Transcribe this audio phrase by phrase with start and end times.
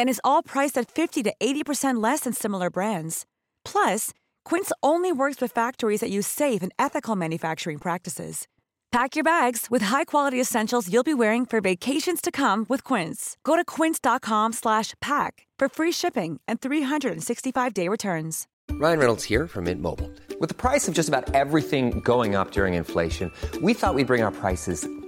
[0.00, 3.26] And is all priced at 50 to 80% less than similar brands.
[3.66, 4.14] Plus,
[4.46, 8.48] Quince only works with factories that use safe and ethical manufacturing practices.
[8.92, 13.36] Pack your bags with high-quality essentials you'll be wearing for vacations to come with Quince.
[13.44, 18.46] Go to quince.com/pack for free shipping and 365-day returns.
[18.70, 20.10] Ryan Reynolds here from Mint Mobile.
[20.40, 23.30] With the price of just about everything going up during inflation,
[23.60, 24.88] we thought we'd bring our prices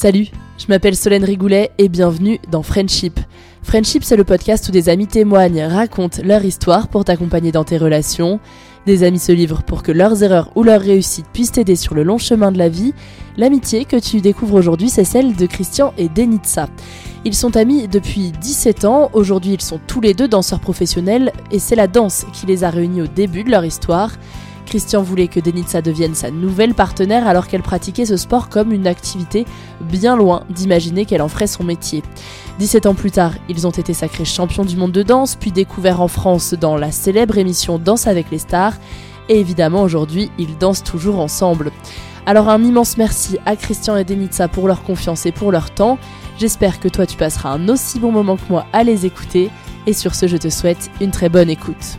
[0.00, 3.18] Salut, je m'appelle Solène Rigoulet et bienvenue dans Friendship.
[3.64, 7.78] Friendship, c'est le podcast où des amis témoignent, racontent leur histoire pour t'accompagner dans tes
[7.78, 8.38] relations.
[8.86, 12.04] Des amis se livrent pour que leurs erreurs ou leurs réussites puissent t'aider sur le
[12.04, 12.94] long chemin de la vie.
[13.36, 16.68] L'amitié que tu découvres aujourd'hui, c'est celle de Christian et Denitsa.
[17.24, 21.58] Ils sont amis depuis 17 ans, aujourd'hui ils sont tous les deux danseurs professionnels et
[21.58, 24.12] c'est la danse qui les a réunis au début de leur histoire.
[24.68, 28.86] Christian voulait que Denitsa devienne sa nouvelle partenaire alors qu'elle pratiquait ce sport comme une
[28.86, 29.46] activité
[29.80, 32.02] bien loin d'imaginer qu'elle en ferait son métier.
[32.58, 36.02] 17 ans plus tard, ils ont été sacrés champions du monde de danse, puis découverts
[36.02, 38.74] en France dans la célèbre émission Danse avec les stars,
[39.30, 41.72] et évidemment aujourd'hui, ils dansent toujours ensemble.
[42.26, 45.98] Alors un immense merci à Christian et Denitsa pour leur confiance et pour leur temps.
[46.38, 49.48] J'espère que toi tu passeras un aussi bon moment que moi à les écouter,
[49.86, 51.98] et sur ce je te souhaite une très bonne écoute.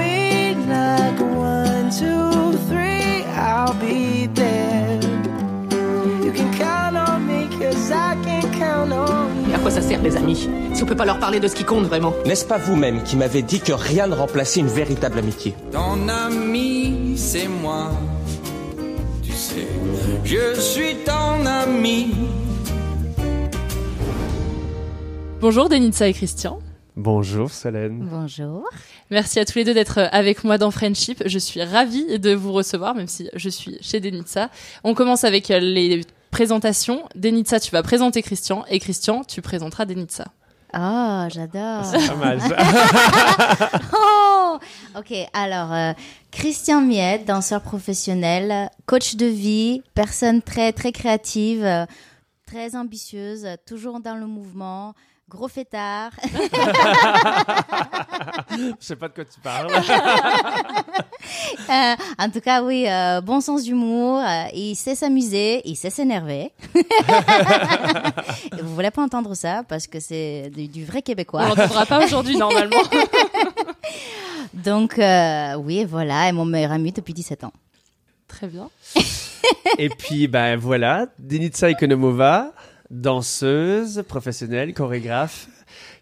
[10.01, 12.45] sert les amis Si on peut pas leur parler de ce qui compte vraiment N'est-ce
[12.45, 17.47] pas vous-même qui m'avez dit que rien ne remplaçait une véritable amitié Ton ami, c'est
[17.47, 17.91] moi.
[19.23, 19.67] Tu sais,
[20.23, 22.13] je suis ton ami.
[25.39, 26.59] Bonjour Denitsa et Christian.
[26.95, 28.07] Bonjour Solène.
[28.11, 28.69] Bonjour.
[29.09, 31.23] Merci à tous les deux d'être avec moi dans Friendship.
[31.25, 34.49] Je suis ravie de vous recevoir, même si je suis chez Denitsa.
[34.83, 36.01] On commence avec les
[36.31, 37.07] présentations.
[37.15, 40.25] Denitsa, tu vas présenter Christian et Christian, tu présenteras Denitsa.
[40.73, 41.83] Oh, j'adore.
[41.83, 42.57] C'est pas mal ça.
[43.93, 44.57] oh,
[44.97, 45.91] ok, alors euh,
[46.31, 51.85] Christian Miette, danseur professionnel, coach de vie, personne très très créative, euh,
[52.47, 54.93] très ambitieuse, toujours dans le mouvement.
[55.31, 56.11] Gros fêtard.
[58.51, 59.71] Je sais pas de quoi tu parles.
[61.69, 64.19] Euh, en tout cas, oui, euh, bon sens d'humour.
[64.19, 66.51] euh, il sait s'amuser, il sait s'énerver.
[68.61, 71.43] Vous voulez pas entendre ça parce que c'est du, du vrai québécois.
[71.43, 72.81] On l'entendra pas aujourd'hui normalement.
[74.53, 77.53] Donc, euh, oui, voilà, et mon meilleur ami depuis 17 ans.
[78.27, 78.69] Très bien.
[79.77, 82.51] Et puis, ben voilà, Denitsa Ekonomova,
[82.91, 85.47] danseuse, professionnelle, chorégraphe,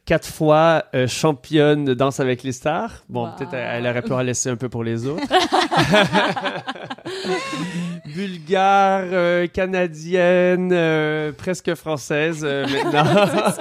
[0.06, 3.04] quatre fois euh, championne de danse avec les stars.
[3.10, 3.36] Bon, Wow.
[3.38, 5.24] peut-être elle, elle aurait pu en laisser un peu pour les autres.
[8.06, 13.06] Bulgare, euh, canadienne, euh, presque française maintenant.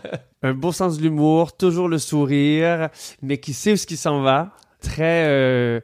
[0.42, 2.88] un beau sens de l'humour, toujours le sourire,
[3.22, 4.50] mais qui sait où ce qui s'en va.
[4.80, 5.80] Très euh,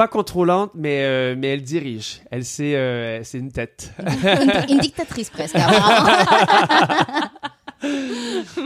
[0.00, 2.22] pas contrôlante, mais, euh, mais elle dirige.
[2.30, 3.92] Elle sait, euh, c'est une tête.
[3.98, 5.56] une, une dictatrice presque.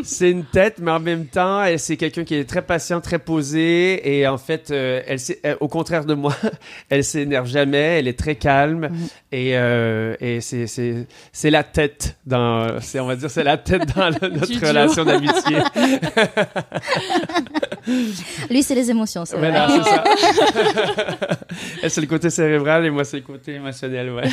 [0.02, 3.18] c'est une tête, mais en même temps, elle c'est quelqu'un qui est très patient, très
[3.18, 6.34] posé, et en fait, euh, elle, elle- au contraire de moi,
[6.90, 8.90] elle s'énerve jamais, elle est très calme,
[9.30, 13.56] et, euh, et c'est c'est c'est la tête dans, c'est on va dire, c'est la
[13.56, 15.58] tête dans le- notre relation d'amitié.
[18.50, 19.24] Lui, c'est les émotions.
[19.24, 19.78] c'est Voilà, vrai.
[19.84, 20.04] c'est ça.
[21.82, 24.24] elle c'est le côté cérébral et moi c'est le côté émotionnel, ouais.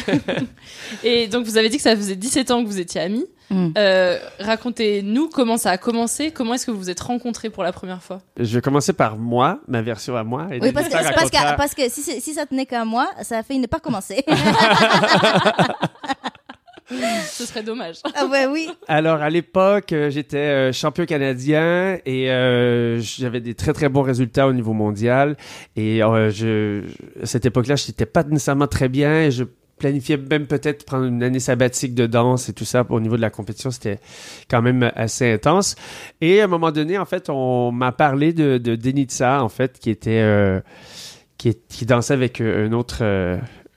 [1.03, 3.25] Et donc, vous avez dit que ça faisait 17 ans que vous étiez amis.
[3.51, 3.73] Mm.
[3.77, 6.31] Euh, Racontez-nous comment ça a commencé.
[6.31, 8.21] Comment est-ce que vous vous êtes rencontrés pour la première fois?
[8.37, 10.47] Je vais commencer par moi, ma version à moi.
[10.51, 12.01] et Oui, parce que, parce que, racontera- parce que si,
[12.33, 14.23] ça tenait qu'à moi, ça a failli ne pas commencer.
[17.25, 17.97] Ce serait dommage.
[18.15, 18.69] ah ouais, oui.
[18.89, 24.01] Alors, à l'époque, euh, j'étais euh, champion canadien et euh, j'avais des très, très bons
[24.01, 25.37] résultats au niveau mondial.
[25.77, 26.83] Et euh, je,
[27.21, 29.45] à cette époque-là, je n'étais pas nécessairement très bien et je
[29.81, 32.85] planifiais même peut-être prendre une année sabbatique de danse et tout ça.
[32.87, 33.99] Au niveau de la compétition, c'était
[34.47, 35.75] quand même assez intense.
[36.21, 39.79] Et à un moment donné, en fait, on m'a parlé de, de Denitsa, en fait,
[39.79, 40.21] qui était...
[40.21, 40.61] euh,
[41.37, 42.97] qui, dansait avec euh, un autre...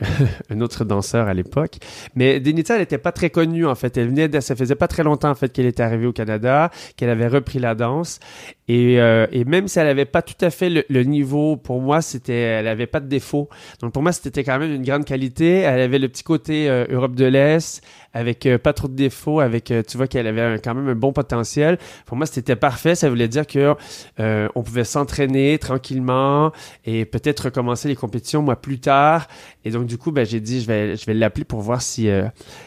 [0.51, 1.77] un autre danseur à l'époque.
[2.15, 3.97] Mais Denitsa, elle n'était pas très connue, en fait.
[3.97, 6.71] Elle venait de, ça faisait pas très longtemps, en fait, qu'elle était arrivée au Canada,
[6.97, 8.19] qu'elle avait repris la danse.
[8.67, 12.03] Et, euh, et même si elle avait pas tout à fait le, niveau, pour moi,
[12.03, 13.49] c'était, elle avait pas de défaut.
[13.81, 15.59] Donc, pour moi, c'était quand même une grande qualité.
[15.59, 17.83] Elle avait le petit côté euh, Europe de l'Est,
[18.15, 20.89] avec euh, pas trop de défauts, avec, euh, tu vois qu'elle avait un- quand même
[20.89, 21.79] un bon potentiel.
[22.07, 22.95] Pour moi, c'était parfait.
[22.95, 23.75] Ça voulait dire que
[24.21, 26.53] euh, on pouvait s'entraîner tranquillement
[26.87, 29.27] et peut-être recommencer les compétitions moi plus tard.
[29.65, 32.09] Et donc du coup, ben j'ai dit je vais je vais l'appeler pour voir si
[32.09, 32.25] euh,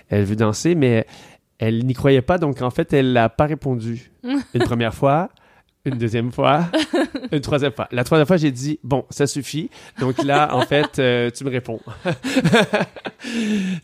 [0.10, 1.08] elle veut danser, mais
[1.60, 2.38] elle n'y croyait pas.
[2.38, 4.12] Donc en fait, elle n'a pas répondu
[4.54, 5.30] une première fois.
[5.88, 6.66] Une deuxième fois,
[7.32, 7.88] une troisième fois.
[7.92, 9.70] La troisième fois, j'ai dit bon, ça suffit.
[10.02, 11.80] Donc là, en fait, euh, tu me réponds.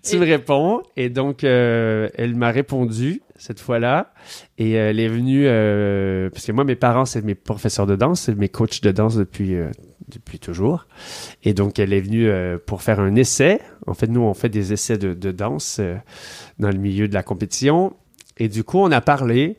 [0.04, 0.82] tu me réponds.
[0.98, 4.14] Et donc, euh, elle m'a répondu cette fois-là.
[4.58, 7.96] Et euh, elle est venue, euh, parce que moi, mes parents, c'est mes professeurs de
[7.96, 9.72] danse, c'est mes coachs de danse depuis, euh,
[10.10, 10.88] depuis toujours.
[11.44, 13.62] Et donc, elle est venue euh, pour faire un essai.
[13.88, 15.96] En fait, nous, on fait des essais de, de danse euh,
[16.60, 17.94] dans le milieu de la compétition.
[18.38, 19.56] Et du coup, on a parlé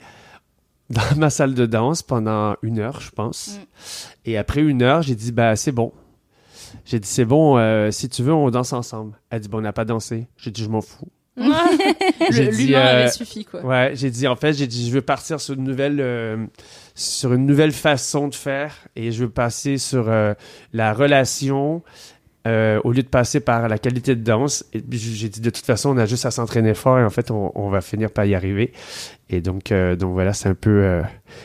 [0.90, 3.58] dans ma salle de danse pendant une heure, je pense.
[4.24, 5.92] Et après une heure, j'ai dit, bah, c'est bon.
[6.84, 9.18] J'ai dit, c'est bon, euh, si tu veux, on danse ensemble.
[9.30, 10.28] Elle dit, bon, on n'a pas dansé.
[10.36, 11.08] J'ai dit, je m'en fous.
[11.36, 13.64] L'humain euh, avait suffi, quoi.
[13.64, 16.46] Ouais, j'ai dit en fait, j'ai dit je veux partir sur une nouvelle euh,
[16.94, 20.34] sur une nouvelle façon de faire et je veux passer sur euh,
[20.72, 21.82] la relation
[22.46, 24.64] euh, au lieu de passer par la qualité de danse.
[24.72, 27.30] Et j'ai dit de toute façon, on a juste à s'entraîner fort et en fait,
[27.30, 28.72] on, on va finir par y arriver.
[29.30, 31.02] Et donc euh, donc voilà, c'est un peu euh,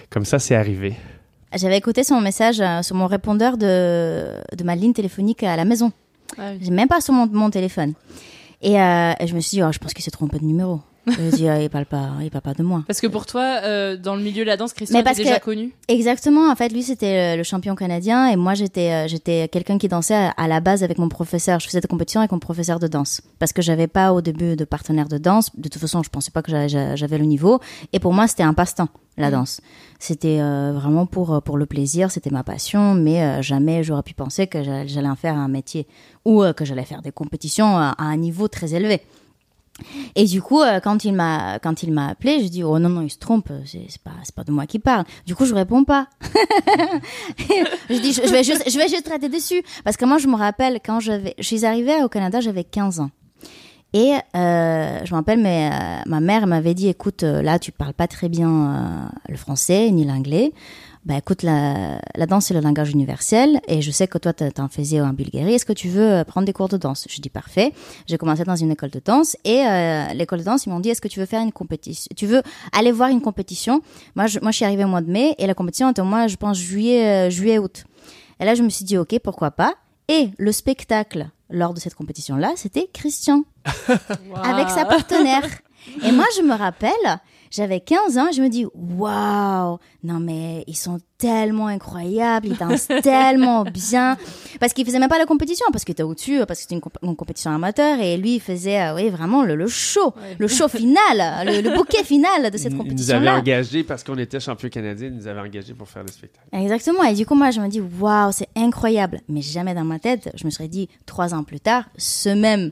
[0.09, 0.95] comme ça, c'est arrivé.
[1.55, 5.65] J'avais écouté son message euh, sur mon répondeur de, de ma ligne téléphonique à la
[5.65, 5.91] maison.
[6.61, 7.93] J'ai même pas sur mon, mon téléphone.
[8.61, 10.81] Et, euh, et je me suis dit, oh, je pense qu'il s'est trompé de numéro.
[11.07, 12.83] Je dis, ah, il parle pas, il parle pas de moi.
[12.87, 15.45] Parce que pour toi, euh, dans le milieu de la danse, Christian était déjà que-
[15.45, 15.73] connu?
[15.87, 16.51] Exactement.
[16.51, 19.87] En fait, lui, c'était euh, le champion canadien et moi, j'étais, euh, j'étais quelqu'un qui
[19.87, 21.59] dansait à, à la base avec mon professeur.
[21.59, 24.55] Je faisais des compétitions avec mon professeur de danse parce que j'avais pas au début
[24.55, 25.49] de partenaire de danse.
[25.55, 27.59] De toute façon, je pensais pas que j'a- j'a- j'avais le niveau.
[27.93, 29.31] Et pour moi, c'était un passe-temps, la Mhm.
[29.33, 29.61] danse.
[29.99, 32.11] C'était euh, vraiment pour pour le plaisir.
[32.11, 35.47] C'était ma passion, mais euh, jamais j'aurais pu penser que j'a- j'allais en faire un
[35.47, 35.87] métier
[36.25, 39.01] ou euh, que j'allais faire des compétitions à, à un niveau très élevé.
[40.15, 42.89] Et du coup, euh, quand il m'a quand il m'a appelé, je dis oh non
[42.89, 45.05] non il se trompe, c'est pas c'est pas de moi qui parle.
[45.25, 46.07] Du coup, je réponds pas.
[47.89, 50.27] je dis je, je vais juste je vais juste traiter dessus parce que moi je
[50.27, 53.11] me rappelle quand je je suis arrivée au Canada, j'avais 15 ans.
[53.91, 57.95] Et euh, je me rappelle, mais euh, ma mère m'avait dit écoute, là tu parles
[57.95, 60.53] pas très bien le français ni l'anglais.
[61.05, 64.67] Bah écoute, la, la danse c'est le langage universel et je sais que toi t'en
[64.67, 65.53] faisais en Bulgarie.
[65.53, 67.07] Est-ce que tu veux euh, prendre des cours de danse?
[67.09, 67.71] Je dis parfait.
[68.05, 70.89] J'ai commencé dans une école de danse et euh, l'école de danse ils m'ont dit
[70.89, 72.09] est-ce que tu veux faire une compétition?
[72.17, 73.81] Tu veux aller voir une compétition?
[74.15, 76.05] Moi je, moi je suis arrivée au mois de mai et la compétition était au
[76.05, 77.85] mois je pense juillet euh, juillet août.
[78.41, 79.75] Et là je me suis dit ok pourquoi pas?
[80.09, 83.45] Et le spectacle lors de cette compétition là c'était Christian
[84.43, 85.47] avec sa partenaire.
[86.03, 86.91] Et moi, je me rappelle,
[87.51, 92.87] j'avais 15 ans, je me dis, waouh, non mais ils sont tellement incroyables, ils dansent
[93.03, 94.17] tellement bien.
[94.59, 96.81] Parce qu'il faisait même pas la compétition, parce qu'il était au-dessus, parce que c'était une,
[96.81, 100.47] comp- une compétition amateur, et lui, il faisait, euh, oui, vraiment le, le show, le
[100.47, 103.37] show final, le, le bouquet final de cette Ils nous avaient compétition-là.
[103.37, 106.47] engagés parce qu'on était champion canadien, ils nous avaient engagés pour faire le spectacle.
[106.53, 107.03] Exactement.
[107.03, 109.19] Et du coup, moi, je me dis, waouh, c'est incroyable.
[109.27, 112.71] Mais jamais dans ma tête, je me serais dit, trois ans plus tard, ce même,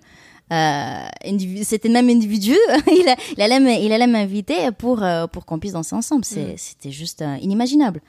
[0.52, 2.56] euh, individu, c'était le même individu,
[2.88, 6.22] il, a- il allait, me- il allait m'inviter pour, euh, pour qu'on puisse danser ensemble.
[6.22, 6.56] Mm.
[6.58, 8.02] C'était juste euh, inimaginable.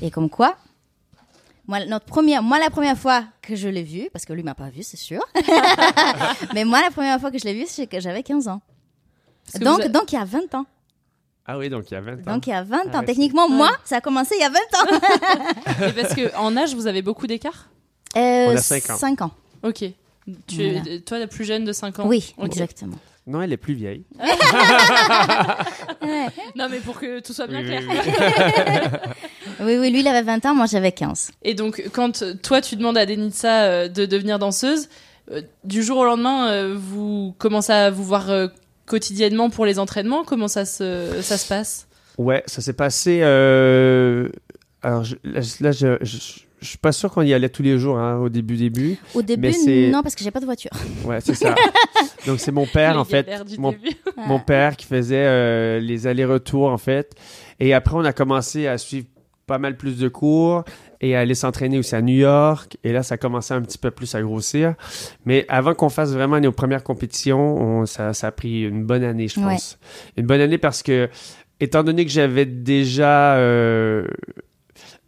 [0.00, 0.56] Et comme quoi,
[1.66, 4.54] Moi, notre première, moi, la première fois que je l'ai vu, parce que lui m'a
[4.54, 5.22] pas vu, c'est sûr.
[6.54, 8.60] Mais moi, la première fois que je l'ai vu, c'est que j'avais 15 ans.
[9.60, 10.66] Donc, vous donc, il y a 20 ans.
[11.46, 12.32] Ah oui, donc il y a 20 ans.
[12.34, 12.90] Donc, il y a 20 ans.
[12.94, 15.86] Ah ouais, Techniquement, moi, ça a commencé il y a 20 ans.
[15.88, 17.68] Et parce que en âge, vous avez beaucoup d'écart?
[18.16, 18.96] Euh, On a cinq ans.
[18.96, 19.30] 5 ans.
[19.62, 19.84] Ok.
[20.46, 21.00] Tu es, Voilà.
[21.00, 22.96] toi, la plus jeune de 5 ans Oui, exactement.
[23.26, 24.04] Non, elle est plus vieille.
[26.56, 27.82] Non, mais pour que tout soit bien Oui, clair.
[27.88, 27.96] oui,
[29.60, 31.30] Oui, oui, lui, il avait 20 ans, moi, j'avais 15.
[31.42, 34.88] Et donc, quand toi, tu demandes à Denitsa euh, de devenir danseuse,
[35.30, 38.48] euh, du jour au lendemain, euh, vous commencez à vous voir euh,
[38.86, 40.24] quotidiennement pour les entraînements?
[40.24, 41.86] Comment ça se, ça se passe?
[42.18, 43.20] Ouais, ça s'est passé.
[43.22, 44.28] euh,
[44.82, 45.96] Alors je- là, je- là, je,
[46.64, 48.96] je, suis pas sûr qu'on y allait tous les jours hein, au début début.
[49.14, 50.70] Au début, mais non, parce que j'ai pas de voiture.
[51.04, 51.54] Ouais, c'est ça.
[52.26, 53.28] Donc c'est mon père Les en fait,
[53.58, 53.74] mon,
[54.26, 57.14] mon père qui faisait euh, les allers-retours en fait.
[57.60, 59.06] Et après on a commencé à suivre
[59.46, 60.64] pas mal plus de cours
[61.02, 62.78] et à aller s'entraîner aussi à New York.
[62.82, 64.74] Et là ça commençait un petit peu plus à grossir.
[65.26, 69.04] Mais avant qu'on fasse vraiment nos premières compétitions, on- ça, ça a pris une bonne
[69.04, 69.46] année je Ouais.
[69.52, 69.78] pense.
[70.16, 71.10] Une bonne année parce que
[71.60, 74.06] étant donné que j'avais déjà euh,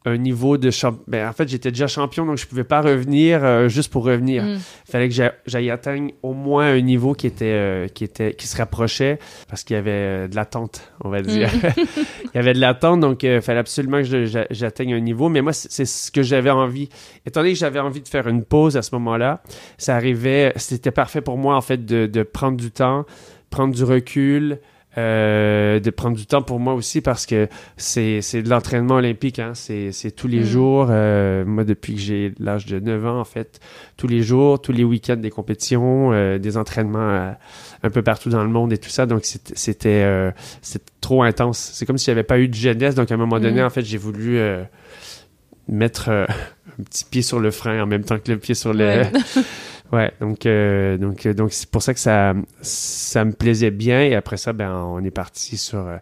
[0.07, 1.03] un niveau de champion.
[1.09, 4.43] Ben, en fait, j'étais déjà champion, donc je pouvais pas revenir euh, juste pour revenir.
[4.45, 4.59] Mm.
[4.91, 8.47] fallait que j'a- j'aille atteindre au moins un niveau qui était, euh, qui était, qui
[8.47, 9.19] se rapprochait
[9.51, 11.51] parce qu'il y avait euh, de l'attente, on va dire.
[11.77, 15.29] Il y avait de l'attente, donc il fallait absolument que j'atteigne un niveau.
[15.29, 16.89] Mais moi, c'est c'est ce que j'avais envie.
[17.27, 19.43] Étant donné que j'avais envie de faire une pause à ce moment-là,
[19.79, 23.05] ça arrivait, c'était parfait pour moi, en fait, de, de prendre du temps,
[23.51, 24.59] prendre du recul,
[24.99, 29.39] euh, de prendre du temps pour moi aussi parce que c'est c'est de l'entraînement olympique,
[29.39, 29.53] hein.
[29.55, 30.45] c'est c'est tous les Mm.
[30.45, 30.87] jours.
[30.91, 33.61] euh, moi, depuis que j'ai l'âge de 9 ans, en fait,
[33.97, 37.31] tous les jours, tous les week-ends, des compétitions, euh, des entraînements euh,
[37.83, 39.07] un peu partout dans le monde et tout ça.
[39.07, 40.31] Donc, c'était c'était euh,
[40.63, 41.59] c'était trop intense.
[41.75, 42.95] C'est comme s'il n'y avait pas eu de jeunesse.
[42.95, 43.67] Donc, à un moment donné, Mhm.
[43.67, 44.63] en fait, j'ai voulu euh,
[45.69, 46.09] mettre
[46.79, 48.85] un petit pied sur le frein en même temps que le pied sur le...
[48.85, 49.11] Ouais.
[49.93, 54.01] Ouais, donc euh, donc euh, donc c'est pour ça que ça ça me plaisait bien
[54.03, 55.97] et après ça ben on est parti sur euh,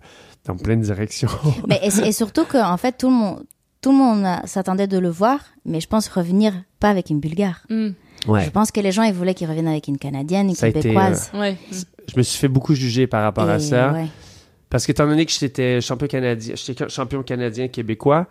[0.46, 1.28] dans plein de directions.
[1.68, 3.44] Mais et, et surtout que en fait tout le monde
[3.82, 7.20] tout le monde euh, s'attendait de le voir, mais je pense revenir pas avec une
[7.20, 7.66] Bulgare.
[7.68, 7.88] Mm.
[8.26, 8.44] Ouais.
[8.44, 10.80] Je pense que les gens ils voulaient qu'il revienne avec une Canadienne, une Ça été,
[10.80, 11.30] Québécoise.
[11.34, 11.58] Ouais.
[11.70, 13.92] Je me suis fait beaucoup juger par rapport à ça.
[13.92, 14.06] ouais.
[14.74, 18.26] Parce qu'étant donné que j'étais champion canadien, j'étais champion canadien québécois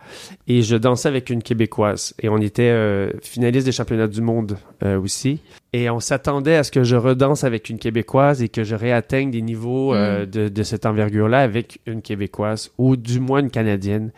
[0.46, 4.58] et je dansais avec une québécoise et on était euh, finaliste des championnats du monde
[4.82, 5.40] euh, aussi
[5.72, 9.30] et on s'attendait à ce que je redanse avec une québécoise et que je réatteigne
[9.30, 14.12] des niveaux euh, de, de cette envergure-là avec une québécoise ou du moins une canadienne.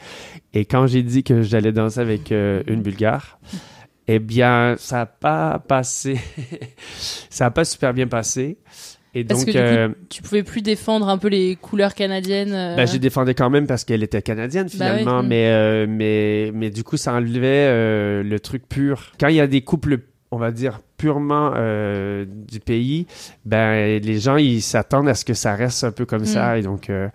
[0.53, 3.39] Et quand j'ai dit que j'allais danser avec euh, une bulgare,
[4.09, 6.19] eh bien ça n'a pas passé,
[7.31, 8.59] ça n'a pas super bien passé.
[9.19, 11.95] Et Parce donc, que du coup, euh, tu pouvais plus défendre un peu les couleurs
[11.95, 12.53] canadiennes.
[12.53, 14.99] euh, ben, j'ai défendais quand même parce qu'elle était canadienne Bah oui.
[14.99, 15.27] finalement, Mm.
[15.27, 19.13] mais, euh, mais, mais du coup, ça enlevait euh, le truc pur.
[19.19, 23.07] Quand il y a des couples, on va dire, purement euh, du pays,
[23.47, 26.27] ben, les gens, ils s'attendent à ce que ça reste un peu comme Mm.
[26.27, 26.59] ça.
[26.59, 27.09] Et donc, euh,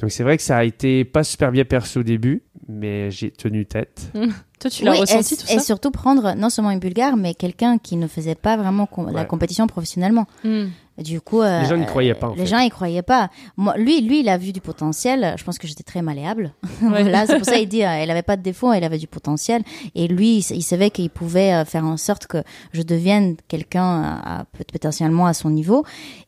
[0.00, 3.30] donc c'est vrai que ça a été pas super bien perçu au début, mais j'ai
[3.30, 4.10] tenu tête.
[4.14, 4.28] Mm.
[4.60, 7.16] Toi, tu l'as Oui, ressenti et, tout et ça surtout prendre non seulement une Bulgare,
[7.16, 10.26] mais quelqu'un qui ne faisait pas vraiment com- la compétition professionnellement.
[10.42, 10.64] Mm.
[10.96, 12.46] Du coup, euh, Les gens n'y croyaient pas, en les fait.
[12.46, 13.28] gens y croyaient pas.
[13.56, 15.34] Moi, lui, lui, il a vu du potentiel.
[15.36, 16.52] Je pense que j'étais très malléable.
[16.80, 19.08] voilà, c'est pour ça qu'il dit, euh, elle avait pas de défaut, elle avait du
[19.08, 19.62] potentiel.
[19.96, 22.38] Et lui, il, il savait qu'il pouvait euh, faire en sorte que
[22.72, 25.84] je devienne quelqu'un potentiellement à son niveau.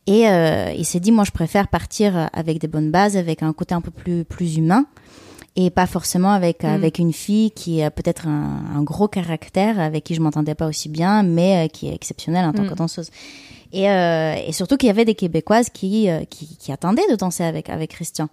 [0.09, 3.53] Et euh, il s'est dit, moi, je préfère partir avec des bonnes bases, avec un
[3.53, 4.87] côté un peu plus plus humain.
[5.59, 6.67] Et pas forcément avec, Mm.
[6.67, 10.67] avec une fille qui a peut-être un, un gros caractère, avec qui je m'entendais pas
[10.67, 12.69] aussi bien, mais euh, qui est exceptionnelle en tant Mm.
[12.71, 13.11] que danseuse.
[13.73, 17.17] Et, euh, et surtout qu'il y avait des Québécoises qui, euh, qui, qui attendaient de
[17.17, 18.29] danser avec, avec Christian.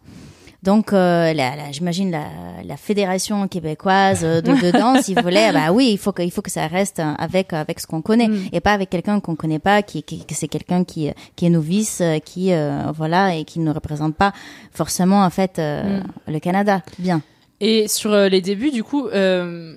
[0.62, 2.24] Donc, euh, la, la- j'imagine la,
[2.63, 6.32] la fédération québécoise euh, de, de danse, ils voulaient, bah oui, il faut que, il
[6.32, 8.48] faut que ça reste avec, avec ce qu'on connaît Mm.
[8.54, 11.50] et pas avec quelqu'un qu'on connaît pas, qui, qui que c'est quelqu'un qui, qui est
[11.50, 14.32] novice, euh, qui, euh, voilà, et qui ne représente pas
[14.72, 16.00] forcément, en fait, euh,
[16.30, 16.82] le Canada.
[16.98, 17.22] Bien.
[17.60, 19.75] Et sur les débuts, du coup, euh,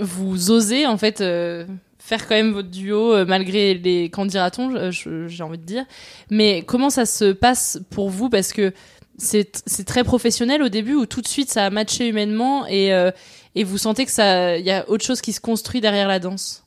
[0.00, 1.64] vous osez en fait euh,
[2.04, 5.84] faire quand même votre duo euh, malgré les qu'en dira-t-on, euh, j'ai envie de dire.
[6.30, 8.28] Mais comment ça se passe pour vous?
[8.28, 8.72] Parce que
[9.16, 9.46] c'est
[9.86, 13.10] très professionnel au début ou tout de suite ça a matché humainement et euh,
[13.54, 16.18] et vous sentez que ça il y a autre chose qui se construit derrière la
[16.18, 16.60] danse?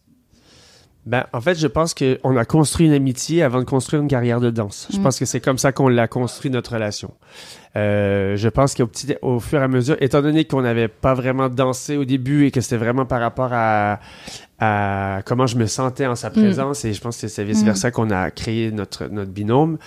[1.05, 4.41] Ben, en fait, je pense qu'on a construit une amitié avant de construire une carrière
[4.41, 4.87] de danse.
[4.91, 5.03] Je Mm.
[5.03, 7.13] pense que c'est comme ça qu'on l'a construit notre relation.
[7.77, 11.13] Euh, je pense qu'au petit, au fur et à mesure, étant donné qu'on n'avait pas
[11.13, 13.99] vraiment dansé au début et que c'était vraiment par rapport à,
[14.59, 17.91] à comment je me sentais en sa présence, et je pense que c'est vice versa
[17.91, 19.77] qu'on a créé notre notre binôme.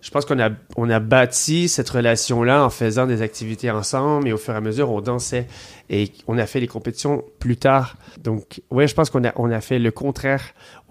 [0.00, 4.26] Je pense qu'on a on a bâti cette relation là en faisant des activités ensemble
[4.26, 5.46] et au fur et à mesure on dansait
[5.90, 7.96] et on a fait les compétitions plus tard.
[8.20, 10.42] Donc ouais, je pense qu'on a on a fait le contraire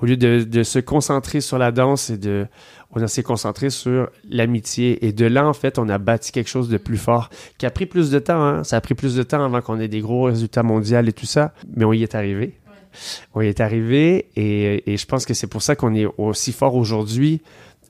[0.02, 2.48] au lieu de, de se concentrer sur la danse et de
[2.92, 5.06] on s'est concentré sur l'amitié.
[5.06, 7.72] Et de là, en fait, on a bâti quelque chose de plus fort, qui a
[7.72, 8.42] pris plus de temps.
[8.44, 8.64] Hein?
[8.64, 11.26] Ça a pris plus de temps avant qu'on ait des gros résultats mondiaux et tout
[11.26, 11.54] ça.
[11.76, 12.54] Mais on y est arrivé.
[13.36, 14.28] On y est arrivé.
[14.36, 17.42] Et, et je pense que c'est pour ça qu'on est aussi fort aujourd'hui,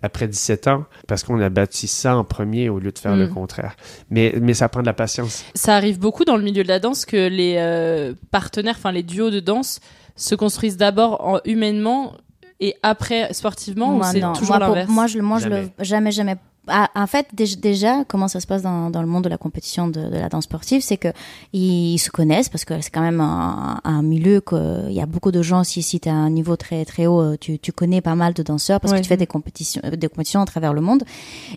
[0.02, 3.28] après 17 ans, parce qu'on a bâti ça en premier au lieu de faire le
[3.28, 3.34] Mm.
[3.34, 3.76] contraire.
[4.10, 5.44] Mais, mais ça prend de la patience.
[5.56, 9.04] Ça arrive beaucoup dans le milieu de la danse que les euh, partenaires, enfin les
[9.04, 9.80] duos de danse,
[10.16, 12.14] se construisent d'abord en- humainement
[12.60, 14.34] et après sportivement ou c'est non.
[14.34, 15.72] toujours Moi, pour- l'inverse Moi, je, le- moi, je le, Jamais.
[15.80, 16.36] jamais, jamais.
[16.70, 19.38] Ah, en fait, déj- déjà, comment ça se passe dans, dans le monde de la
[19.38, 21.10] compétition de, de la danse sportive, c'est que
[21.54, 25.06] ils se connaissent parce que c'est quand même un, un milieu que il y a
[25.06, 25.64] beaucoup de gens.
[25.64, 28.44] Si si t'as un niveau très très haut, euh, tu, tu connais pas mal de
[28.44, 29.00] danseurs parce Ouais.
[29.00, 31.04] que tu fais des compétitions, euh, des compétitions à travers le monde.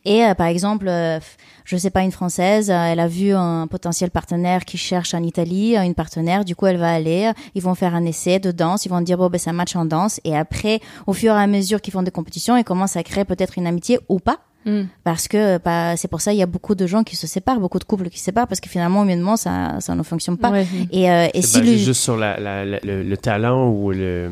[0.05, 1.19] Et euh, par exemple, euh,
[1.64, 5.76] je sais pas une française, elle a vu un potentiel partenaire qui cherche en Italie
[5.76, 6.45] une partenaire.
[6.45, 9.19] Du coup, elle va aller, ils vont faire un essai de danse, ils vont dire
[9.19, 10.21] bon ben ça match en danse.
[10.25, 13.25] Et après, au fur et à mesure qu'ils font des compétitions, ils commencent à créer
[13.25, 14.38] peut-être une amitié ou pas.
[14.67, 14.83] Mm.
[15.05, 17.61] Parce que bah, c'est pour ça il y a beaucoup de gens qui se séparent,
[17.61, 20.50] beaucoup de couples qui se séparent parce que finalement humainement ça ça ne fonctionne pas.
[20.50, 20.67] Ouais.
[20.93, 23.90] Et, euh, et C'est si le- juste sur la, la- la- le, le talent ou
[23.90, 24.31] le,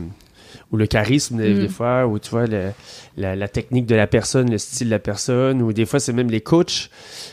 [0.71, 1.59] ou le charisme des, Mm.
[1.61, 2.73] des fois, ou tu vois, le-
[3.17, 6.13] la, la technique de la personne, le style de la personne, ou des fois c'est
[6.13, 6.91] même les coachs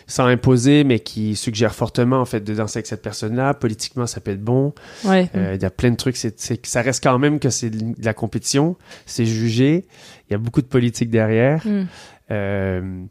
[0.07, 3.53] sans imposer, mais qui suggèrent fortement en fait de danser avec cette personne-là.
[3.55, 4.73] Politiquement, ça peut être bon.
[5.03, 5.29] Ouais.
[5.35, 6.15] Euh, Il y a plein de trucs.
[6.15, 8.77] C'est, c'est que ça reste quand même que c'est de la compétition.
[9.05, 9.85] C'est jugé.
[10.29, 11.61] Il y a beaucoup de politique derrière.
[11.67, 11.83] Mm.
[12.31, 13.03] Euh,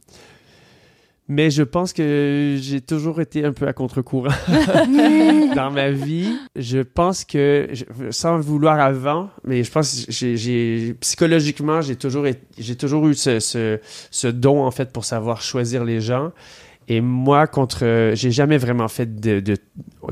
[1.27, 4.29] mais je pense que j'ai toujours été un peu à contre-courant
[5.57, 6.37] dans ma vie.
[6.55, 7.69] Je pense que,
[8.11, 13.09] sans le vouloir avant, mais je pense que j'ai, psychologiquement, j'ai toujours, été- j'ai toujours
[13.09, 13.79] eu ce, ce,
[14.11, 16.31] ce don, en fait, pour savoir choisir les gens.
[16.89, 19.57] Et moi, contre, j'ai jamais vraiment fait de, de-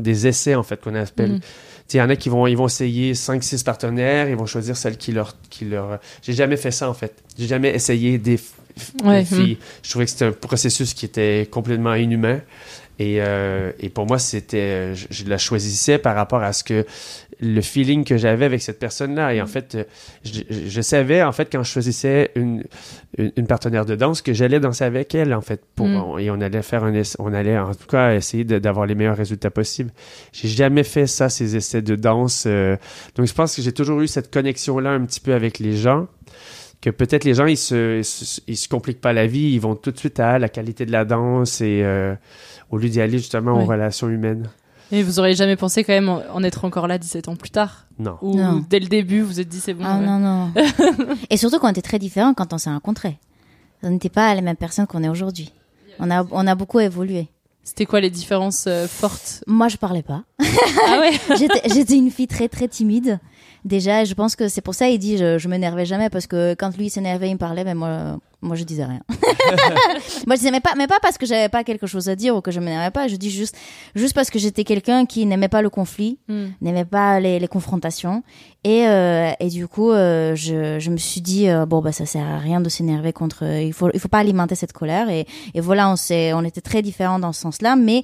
[0.01, 1.41] des essais, en fait, qu'on appelle.
[1.89, 4.79] Sais, Il y en a qui vont, ils vont essayer 5-6 partenaires, ils vont choisir
[4.79, 5.99] celle qui leur, qui leur.
[6.23, 7.23] J'ai jamais fait ça, en fait.
[7.39, 8.39] J'ai jamais essayé des,
[9.25, 9.59] filles.
[9.83, 12.41] Je trouvais que c'était un processus qui était complètement inhumain.
[12.99, 16.85] Et, euh, et pour moi, c'était, je, je la choisissais par rapport à ce que
[17.41, 19.35] le feeling que j'avais avec cette personne-là.
[19.35, 19.85] Et en fait, euh,
[20.23, 22.63] je, savais en fait quand je choisissais une,
[23.19, 25.61] une, une partenaire de danse que j'allais danser avec elle en fait.
[25.75, 25.97] Pour, Mm.
[25.97, 29.17] on- et on allait faire un, on allait en tout cas essayer d'avoir les meilleurs
[29.17, 29.91] résultats possibles.
[30.33, 32.45] J'ai jamais fait ça ces essais de danse.
[32.47, 32.77] euh,
[33.17, 36.07] donc je pense que j'ai toujours eu cette connexion-là un petit peu avec les gens
[36.83, 39.61] que peut-être les gens ils se, ils se ils se compliquent pas la vie, ils
[39.61, 42.15] vont tout de suite à la qualité de la danse et euh,
[42.71, 43.63] au lieu d'y aller justement Ouais.
[43.63, 44.51] aux relations humaines.
[44.91, 47.87] Et vous auriez jamais pensé quand même en être encore là 17 ans plus tard?
[47.99, 48.19] Non.
[48.21, 48.63] Ou Non.
[48.69, 50.05] dès le début vous vous êtes dit c'est bon Ah ouais.
[50.05, 50.53] non, non.
[51.31, 53.19] Et surtout qu'on était très différents quand on s'est rencontrés.
[53.83, 55.51] On n'était pas les mêmes personnes qu'on est aujourd'hui.
[55.99, 57.29] On a, on a beaucoup évolué.
[57.65, 59.45] C'était quoi les différences euh, fortes?
[59.47, 60.25] Moi, je parlais pas.
[60.89, 63.19] Ah ouais J'étais j'étais une fille très, très timide.
[63.65, 66.55] Déjà, je pense que c'est pour ça il dit je, je m'énervais jamais parce que
[66.59, 69.01] quand lui s'énervait, il me parlait, mais moi, moi je disais rien.
[70.27, 72.35] moi je disais mais pas, mais pas parce que j'avais pas quelque chose à dire
[72.35, 73.07] ou que je m'énervais pas.
[73.07, 73.57] Je dis juste,
[73.95, 76.45] juste parce que j'étais quelqu'un qui n'aimait pas le conflit, Mm.
[76.61, 78.23] n'aimait pas les, les confrontations
[78.65, 82.07] et euh, et du coup euh, je, je me suis dit euh, bon bah ça
[82.07, 83.45] sert à rien de s'énerver contre.
[83.45, 86.61] Il faut il faut pas alimenter cette colère et et voilà on s'est on était
[86.61, 88.03] très différents dans ce sens-là, mais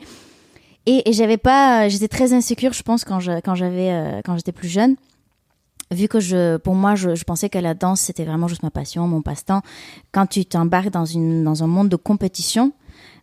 [0.87, 4.37] et, et j'avais pas, j'étais très insécure, je pense, quand je, quand j'avais, euh, quand
[4.37, 4.97] j'étais plus jeune.
[5.91, 8.71] Vu que je, pour moi, je, je pensais que la danse c'était vraiment juste ma
[8.71, 9.63] passion, mon passe-temps.
[10.13, 12.73] Quand tu t'embarques dans une, dans un monde de compétition,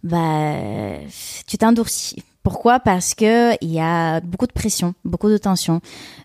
[0.03, 0.55] bah,
[1.47, 2.23] tu t'endurcis.
[2.43, 2.79] Pourquoi?
[2.79, 5.81] Parce que il y a beaucoup de pression, beaucoup de tension.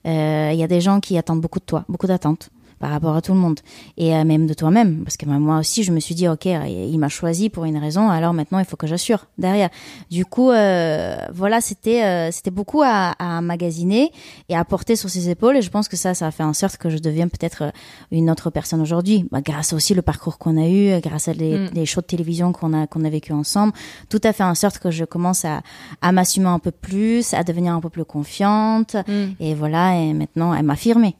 [0.06, 3.14] Euh, Il y a des gens qui attendent beaucoup de toi, beaucoup d'attentes par rapport
[3.14, 3.60] à tout le monde
[3.96, 6.46] et euh, même de toi-même parce que bah, moi aussi je me suis dit ok
[6.46, 9.68] il m'a choisi pour une raison alors maintenant il faut que j'assure derrière
[10.10, 14.10] du coup euh, voilà c'était euh, c'était beaucoup à, à magasiner
[14.48, 16.54] et à porter sur ses épaules et je pense que ça ça a fait en
[16.54, 17.70] sorte que je devienne peut-être euh,
[18.10, 21.50] une autre personne aujourd'hui bah, grâce aussi le parcours qu'on a eu grâce à les,
[21.58, 21.70] Mm.
[21.74, 23.72] les shows de télévision qu'on a qu'on a vécu ensemble
[24.08, 25.60] tout a fait en sorte que je commence à
[26.00, 29.34] à m'assumer un peu plus à devenir un peu plus confiante Mm.
[29.40, 31.14] et voilà et maintenant à m'affirmer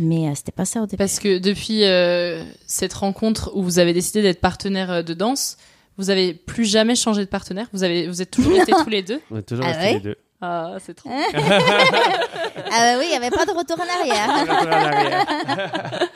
[0.00, 3.78] mais euh, c'était pas ça au début Parce que depuis euh, cette rencontre où vous
[3.78, 5.58] avez décidé d'être partenaire euh, de danse,
[5.98, 7.66] vous avez plus jamais changé de partenaire?
[7.72, 9.20] Vous avez, vous êtes toujours restés tous les deux?
[9.30, 9.92] On est toujours Ah restés ouais?
[9.94, 10.16] les deux.
[10.42, 11.10] Ah, c'est trop.
[11.34, 16.08] ah bah oui il y avait pas de retour en arrière Retour en arrière.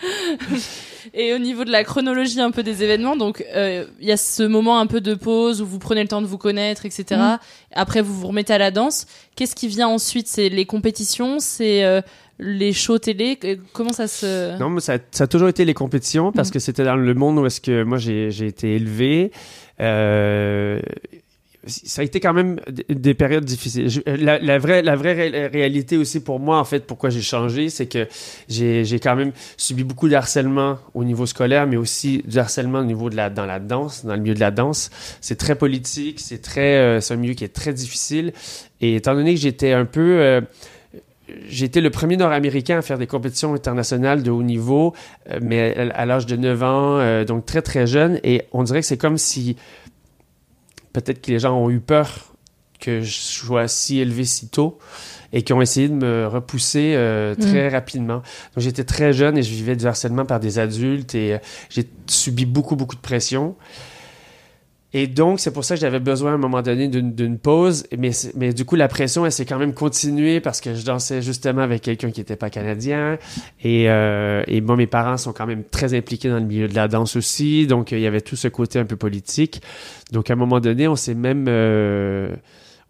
[1.13, 4.17] Et au niveau de la chronologie un peu des événements, donc euh, il y a
[4.17, 7.21] ce moment un peu de pause où vous prenez le temps de vous connaître, etc.
[7.21, 7.39] Mm.
[7.75, 9.07] Après, vous vous remettez à la danse.
[9.37, 10.27] Qu'est-ce qui vient ensuite?
[10.27, 12.01] C'est les compétitions, c'est euh,
[12.39, 13.39] les shows télé.
[13.73, 16.53] Comment ça se Non, mais ça, ça a toujours été les compétitions parce Mm.
[16.53, 19.31] que c'était dans le monde où est-ce que moi j'ai été élevé.
[19.81, 20.81] Euh,
[21.67, 23.89] ça a été quand même des périodes difficiles.
[23.89, 27.23] Je- la, la vraie, la vraie ré- réalité aussi pour moi, en fait, pourquoi j'ai
[27.23, 28.07] changé, c'est que
[28.51, 32.81] j'ai j'ai quand même subi beaucoup de harcèlement au niveau scolaire, mais aussi du harcèlement
[32.81, 34.91] au niveau de la, dans la danse, dans le milieu de la danse.
[35.23, 38.35] C'est très politique, c'est très, euh, c'est un milieu qui est très difficile.
[38.83, 40.43] Et étant donné que j'étais un peu, euh,
[41.49, 44.95] j'ai été le premier Nord-Américain à faire des compétitions internationales de haut niveau,
[45.31, 48.21] euh, mais à, à l'âge de 9 ans, euh, donc très très jeune.
[48.25, 49.57] Et on dirait que c'est comme si
[50.93, 52.35] peut-être que les gens ont eu peur
[52.81, 54.79] que je sois si élevé si tôt
[55.33, 58.17] et qui ont essayé de me repousser euh, très rapidement.
[58.17, 61.39] Donc j'étais très jeune et je vivais du harcèlement par des adultes et
[61.71, 63.57] j'ai subi beaucoup beaucoup de pression.
[64.97, 67.85] Et donc, c'est pour ça que j'avais besoin à un moment donné d'une pause.
[67.99, 71.21] Mais, mais du coup, la pression, elle s'est quand même continuée parce que je dansais
[71.21, 73.19] justement avec quelqu'un qui n'était pas canadien.
[73.63, 76.75] Et, euh, et moi, mes parents sont quand même très impliqués dans le milieu de
[76.77, 77.67] la danse aussi.
[77.67, 79.61] Donc, il y avait tout ce côté un peu politique.
[80.13, 81.47] Donc, à un moment donné, on s'est même...
[81.49, 82.29] euh,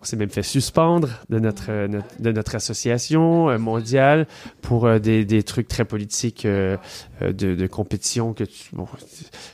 [0.05, 1.89] on s'est même fait suspendre de notre, euh,
[2.19, 4.27] de notre association euh, mondiale
[4.61, 8.87] pour euh, des, des trucs très politiques de, compétition que tu, bon,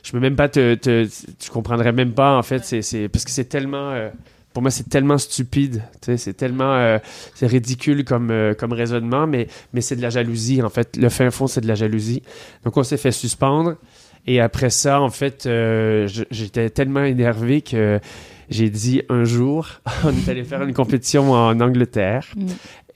[0.03, 3.45] je peux même pas te, tu comprendrais même pas en fait c'est parce que c'est
[3.45, 4.09] tellement
[4.53, 6.99] pour moi c'est tellement stupide c'est tellement
[7.33, 10.97] c'est ridicule comme comme raisonnement mais mais c'est de la jalousie en fait.
[10.97, 12.21] Le fin fond c'est de la jalousie.
[12.65, 13.75] Donc on s'est fait suspendre.
[14.27, 15.47] Et après ça en fait
[16.31, 17.99] j'étais tellement énervé que
[18.51, 19.67] j'ai dit un jour,
[20.03, 22.27] on est allé faire une compétition en Angleterre.
[22.35, 22.45] Mm.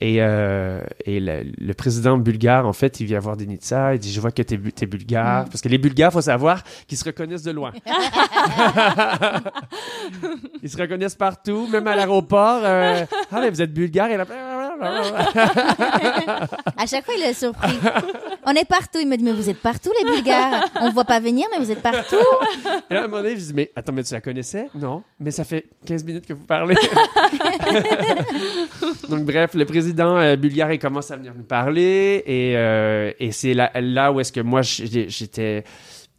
[0.02, 4.12] Et, euh, et le, le président bulgare, en fait, il vient voir Denitsa, il dit
[4.12, 5.46] Je vois que t'es, t'es bulgare.
[5.46, 5.48] Mm.
[5.48, 7.72] Parce que les Bulgares, faut savoir qu'ils se reconnaissent de loin.
[10.62, 12.60] ils se reconnaissent partout, même à l'aéroport.
[12.62, 14.10] euh, ah, mais vous êtes bulgare?
[14.10, 14.26] Et là.
[16.76, 17.78] À chaque fois, il est surpris.
[18.44, 18.98] On est partout.
[19.00, 20.64] Il me dit, mais vous êtes partout, les Bulgares.
[20.80, 22.16] On ne voit pas venir, mais vous êtes partout.
[22.90, 24.68] Et là, à un moment donné, je dis, mais attends, mais tu la connaissais?
[24.74, 25.02] Non.
[25.18, 26.74] Mais ça fait 15 minutes que vous parlez.
[29.08, 32.22] Donc, bref, le président euh, bulgare, il commence à venir nous parler.
[32.26, 35.64] Et, euh, et c'est là, là où est-ce que moi, j'étais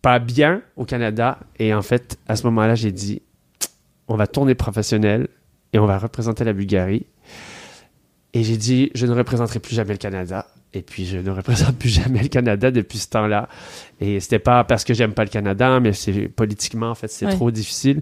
[0.01, 1.39] pas bien au Canada.
[1.59, 3.21] Et en fait, à ce moment-là, j'ai dit,
[4.07, 5.27] on va tourner professionnel
[5.73, 7.05] et on va représenter la Bulgarie.
[8.33, 10.47] Et j'ai dit, je ne représenterai plus jamais le Canada.
[10.73, 13.47] Et puis, je ne représente plus jamais le Canada depuis ce temps-là.
[14.01, 17.25] Et c'était pas parce que j'aime pas le Canada, mais c'est politiquement, en fait, c'est
[17.25, 17.31] Ouais.
[17.31, 18.01] trop difficile.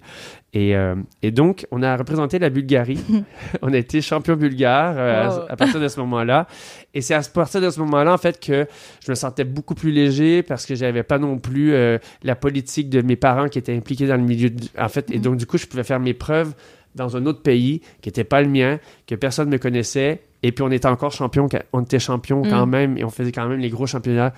[0.51, 2.99] Et, euh, et donc, on a représenté la Bulgarie.
[3.61, 5.41] on a été champion bulgare euh, Wow.
[5.47, 6.47] à, à partir de ce moment-là.
[6.95, 8.65] Et c'est à partir de ce moment-là, en fait, que
[9.05, 12.89] je me sentais beaucoup plus léger parce que j'avais pas non plus euh, la politique
[12.89, 14.49] de mes parents qui étaient impliqués dans le milieu.
[14.77, 16.53] En fait, et donc, du coup, je pouvais faire mes preuves
[16.95, 20.21] dans un autre pays qui n'était pas le mien, que personne ne me connaissait.
[20.43, 22.69] Et puis on était encore champion, on était champion quand Mm.
[22.69, 24.33] même, et on faisait quand même les gros championnats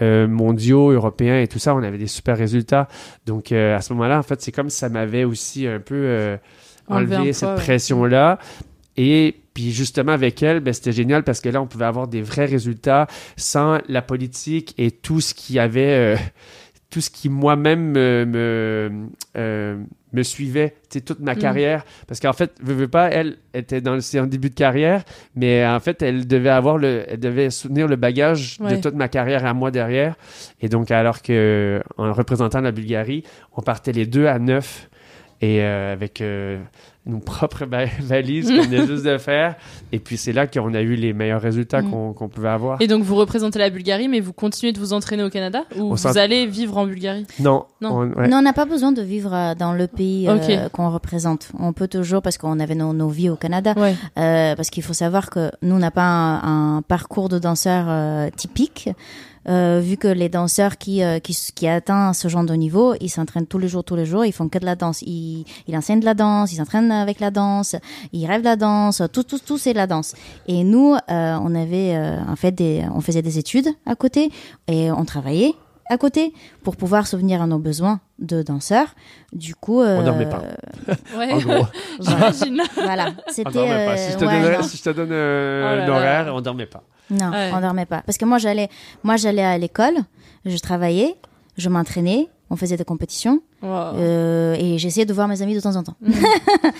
[0.00, 1.74] euh, mondiaux, européens et tout ça.
[1.74, 2.88] On avait des super résultats.
[3.26, 5.94] Donc euh, à ce moment-là, en fait, c'est comme si ça m'avait aussi un peu
[5.96, 6.36] euh,
[6.88, 8.38] Enlevé cette pression-là.
[8.96, 12.22] Et puis justement avec elle, ben, c'était génial parce que là, on pouvait avoir des
[12.22, 16.16] vrais résultats sans la politique et tout ce qui avait,
[16.90, 18.90] tout ce qui moi-même me, me,
[19.36, 19.76] euh,
[20.12, 21.38] me suivait, tu sais, toute ma Mm.
[21.38, 21.84] carrière.
[22.08, 25.04] Parce qu'en fait, veux, veux pas, elle était dans le, c'est en début de carrière,
[25.36, 28.76] mais en fait, elle devait avoir le, elle devait soutenir le bagage Ouais.
[28.76, 30.16] de toute ma carrière à moi derrière.
[30.60, 33.22] Et donc, alors que, en représentant la Bulgarie,
[33.56, 34.88] on partait les deux à neuf
[35.40, 36.58] et euh, avec euh,
[37.06, 39.56] nos propres ba- valises qu'on venait juste de faire.
[39.90, 42.14] Et puis c'est là qu'on a eu les meilleurs résultats Mm.
[42.14, 42.80] qu'on pouvait avoir.
[42.82, 45.92] Et donc vous représentez la Bulgarie, mais vous continuez de vous entraîner au Canada ou
[45.92, 47.26] On vous allez vivre en Bulgarie?
[47.38, 47.90] Non, Non.
[48.00, 48.28] on- ouais.
[48.28, 51.50] N'a pas besoin de vivre euh, dans le pays euh, qu'on représente.
[51.58, 53.94] On peut toujours, parce qu'on avait nos, nos vies au Canada, Ouais.
[54.18, 57.86] euh, parce qu'il faut savoir que nous, on n'a pas un, un parcours de danseur
[57.88, 58.88] euh, typique.
[59.48, 63.08] Euh, vu que les danseurs qui, euh, qui, qui atteignent ce genre de niveau, ils
[63.08, 65.00] s'entraînent tous les jours, tous les jours, ils font que de la danse.
[65.02, 67.74] Ils, ils enseignent de la danse, ils s'entraînent avec la danse,
[68.12, 70.14] ils rêvent de la danse, tout, tout, tout c'est de la danse.
[70.46, 74.30] Et nous, euh, on avait euh, en fait des, on faisait des études à côté
[74.68, 75.54] et on travaillait
[75.88, 78.94] à côté pour pouvoir subvenir à nos besoins de danseurs.
[79.32, 80.42] Du coup, euh, On dormait pas.
[81.18, 81.32] Ouais.
[81.32, 81.66] En gros.
[82.00, 82.62] J'imagine.
[82.74, 83.50] Voilà, On c'était.
[83.50, 83.92] dormait pas.
[83.92, 84.62] euh, Si je te, ouais, donnerais- non.
[84.62, 85.92] si je te donne euh, Oh là un là.
[85.96, 86.82] horaire, on dormait pas.
[87.10, 87.50] Non, Ouais.
[87.54, 88.02] on dormait pas.
[88.06, 88.68] Parce que moi, j'allais,
[89.02, 89.94] moi, j'allais à l'école,
[90.44, 91.14] je travaillais,
[91.56, 93.40] je m'entraînais, on faisait des compétitions.
[93.62, 95.96] Euh, et j'essayais de voir mes amis de temps en temps.
[96.00, 96.12] Mm.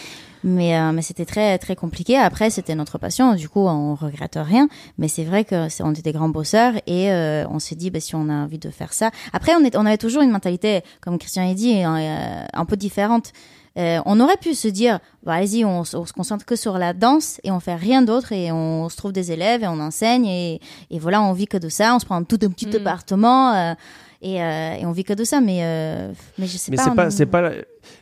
[0.42, 2.16] mais euh, mais c'était très très compliqué.
[2.16, 3.34] Après, c'était notre passion.
[3.34, 4.68] Du coup, on regrette rien.
[4.98, 7.90] Mais c'est vrai que c'est- on était des grands bosseurs et euh, on s'est dit,
[7.90, 9.10] bah, si on a envie de faire ça.
[9.32, 12.76] Après, on, est, on avait toujours une mentalité, comme Christian a dit, euh, un peu
[12.76, 13.32] différente.
[13.78, 17.40] Euh, on aurait pu se dire, bah, allez-y, on, se concentre que sur la danse
[17.44, 20.60] et on fait rien d'autre et on se trouve des élèves et on enseigne et,
[20.90, 21.94] et voilà, on vit que de ça.
[21.94, 23.74] On se prend tout un petit appartement euh,
[24.22, 25.40] et, euh, et on vit que de ça.
[25.40, 26.82] Mais euh, mais je sais Mais pas.
[26.84, 27.52] c'est on- pas, c'est pas, la-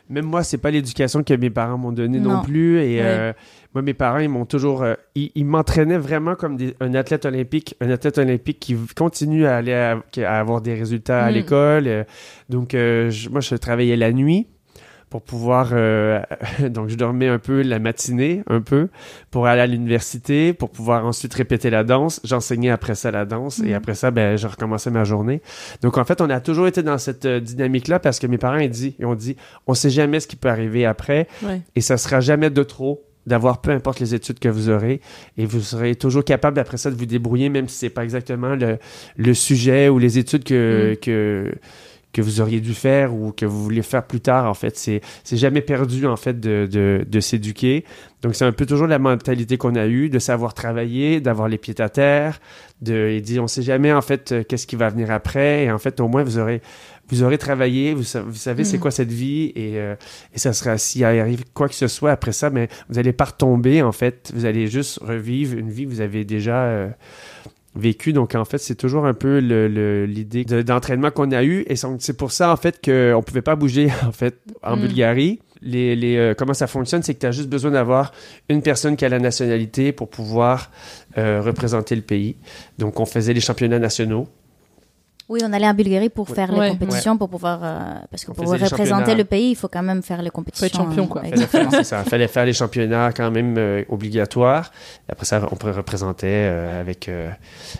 [0.09, 2.37] même moi, c'est pas l'éducation que mes parents m'ont donnée non.
[2.37, 2.41] Non.
[2.41, 2.79] plus.
[2.81, 3.31] Et euh,
[3.75, 7.25] moi, mes parents, ils m'ont toujours, euh, ils, ils m'entraînaient vraiment comme des- un athlète
[7.25, 10.01] olympique, un athlète olympique qui continue à aller à,
[10.39, 11.33] avoir des résultats à Mm.
[11.35, 12.05] l'école.
[12.49, 14.47] donc, euh, je- moi, je travaillais la nuit
[15.09, 16.21] pour pouvoir euh,
[16.69, 18.89] donc je dormais un peu la matinée un peu
[19.31, 23.59] pour aller à l'université pour pouvoir ensuite répéter la danse j'enseignais après ça la danse
[23.59, 23.73] et Mhm.
[23.73, 25.41] après ça ben je recommençais ma journée
[25.81, 28.57] donc en fait on a toujours été dans cette dynamique là parce que mes parents
[28.59, 29.35] ils, dit, ils ont dit
[29.67, 31.61] on sait jamais ce qui peut arriver après Ouais.
[31.75, 35.01] et ça sera jamais de trop d'avoir peu importe les études que vous aurez
[35.37, 38.55] et vous serez toujours capable après ça de vous débrouiller même si c'est pas exactement
[38.55, 38.77] le,
[39.17, 41.51] le sujet ou les études que, que
[42.11, 44.77] que vous auriez dû faire ou que vous voulez faire plus tard en fait.
[44.77, 47.85] C'est c'est jamais perdu en fait de, de, de s'éduquer.
[48.21, 51.57] Donc c'est un peu toujours la mentalité qu'on a eue de savoir travailler d'avoir les
[51.57, 52.39] pieds à terre
[52.81, 55.65] de et dit on sait jamais en fait euh, qu'est-ce qui va venir après.
[55.65, 56.61] Et en fait au moins vous aurez
[57.09, 58.79] vous aurez travaillé vous, vous savez c'est Mm.
[58.79, 59.95] quoi cette vie et euh,
[60.33, 63.25] et ça sera s'il arrive quoi que ce soit après ça mais vous allez pas
[63.25, 64.31] retomber en fait.
[64.35, 66.89] Vous allez juste revivre une vie que vous avez déjà euh,
[67.75, 68.13] vécu.
[68.13, 71.63] Donc, en fait, c'est toujours un peu le- le- l'idée de- d'entraînement qu'on a eu.
[71.67, 74.75] Et c'est c'est pour ça, en fait, qu'on ne pouvait pas bouger, en fait, en
[74.77, 74.81] Mm.
[74.81, 75.39] Bulgarie.
[75.61, 78.13] Les, les, euh, comment ça fonctionne, c'est que tu as juste besoin d'avoir
[78.47, 80.71] une personne qui a la nationalité pour pouvoir
[81.17, 82.37] euh, représenter le pays.
[82.77, 84.29] Donc, on faisait les championnats nationaux.
[85.29, 86.35] Oui, on allait en Bulgarie pour Ouais.
[86.35, 86.65] faire Ouais.
[86.65, 87.59] les compétitions, pour pouvoir.
[87.63, 87.77] euh,
[88.09, 90.67] parce que On pour représenter le pays, il faut quand même faire les compétitions.
[90.85, 91.21] champion, euh, quoi.
[91.21, 91.71] Fallait faire, exactement.
[91.71, 92.03] c'est ça.
[92.03, 94.71] Fallait faire les championnats quand même euh, obligatoires.
[95.07, 97.29] Après ça, on pourrait représenter euh, avec euh,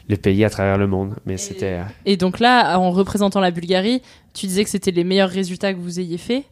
[0.08, 1.16] le pays à travers le monde.
[1.26, 1.80] Mais c'était...
[1.80, 5.74] euh, Et donc là, en représentant la Bulgarie, tu disais que c'était les meilleurs résultats
[5.74, 6.44] que vous ayez fait.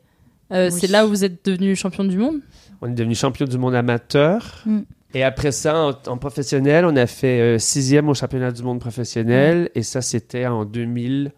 [0.52, 0.80] Euh, Oui.
[0.80, 2.40] C'est là où vous êtes devenu champion du monde?
[2.82, 4.62] On est devenu champion du monde amateur.
[4.66, 4.80] Mm.
[5.14, 8.80] Et après ça, en, en professionnel, on a fait euh, sixième au championnat du monde
[8.80, 9.70] professionnel.
[9.74, 11.32] Et ça, c'était en 2011.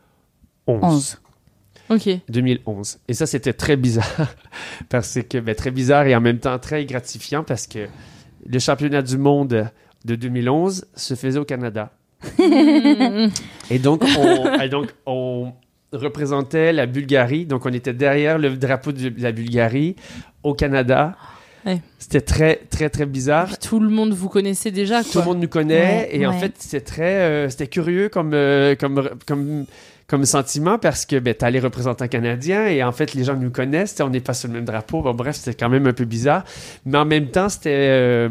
[0.68, 1.22] Onze.
[1.90, 2.10] Ok.
[2.30, 3.00] 2011.
[3.08, 4.36] Et ça, c'était très bizarre.
[4.90, 7.88] parce que, ben, très bizarre et en même temps très gratifiant parce que
[8.46, 9.70] le championnat du monde
[10.06, 11.92] de 2011 se faisait au Canada.
[13.72, 15.54] Et donc, on, et donc, on
[15.94, 17.46] représentait la Bulgarie.
[17.46, 19.96] Donc, on était derrière le drapeau de la Bulgarie
[20.44, 21.16] au Canada.
[21.70, 21.82] Ouais.
[22.00, 23.48] C'était très, très, très bizarre.
[23.48, 25.04] Puis tout le monde vous connaissait déjà.
[25.04, 26.08] Tout le monde nous connaît.
[26.10, 29.66] Ouais, et en fait, c'était très, euh, c'était curieux comme, euh, comme, comme,
[30.08, 33.96] comme sentiment parce que ben, t'allais représentant canadien et en fait, les gens nous connaissent.
[34.02, 35.02] On n'est pas sur le même drapeau.
[35.02, 36.44] Bon, bref, c'était quand même un peu bizarre.
[36.86, 37.70] Mais en même temps, c'était.
[37.70, 38.30] euh,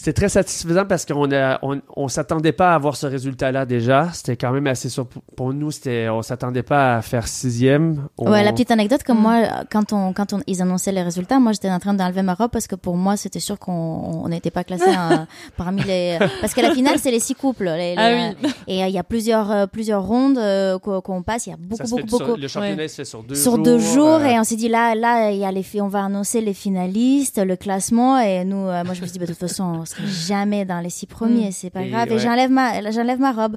[0.00, 4.10] c'était très satisfaisant parce qu'on a, on, on s'attendait pas à avoir ce résultat-là déjà.
[4.12, 5.24] C'était quand même assez surprenant.
[5.36, 8.06] Pour nous, c'était, on s'attendait pas à faire sixième.
[8.16, 9.06] On- Ouais, la petite anecdote, Mm.
[9.06, 12.22] comme moi, quand, on, quand on, ils annonçaient les résultats, moi j'étais en train d'enlever
[12.22, 14.84] ma robe parce que pour moi c'était sûr qu'on on n'était pas classé
[15.56, 16.16] parmi les.
[16.40, 17.64] Parce que la finale c'est les six couples.
[17.64, 18.10] les- les- Ah
[18.44, 18.50] oui.
[18.68, 21.56] Et euh, il y a plusieurs, euh, plusieurs rondes euh, qu'on passe, il y a
[21.56, 22.40] beaucoup, Ça fait beaucoup, sur- beaucoup.
[22.40, 23.64] le championnat, fait sur deux sur jours.
[23.64, 26.04] deux jours euh, et on s'est dit là là il y a les on va
[26.04, 29.32] annoncer les finalistes le classement et nous euh, moi je me suis dit bah, de
[29.32, 31.52] toute façon jamais dans les six premiers Mm.
[31.52, 33.56] c'est pas Et grave et j'enlève ma j'enlève ma robe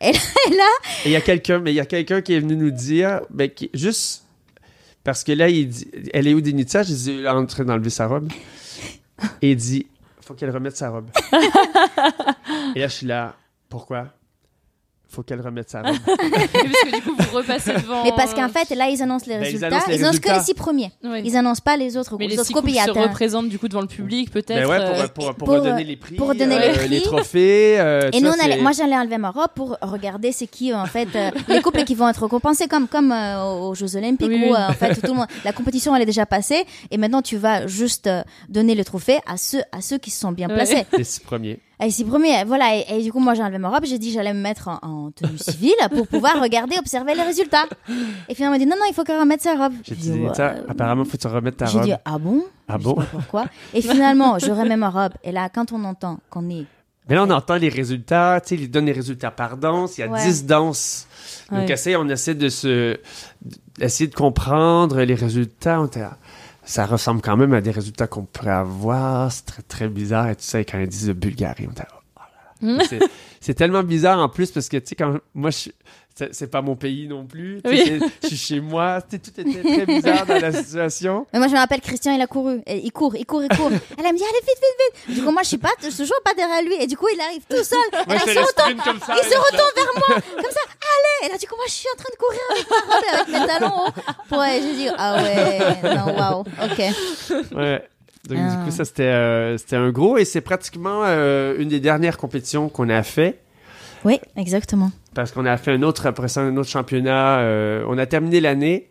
[0.00, 0.70] et là,
[1.04, 3.20] il y a quelqu'un, mais il y a quelqu'un qui est venu nous dire,
[3.54, 4.24] qui, juste
[5.04, 6.82] parce que là, il dit, elle est où Denitsa?
[6.82, 8.30] J'ai dit, elle est en train d'enlever sa robe.
[9.42, 9.86] Et il dit,
[10.20, 11.10] faut qu'elle remette sa robe.
[12.74, 13.34] Et là, je suis là,
[13.68, 14.08] pourquoi?
[15.12, 15.96] Faut qu'elle remette sa robe.
[16.06, 18.04] parce que du coup, vous repassez devant.
[18.04, 20.20] mais parce qu'en fait là ils annoncent les Ben, ils résultats annoncent les ils annoncent
[20.20, 21.22] que les six premiers Ouais.
[21.24, 23.86] ils annoncent pas les autres Mais les autres six se représentent du coup devant le
[23.88, 24.48] public, peut-être.
[24.48, 26.14] Ben ouais, pour, euh, pour, pour, pour, redonner les prix.
[26.14, 27.02] pour donner euh, les prix.
[27.02, 27.80] trophées.
[27.80, 30.72] euh, Et nous, on allait- c'est- moi, j'allais enlever ma robe pour regarder c'est qui,
[30.72, 34.28] en fait, euh, les couples qui vont être récompensés comme, comme euh, aux Jeux Olympiques
[34.28, 34.56] Oui, où, oui.
[34.56, 36.64] en fait, tout le monde, la compétition, elle est déjà passée.
[36.92, 38.08] Et maintenant, tu vas juste
[38.48, 40.86] donner le trophée à ceux, à ceux qui se sont bien placés.
[40.96, 41.58] Les six premiers.
[41.82, 42.76] Et c'est premier, voilà.
[42.76, 43.84] Et, et du coup, moi, j'ai enlevé ma robe.
[43.84, 47.64] J'ai dit, j'allais me mettre en, en tenue civile pour pouvoir regarder, observer les résultats.
[48.28, 49.72] Et finalement, on m'a dit, non, non, il faut qu'elle remette sa robe.
[49.82, 50.26] J'ai J'ai dit,
[50.68, 51.86] apparemment, faut que tu remettes ta J'ai robe.
[51.88, 52.44] dit, ah bon?
[52.68, 52.90] Ah Je bon?
[52.96, 53.44] sais pas pourquoi.
[53.74, 55.12] Et finalement, je remets ma robe.
[55.24, 56.66] Et là, quand on entend qu'on est
[57.08, 59.96] Mais là, on entend les résultats, tu sais, ils donnent les résultats par danse.
[59.98, 60.22] Il y a Ouais.
[60.22, 61.06] 10 danses.
[61.50, 61.72] Donc, Ouais.
[61.72, 62.96] essaye- on essaie de se,
[63.80, 65.80] essayer de comprendre les résultats.
[65.80, 65.88] On
[66.64, 69.30] ça ressemble quand même à des résultats qu'on pourrait avoir.
[69.32, 70.28] C'est très, très bizarre.
[70.28, 72.74] Et tu sais, quand ils disent de Bulgarie, on était oh là là.
[72.76, 72.86] Mm.
[72.88, 73.08] C'est-
[73.40, 75.70] C'est tellement bizarre en plus parce que, tu sais, quand moi, je,
[76.14, 77.60] c'est pas mon pays non plus.
[77.64, 78.00] Oui.
[78.22, 79.00] Je suis chez moi.
[79.00, 81.26] Tout était très bizarre dans la situation.
[81.32, 82.60] Mais moi, je me rappelle, Christian, il a couru.
[82.66, 83.70] Il court, il court, il court.
[83.98, 85.16] Elle elle me dit, allez, vite, vite, vite.
[85.18, 86.74] Du coup, moi, je suis pas, je suis toujours pas derrière lui.
[86.80, 87.78] Et du coup, il arrive tout seul.
[88.06, 90.20] Moi, se retourne, sprint comme ça, il se retourne vers moi.
[90.34, 91.26] Comme ça, allez.
[91.26, 93.14] Et là, du coup, moi, je suis en train de courir avec ma robe et
[93.14, 94.38] avec mes talons hauts.
[94.40, 97.56] Ouais, j'ai dit, ah ouais, non, waouh, ok.
[97.56, 97.88] Ouais.
[98.28, 98.56] Donc, Ah.
[98.56, 100.18] du coup, ça, c'était euh, c'était un gros.
[100.18, 103.40] Et c'est pratiquement euh, une des dernières compétitions qu'on a fait.
[104.04, 104.90] Oui, exactement.
[105.14, 107.38] Parce qu'on a fait un autre, après ça, un autre championnat.
[107.40, 108.90] euh, on a terminé l'année.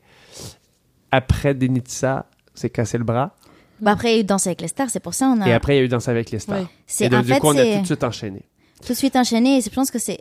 [1.12, 3.36] Après Denitsa s'est cassé le bras.
[3.82, 5.48] Bah, après, il y a eu Danse avec les stars, c'est pour ça on a
[5.48, 6.68] Et après, il y a eu Danse avec les stars.
[6.86, 8.42] C'est- Et donc, en du fait, coup, on a tout de suite enchaîné.
[8.86, 9.58] tout de suite enchaîné.
[9.58, 10.20] Et je pense que c'est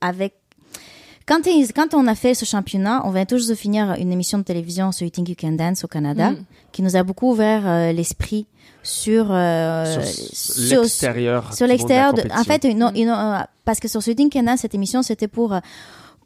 [0.00, 0.34] avec.
[1.26, 4.92] Quand, on a fait ce championnat, on vient toujours de finir une émission de télévision
[4.92, 6.36] sur You Think You Can Dance au Canada, Mm.
[6.72, 8.46] qui nous a beaucoup ouvert euh, l'esprit
[8.82, 12.12] sur euh, Sur sur- l'extérieur sur l'extérieur.
[12.36, 15.02] En fait, une- une- euh, parce que sur You Think You Can Dance, cette émission,
[15.02, 15.54] c'était pour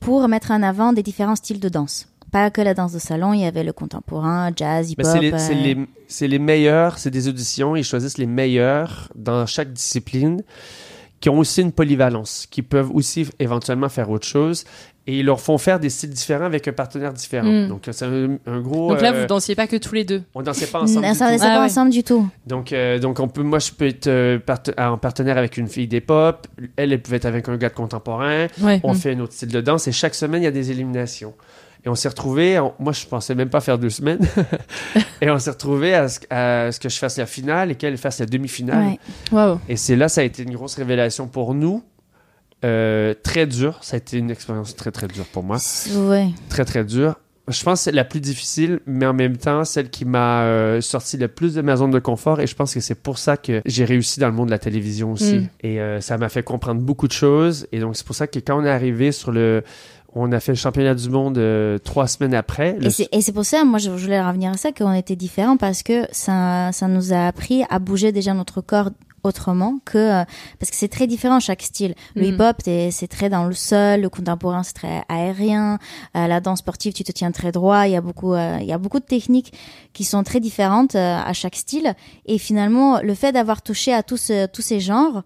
[0.01, 2.07] pour mettre en avant des différents styles de danse.
[2.31, 5.07] Pas que la danse de salon, il y avait le contemporain, jazz, hip-hop.
[5.07, 9.47] c'est les, euh, les- c'est les meilleurs, c'est des auditions, ils choisissent les meilleurs dans
[9.47, 10.43] chaque discipline
[11.21, 14.65] qui ont aussi une polyvalence, qui peuvent aussi éventuellement faire autre chose.
[15.07, 17.51] Et ils leur font faire des styles différents avec un partenaire différent.
[17.51, 17.69] Mm.
[17.69, 18.91] Donc, c'est un, un gros.
[18.91, 20.23] Donc là, euh, vous dansiez pas que tous les deux.
[20.35, 21.07] On dansait pas ensemble.
[21.07, 21.19] Du tout.
[21.19, 22.29] dansait pas ensemble du tout.
[22.47, 25.67] Donc, euh, donc on peut, moi, je peux être euh, parte- en partenaire avec une
[25.69, 26.47] fille des pop.
[26.77, 28.49] Elle, elle pouvait être avec un gars de contemporain.
[28.61, 28.81] Ouais.
[28.85, 28.97] On Mm.
[28.97, 29.89] fait un autre style de danse.
[29.89, 31.33] Et chaque semaine, il y a des éliminations.
[31.85, 34.21] Et on s'est retrouvés, on- moi, je pensais même pas faire deux semaines.
[35.21, 37.97] et on s'est retrouvés à, ce- à ce que je fasse la finale et qu'elle
[37.97, 38.97] fasse la demi-finale.
[39.33, 39.55] Ouais.
[39.69, 41.83] Et c'est là, ça a été une grosse révélation pour nous.
[42.65, 43.79] Euh, très dur.
[43.83, 45.59] Ça a été une expérience très, très dure pour moi.
[45.95, 46.29] Ouais.
[46.49, 47.15] Très, très dure.
[47.47, 50.83] Je pense que c'est la plus difficile, mais en même temps, celle qui m'a euh,
[50.83, 52.41] sorti le plus de ma zone de confort.
[52.41, 54.59] Et je pense que c'est pour ça que j'ai réussi dans le monde de la
[54.59, 55.37] télévision aussi.
[55.39, 55.49] Mm.
[55.63, 57.67] Et euh, ça m'a fait comprendre beaucoup de choses.
[57.73, 59.63] Et donc, c'est pour ça que quand on est arrivé sur le.
[60.15, 62.73] On a fait le championnat du monde euh, trois semaines après.
[62.79, 65.17] Le- Et c'est- Et c'est pour ça, moi, je voulais revenir à ça, qu'on était
[65.17, 68.91] différents parce que ça, ça nous a appris à bouger déjà notre corps
[69.25, 70.25] autrement que euh,
[70.61, 72.35] parce que c'est très différent chaque style le Mhm.
[72.35, 75.79] hip-hop t'es- c'est très dans le sol le contemporain c'est très aérien
[76.17, 78.67] euh, la danse sportive tu te tiens très droit il y a beaucoup euh, il
[78.67, 79.53] y a beaucoup de techniques
[79.93, 81.95] qui sont très différentes euh, à chaque style
[82.27, 85.25] et finalement le fait d'avoir touché à tous ce- tous ces genres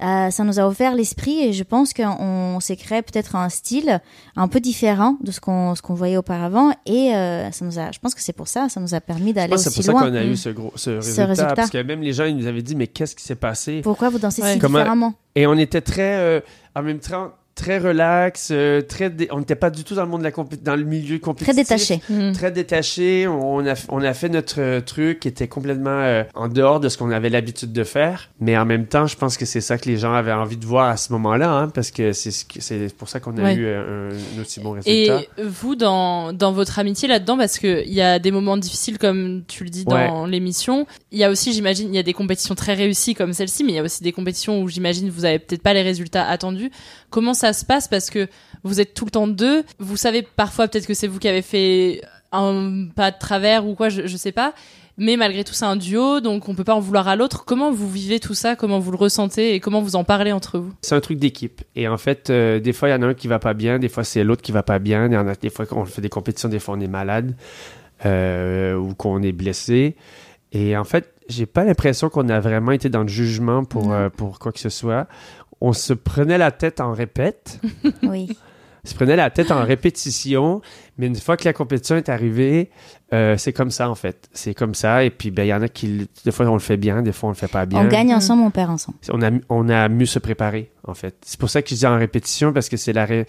[0.00, 3.48] euh, ça nous a offert l'esprit et je pense qu'on on s'est créé peut-être un
[3.50, 4.00] style
[4.36, 7.92] un peu différent de ce qu'on ce qu'on voyait auparavant et euh, ça nous a
[7.92, 10.02] je pense que c'est pour ça ça nous a permis d'aller aussi c'est pour loin
[10.04, 11.54] ça qu'on a eu ce, gros, ce, Ce résultat, résultat.
[11.54, 13.80] Parce que même les gens, ils nous avaient dit, mais qu'est-ce qui s'est passé?
[13.82, 15.14] pourquoi vous dansez si Comment- différemment?
[15.34, 16.40] Et on était très, euh,
[16.74, 20.08] en même temps, très relax, euh, très dé- on n'était pas du tout dans le
[20.08, 21.54] monde de la compé- dans le milieu compétitif.
[21.54, 22.32] très détaché Mm.
[22.32, 23.26] Très détaché.
[23.28, 26.88] On a, on a fait notre euh, truc qui était complètement euh, en dehors de
[26.88, 28.30] ce qu'on avait l'habitude de faire.
[28.40, 30.66] Mais en même temps, je pense que c'est ça que les gens avaient envie de
[30.66, 33.54] voir à ce moment-là, hein, parce que c'est pour ça qu'on a Ouais.
[33.54, 35.20] eu un, un aussi bon Et résultat.
[35.44, 39.64] vous, dans, dans votre amitié là-dedans, parce qu'il y a des moments difficiles, comme tu
[39.64, 42.74] le dis dans l'émission, il y a aussi, j'imagine, il y a des compétitions très
[42.74, 45.62] réussies comme celle-ci, mais il y a aussi des compétitions où j'imagine vous avez peut-être
[45.62, 46.70] pas les résultats attendus.
[47.10, 48.28] Comment ça se passe Parce que
[48.62, 49.64] vous êtes tout le temps deux.
[49.78, 53.74] Vous savez parfois peut-être que c'est vous qui avez fait un pas de travers ou
[53.74, 54.54] quoi, je, je sais pas.
[54.98, 57.44] Mais malgré tout, c'est un duo, donc on peut pas en vouloir à l'autre.
[57.46, 58.56] Comment vous vivez tout ça?
[58.56, 60.72] Comment vous le ressentez Et comment vous en parlez entre vous?
[60.82, 61.62] C'est un truc d'équipe.
[61.74, 63.78] Et en fait, euh, des fois, il y en a un qui va pas bien,
[63.78, 65.06] des fois, c'est l'autre qui va pas bien.
[65.06, 67.34] Il y en a des fois qu'on fait des compétitions, des fois, on est malade
[68.04, 69.96] euh, ou qu'on est blessé.
[70.52, 74.10] Et en fait, j'ai pas l'impression qu'on a vraiment été dans le jugement pour, euh,
[74.10, 75.06] pour quoi que ce soit.
[75.64, 77.60] On se prenait la tête en répète.
[78.02, 78.36] oui
[78.84, 80.60] On se prenait la tête en répétition,
[80.98, 82.70] mais une fois que la compétition est arrivée,
[83.12, 84.28] euh, c'est comme ça en fait.
[84.32, 86.58] C'est comme ça, et puis ben, il y en a qui, des fois on le
[86.58, 87.80] fait bien, des fois on le fait pas bien.
[87.80, 91.14] on gagne ensemble on perd ensemble On a, on a mieux se préparer, en fait.
[91.24, 93.26] C'est pour ça que je dis en répétition, parce que c'est ré-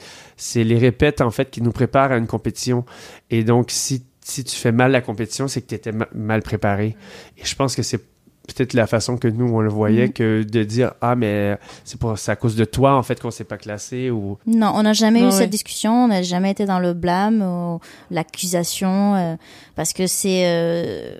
[0.55, 2.83] les répètes, en fait, qui nous préparent à une compétition.
[3.29, 6.41] Et donc, si, si tu fais mal la compétition, c'est que tu étais ma- mal
[6.41, 6.95] préparé.
[7.37, 8.01] Et je pense que c'est
[8.47, 10.13] peut-être la façon que nous, on le voyait, Mhm.
[10.13, 13.31] que de dire, ah, mais c'est pour, c'est à cause de toi, en fait, qu'on
[13.31, 14.37] s'est pas classé, ou...
[14.45, 15.31] Non, on n'a jamais eu ouais.
[15.31, 17.79] cette discussion, on n'a jamais été dans le blâme ou
[18.11, 19.35] l'accusation, euh,
[19.75, 20.43] parce que c'est...
[20.45, 21.15] euh,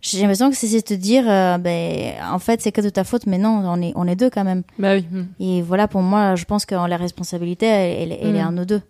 [0.00, 3.04] j'ai l'impression que c'est c'est te dire, euh, ben, en fait, c'est que de ta
[3.04, 4.62] faute, mais non, on est, on est deux quand même.
[4.78, 5.06] Bah oui.
[5.10, 5.24] mm.
[5.40, 8.46] Et voilà, pour moi, je pense que la responsabilité, elle, elle- elle est Mm.
[8.48, 8.80] en nous deux.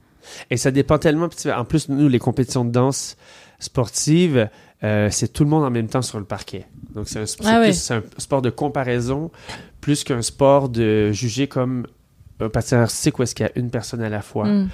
[0.51, 1.29] Et ça dépend tellement.
[1.55, 3.17] En plus, nous, les compétitions de danse
[3.59, 4.49] sportive,
[4.85, 6.65] euh, c'est tout le monde en même temps sur le parquet.
[6.95, 7.71] Donc, c'est un, Ah ouais.
[7.71, 9.31] un sport de comparaison
[9.81, 11.87] plus qu'un sport de juger comme
[12.41, 14.47] un patin artistique où est-ce qu'il y a une personne à la fois.
[14.47, 14.69] Mm.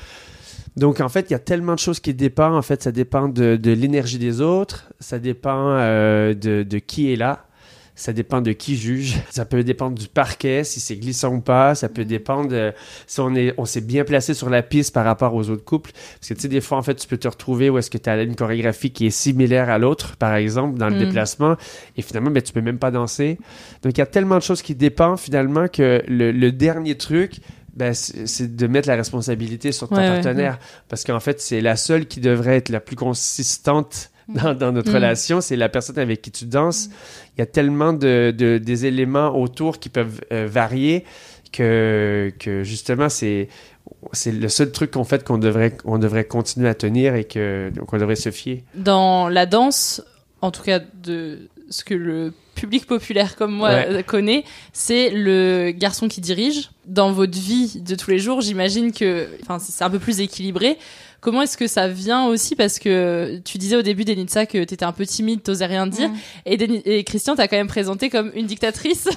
[0.76, 2.54] Donc, en fait, il y a tellement de choses qui dépendent.
[2.54, 7.12] En fait, ça dépend de, de l'énergie des autres, ça dépend euh, de, de qui
[7.12, 7.46] est là,
[7.98, 9.16] ça dépend de qui juge.
[9.28, 11.74] Ça peut dépendre du parquet, si c'est glissant ou pas.
[11.74, 12.72] Ça peut dépendre de
[13.09, 15.90] si on est, on s'est bien placé sur la piste par rapport aux autres couples.
[15.92, 17.99] Parce que tu sais, des fois, en fait, tu peux te retrouver où est-ce que
[17.99, 20.99] tu as une chorégraphie qui est similaire à l'autre, par exemple, dans le Mm.
[21.07, 21.57] déplacement,
[21.96, 23.36] et finalement, ben, tu peux même pas danser.
[23.82, 27.40] Donc, il y a tellement de choses qui dépendent finalement que le, le dernier truc,
[27.74, 30.59] ben, c'est de mettre la responsabilité sur ton Ouais, ouais, partenaire.
[30.88, 34.11] Parce qu'en fait, c'est la seule qui devrait être la plus consistante
[34.43, 34.95] dans, dans notre Mm.
[34.95, 35.41] relation.
[35.41, 36.89] C'est la personne avec qui tu danses.
[37.37, 41.05] Il y a tellement de, de- des éléments autour qui peuvent euh, varier
[41.53, 43.49] que, que justement, c'est.
[44.12, 47.72] C'est le seul truc qu'on fait qu'on devrait, on devrait continuer à tenir et que,
[47.87, 48.62] qu'on devrait se fier.
[48.74, 50.03] Dans la danse,
[50.43, 53.87] en tout cas de ce que le public populaire comme moi Ouais.
[53.89, 56.70] euh, connaît, c'est le garçon qui dirige.
[56.85, 60.76] Dans votre vie de tous les jours, j'imagine que enfin, c'est un peu plus équilibré.
[61.20, 64.74] Comment est-ce que ça vient aussi Parce que tu disais au début d'Enitsa que tu
[64.74, 66.10] étais un peu timide, t'osais rien dire.
[66.46, 69.04] Et, Deni- et Christian t'a quand même présenté comme une dictatrice.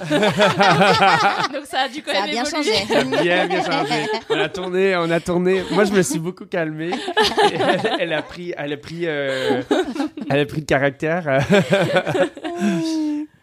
[1.64, 2.72] ça a dû quand Ça a même bien évoluer.
[2.72, 3.22] changé.
[3.22, 3.94] Bien, bien changé.
[4.30, 5.62] On a tourné, on a tourné.
[5.70, 6.90] Moi, je me suis beaucoup calmé.
[6.90, 9.62] Et Elle, elle a pris, elle a pris, euh,
[10.28, 11.46] elle a pris de caractère.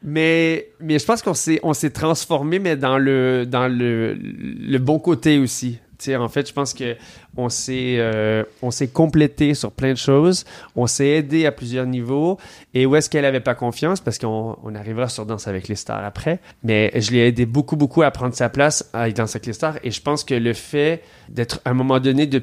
[0.03, 4.77] mais, mais je pense qu'on s'est, on s'est transformé, mais dans le, dans le, le
[4.79, 5.79] bon côté aussi.
[6.07, 6.95] En fait, je pense que
[7.35, 10.45] on s'est, euh, on s'est complété sur plein de choses.
[10.75, 12.37] On s'est aidé à plusieurs niveaux.
[12.73, 13.99] Et où est-ce qu'elle avait pas confiance?
[13.99, 16.39] Parce qu'on on arrivera sur Danse avec les stars après.
[16.63, 19.75] Mais je l'ai aidé beaucoup, beaucoup à prendre sa place à Danse avec les stars.
[19.83, 22.41] Et je pense que le fait d'être à un moment donné de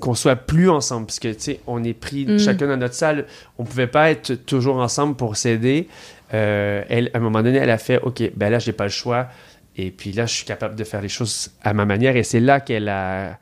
[0.00, 2.38] qu'on soit plus ensemble parce que tu sais on est pris Mm.
[2.38, 3.24] chacun dans notre salle
[3.56, 5.88] on pouvait pas être toujours ensemble pour s'aider
[6.34, 8.90] Euh, elle à un moment donné elle a fait ok ben là j'ai pas le
[8.90, 9.28] choix
[9.76, 12.40] et puis là je suis capable de faire les choses à ma manière et c'est
[12.40, 13.38] là qu'elle a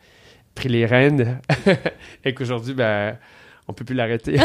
[0.55, 1.41] pris les rênes
[2.24, 3.16] et qu'aujourd'hui ben
[3.66, 4.37] on peut plus l'arrêter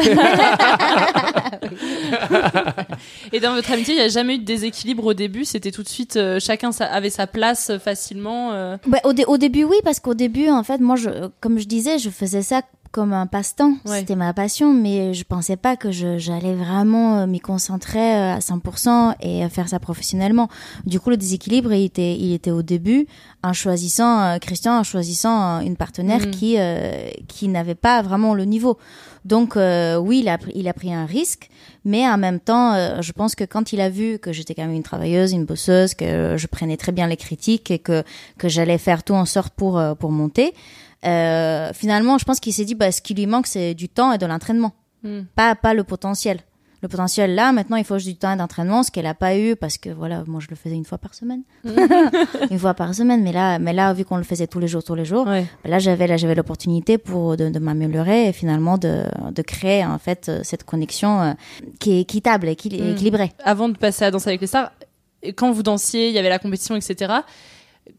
[3.34, 5.46] Et dans votre amitié, il n'y a jamais eu de déséquilibre au début?
[5.46, 8.54] C'était tout de suite, euh, chacun sa- avait sa place euh, facilement.
[8.54, 8.78] euh?
[9.04, 11.10] Au, dé- au début, oui, parce qu'au début, en fait, moi, je,
[11.42, 12.62] comme je disais, je faisais ça
[12.92, 13.74] comme un passe-temps.
[13.86, 14.00] Ouais.
[14.00, 18.40] C'était ma passion, mais je pensais pas que j'allais vraiment euh, m'y concentrer euh, à
[18.40, 20.50] 100% et euh, faire ça professionnellement.
[20.86, 23.08] Du coup, le déséquilibre, il était, il était au début,
[23.44, 26.32] en choisissant, euh, Christian, en choisissant une partenaire Mhm.
[26.32, 28.78] qui, euh, qui n'avait pas vraiment le niveau.
[29.26, 31.50] Donc, euh, oui, il a, pris- il a pris un risque,
[31.86, 34.64] mais en même temps, euh, je pense que quand il a vu que j'étais quand
[34.66, 38.04] même une travailleuse, une bosseuse, que je prenais très bien les critiques et que,
[38.38, 40.54] que j'allais faire tout en sorte pour, euh, pour monter,
[41.06, 44.12] euh, finalement, je pense qu'il s'est dit, bah, ce qui lui manque, c'est du temps
[44.12, 44.74] et de l'entraînement,
[45.04, 45.22] Mm.
[45.36, 46.40] pas, pas le potentiel.
[46.82, 49.38] Le potentiel là, maintenant, il faut juste du temps et d'entraînement, ce qu'elle a pas
[49.38, 51.44] eu parce que voilà, moi, je le faisais une fois par semaine,
[52.52, 54.84] une fois par semaine, mais là, mais là, vu qu'on le faisait tous les jours,
[54.84, 55.46] tous les jours, Ouais.
[55.66, 60.00] là, j'avais, là, j'avais l'opportunité pour de, de m'améliorer et finalement de, de créer en
[60.00, 61.34] fait euh, cette connexion euh,
[61.80, 62.92] qui est équitable, équil- Mm.
[62.92, 63.32] équilibrée.
[63.44, 64.72] Avant de passer à Danser avec les stars,
[65.36, 67.14] quand vous dansiez, il y avait la compétition, etc.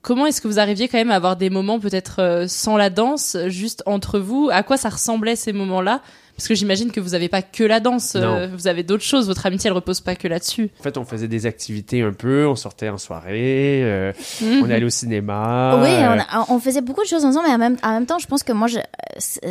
[0.03, 2.91] Comment est-ce que vous arriviez quand même à avoir des moments peut-être euh, sans la
[2.91, 4.49] danse, juste entre vous?
[4.53, 6.01] À quoi ça ressemblait ces moments-là?
[6.37, 9.27] Parce que j'imagine que vous n'avez pas que la danse, euh, vous avez d'autres choses.
[9.27, 10.71] Votre amitié, elle repose pas que là-dessus.
[10.81, 14.63] en fait on faisait des activités un peu on sortait en soirée euh, Mhm.
[14.65, 17.55] on allait au cinéma Oui, euh, on, a- on faisait beaucoup de choses ensemble, mais
[17.55, 18.79] en même, en même temps, je pense que moi, je,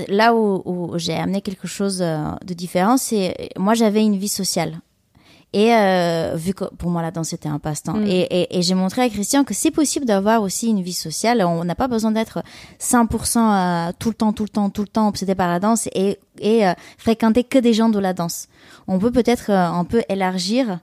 [0.07, 4.79] là où, où j'ai amené quelque chose de différent, c'est moi, j'avais une vie sociale.
[5.53, 8.05] Et euh, vu que pour moi la danse c'était un passe-temps, Mm.
[8.05, 11.41] et, et, et j'ai montré à Christian que c'est possible d'avoir aussi une vie sociale.
[11.43, 12.43] On n'a pas besoin d'être
[12.79, 13.37] 100%
[13.89, 16.19] euh, tout le temps, tout le temps, tout le temps obsédé par la danse et,
[16.39, 18.47] et euh, fréquenter que des gens de la danse.
[18.87, 20.79] On peut peut-être euh, un peu élargir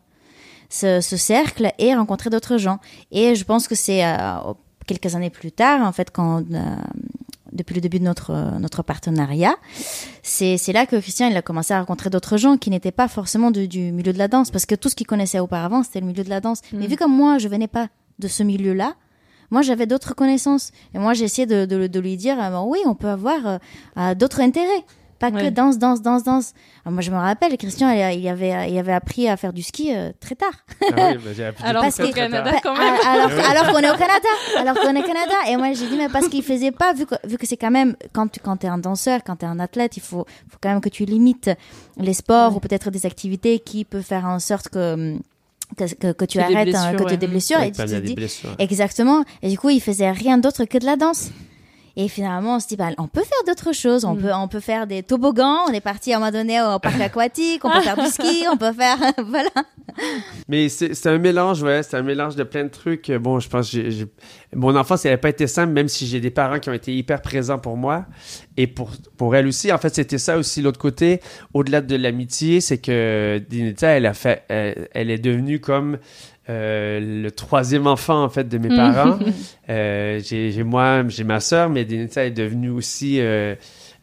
[0.68, 2.78] ce, ce cercle et rencontrer d'autres gens.
[3.12, 4.16] Et je pense que c'est euh,
[4.88, 6.76] quelques années plus tard, en fait, quand euh,
[7.56, 9.56] depuis le début de notre euh, notre partenariat,
[10.22, 13.08] c'est c'est là que Christian il a commencé à rencontrer d'autres gens qui n'étaient pas
[13.08, 16.00] forcément du, du milieu de la danse, parce que tout ce qu'il connaissait auparavant c'était
[16.00, 16.60] le milieu de la danse.
[16.72, 17.88] Mais vu comme moi je venais pas
[18.18, 18.94] de ce milieu-là.
[19.50, 20.72] Moi, j'avais d'autres connaissances.
[20.92, 23.60] Et moi, j'ai essayé de, de, de lui dire, euh, oui, on peut avoir
[23.96, 24.84] euh, d'autres intérêts.
[25.18, 26.52] Pas que danse, danse, danse, danse.
[26.84, 29.94] Alors, moi, je me rappelle, Christian, il, avait, il avait appris à faire du ski
[29.94, 30.50] euh, très tard.
[30.82, 32.94] ah oui, bah, j'ai appris Alors trucs qu'au très Canada, quand même.
[33.04, 33.42] Ah, Alors, Oui.
[33.50, 35.34] alors qu'on est au Canada, alors qu'on est au Canada.
[35.48, 37.70] Et moi, j'ai dit, mais parce qu'il faisait pas, vu que, vu que c'est quand
[37.70, 40.68] même, quand tu, quand t'es un danseur, quand t'es un athlète, il faut, faut quand
[40.68, 41.50] même que tu limites
[41.96, 45.16] les sports ou peut-être des activités qui peuvent faire en sorte que,
[45.78, 47.58] que, que, que tu Que arrêtes, hein, que tu aies des blessures.
[47.58, 48.54] Ouais, et tu pas te bien des dis- blessures.
[48.58, 49.24] Exactement.
[49.42, 51.30] Et du coup, il faisait rien d'autre que de la danse.
[51.98, 54.04] Et finalement, on se dit, bah, on peut faire d'autres choses.
[54.04, 55.60] On, peut, on peut faire des toboggans.
[55.66, 57.64] On est parti à un moment donné au parc aquatique.
[57.64, 58.44] On peut faire du ski.
[58.52, 58.98] On peut faire.
[59.24, 59.48] voilà.
[60.46, 61.82] Mais c'est un mélange, ouais.
[61.82, 63.10] C'est un mélange de plein de trucs.
[63.12, 64.06] Bon, je pense que
[64.54, 66.94] mon enfance, elle n'a pas été simple, même si j'ai des parents qui ont été
[66.94, 68.04] hyper présents pour moi.
[68.58, 69.72] Et pour, pour elle aussi.
[69.72, 71.22] En fait, c'était ça aussi, l'autre côté.
[71.54, 75.96] Au-delà de l'amitié, c'est que Dinita, elle, a fait, elle, elle est devenue comme.
[76.48, 79.18] Euh, le troisième enfant en fait de mes parents.
[79.68, 83.56] Euh, j'ai moi, j'ai ma sœur, mais Dinita est devenue aussi euh,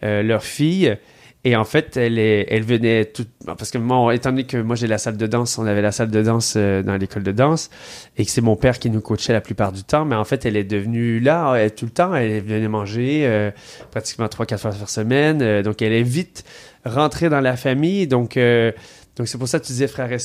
[0.04, 0.98] euh, leur fille.
[1.46, 4.78] Et en fait, elle, est, elle venait tout parce que moi, étant donné que moi
[4.78, 7.34] j'ai la salle de danse, on avait la salle de danse euh, dans l'école de
[7.34, 7.70] danse
[8.16, 10.06] et que c'est mon père qui nous coachait la plupart du temps.
[10.06, 12.16] Mais en fait, elle est devenue là elle, tout le temps.
[12.16, 13.52] Elle venait manger euh,
[13.92, 15.42] pratiquement trois quatre fois par semaine.
[15.42, 16.46] Euh, donc, elle est vite
[16.86, 18.08] rentrée dans la famille.
[18.08, 18.72] Donc, euh,
[19.16, 20.18] donc c'est pour ça que tu disais frères et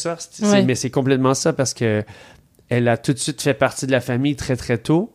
[0.43, 0.63] Ouais.
[0.65, 2.05] Mais c'est complètement ça parce que
[2.69, 5.15] elle a tout de suite fait partie de la famille très très tôt.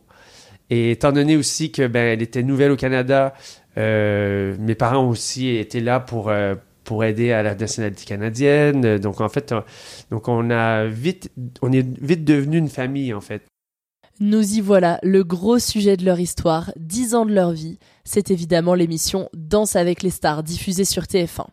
[0.70, 3.34] Et étant donné aussi que ben elle était nouvelle au Canada,
[3.76, 6.54] euh, mes parents aussi étaient là pour euh,
[6.84, 8.84] pour aider à la nationalité canadienne.
[8.84, 9.62] Euh, Donc en fait, on,
[10.10, 11.30] donc on a vite
[11.62, 13.42] on est vite devenu une famille en fait.
[14.20, 17.78] Nous y voilà, le gros sujet de leur histoire, 10 ans de leur vie.
[18.04, 21.46] C'est évidemment l'émission Danse avec les stars, diffusée sur TF1.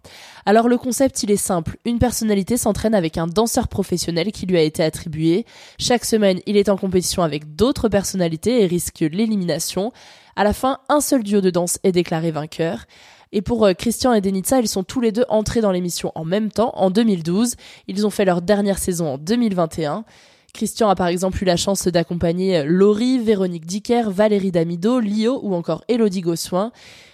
[0.46, 1.78] Alors le concept, il est simple.
[1.86, 5.48] Une personnalité s'entraîne avec un danseur professionnel qui lui a été attribué.
[5.80, 9.92] Chaque semaine, il est en compétition avec d'autres personnalités et risque l'élimination.
[10.36, 12.86] À la fin, un seul duo de danse est déclaré vainqueur.
[13.32, 16.26] Et pour euh, Christian et Denitsa, ils sont tous les deux entrés dans l'émission en
[16.26, 17.56] même temps, en 2012.
[17.88, 20.06] Ils ont fait leur dernière saison en 2021.
[20.54, 25.40] Christian a par exemple eu la chance d'accompagner euh, Laurie, Véronique Dicker, Valérie Damido, Lio
[25.44, 26.72] ou encore Elodie Gossuin.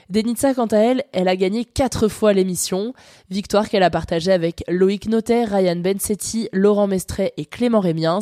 [0.10, 2.94] Denitsa, quant à elle, elle a gagné quatre fois l'émission,
[3.30, 8.20] victoire qu'elle a partagée avec Loïc Notet, Ryan Bensetti, Laurent Mestret et Clément Rémiens.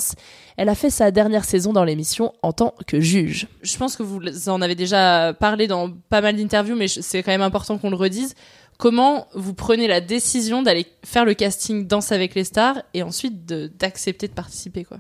[0.58, 3.48] Elle a fait sa dernière saison dans l'émission en tant que juge.
[3.62, 7.32] Je pense que vous en avez déjà parlé dans pas mal d'interviews, mais c'est quand
[7.32, 8.34] même important qu'on le redise.
[8.78, 13.46] Comment vous prenez la décision d'aller faire le casting Danse avec les stars et ensuite
[13.46, 14.98] d'accepter de, participer quoi?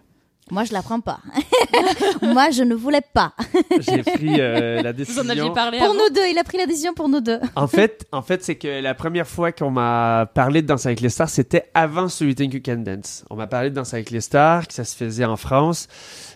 [0.52, 1.20] Moi, je la prends pas.
[2.22, 3.34] Moi, je ne voulais pas.
[3.80, 5.24] J'ai pris euh, la Vous décision.
[5.24, 7.40] en aviez parlé Pour avant nous deux, il a pris la décision pour nous deux.
[7.56, 11.02] En fait, en fait, c'est que la première fois qu'on m'a parlé de Danse avec
[11.02, 13.26] les stars, c'était avant You Think You Can Dance.
[13.32, 15.88] On m'a parlé de Danse avec les stars, que ça se faisait en France.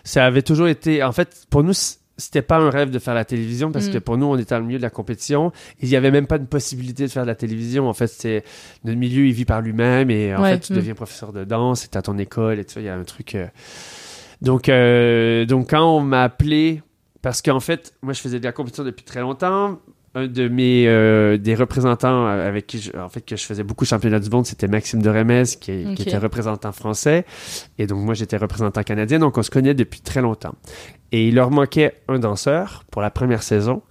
[0.02, 1.74] Ça avait toujours été, en fait, pour nous,
[2.20, 3.92] c'était pas un rêve de faire la télévision parce Mm.
[3.92, 5.50] que pour nous, on était dans le milieu de la compétition.
[5.80, 7.88] Il y avait même pas de possibilité de faire de la télévision.
[7.88, 8.44] En fait, c'est
[8.84, 10.76] notre milieu, il vit par lui-même et en Ouais, fait, tu mm.
[10.76, 12.80] deviens professeur de danse, c'est à ton école et tout ça.
[12.80, 13.34] Il y a un truc.
[13.34, 13.46] euh,
[14.42, 16.82] Donc, euh, donc quand on m'a appelé,
[17.22, 19.78] parce qu'en fait, moi, je faisais de la compétition depuis très longtemps.
[20.12, 23.84] Un de mes euh, des représentants avec qui je, en fait que je faisais beaucoup
[23.84, 27.24] de championnats du monde, c'était Maxime de Remez qui, était représentant français.
[27.78, 29.20] Et donc moi j'étais représentant canadien.
[29.20, 30.56] Donc on se connaît depuis très longtemps.
[31.12, 33.82] Et il leur manquait un danseur pour la première saison.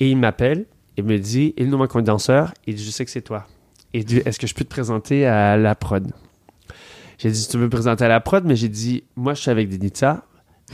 [0.00, 0.66] Et il m'appelle
[0.96, 3.46] et me dit il nous manque un danseur et je sais que c'est toi.
[3.94, 6.10] Et il dit est-ce que je peux te présenter à la prod
[7.18, 9.50] J'ai dit tu veux me présenter à la prod mais j'ai dit moi je suis
[9.52, 10.24] avec Denitsa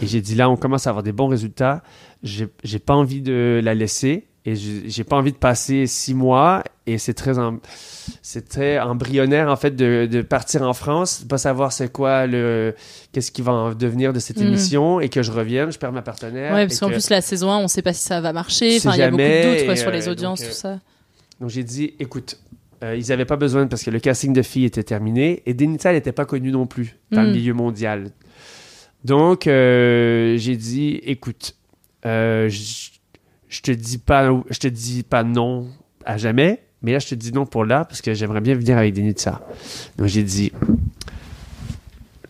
[0.01, 1.83] et j'ai dit là on commence à avoir des bons résultats,
[2.23, 6.99] j'ai pas envie de la laisser et j'ai pas envie de passer six mois et
[6.99, 7.33] c'est très
[8.23, 12.27] c'est très embryonnaire en fait de, de partir en France de pas savoir c'est quoi
[12.27, 12.75] le
[13.13, 14.47] qu'est-ce qui va en devenir de cette Mhm.
[14.49, 17.21] émission et que je revienne je perds ma partenaire Ouais, parce qu'en que- plus la
[17.21, 18.77] saison 1, on sait pas si ça va marcher.
[18.79, 20.57] Enfin, il y a beaucoup de doutes quoi, sur les euh, audiences, donc, euh, tout
[20.57, 20.81] ça.
[21.41, 22.39] donc j'ai dit, écoute,
[22.83, 25.91] euh, ils n'avaient pas besoin parce que le casting de filles était terminé et Denita,
[25.91, 27.33] elle n'était pas connue non plus dans le Mm.
[27.33, 28.11] milieu mondial.
[29.05, 31.55] Donc euh, j'ai dit, écoute,
[32.07, 32.91] euh, je
[33.53, 35.69] je te dis pas, je te dis pas non
[36.07, 38.79] à jamais, mais là je te dis non pour là parce que j'aimerais bien venir
[38.79, 39.43] avec Denita.
[39.99, 40.51] Donc j'ai dit.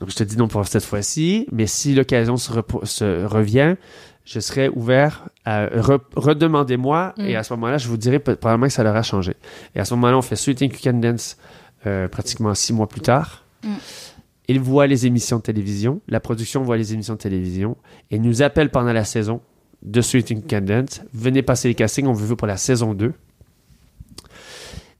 [0.00, 2.52] Donc, je te dis non pour cette fois-ci, mais si l'occasion se,
[3.24, 3.76] revient,
[4.24, 7.22] je serai ouvert à re- redemandez-moi Mm.
[7.24, 9.34] et à ce moment-là, je vous dirai probablement que ça leur a changé.
[9.76, 11.36] Et à ce moment-là, on fait Sweet Can Dance
[11.86, 13.44] euh, pratiquement six mois plus tard.
[13.62, 13.68] Mm.
[14.48, 17.76] Ils voient les émissions de télévision, la production voit les émissions de télévision
[18.10, 19.40] et nous appelle pendant la saison
[19.82, 21.02] de Sweet You Can Dance.
[21.12, 23.12] Venez passer les castings, on vous veut pour la saison 2.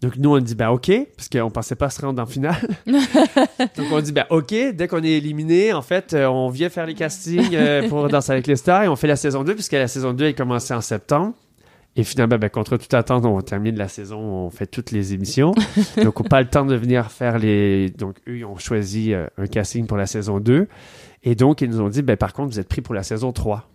[0.02, 2.56] Donc nous, on dit, ben OK, parce qu'on pensait pas se rendre en finale.
[2.86, 6.86] Donc on dit, ben OK, dès qu'on est éliminé, en fait, euh, on vient faire
[6.86, 9.72] les castings euh, pour Danser avec les stars et on fait la saison 2, puisque
[9.72, 11.34] la saison 2 est commencée en septembre.
[11.94, 15.52] Et finalement, ben, contre toute attente, on termine la saison, on fait toutes les émissions.
[16.02, 17.90] Donc, on n'a pas le temps de venir faire les.
[17.90, 20.68] Donc, eux, ils ont choisi euh, un casting pour la saison 2.
[21.24, 23.30] Et donc, ils nous ont dit, ben, par contre, vous êtes pris pour la saison
[23.30, 23.68] 3.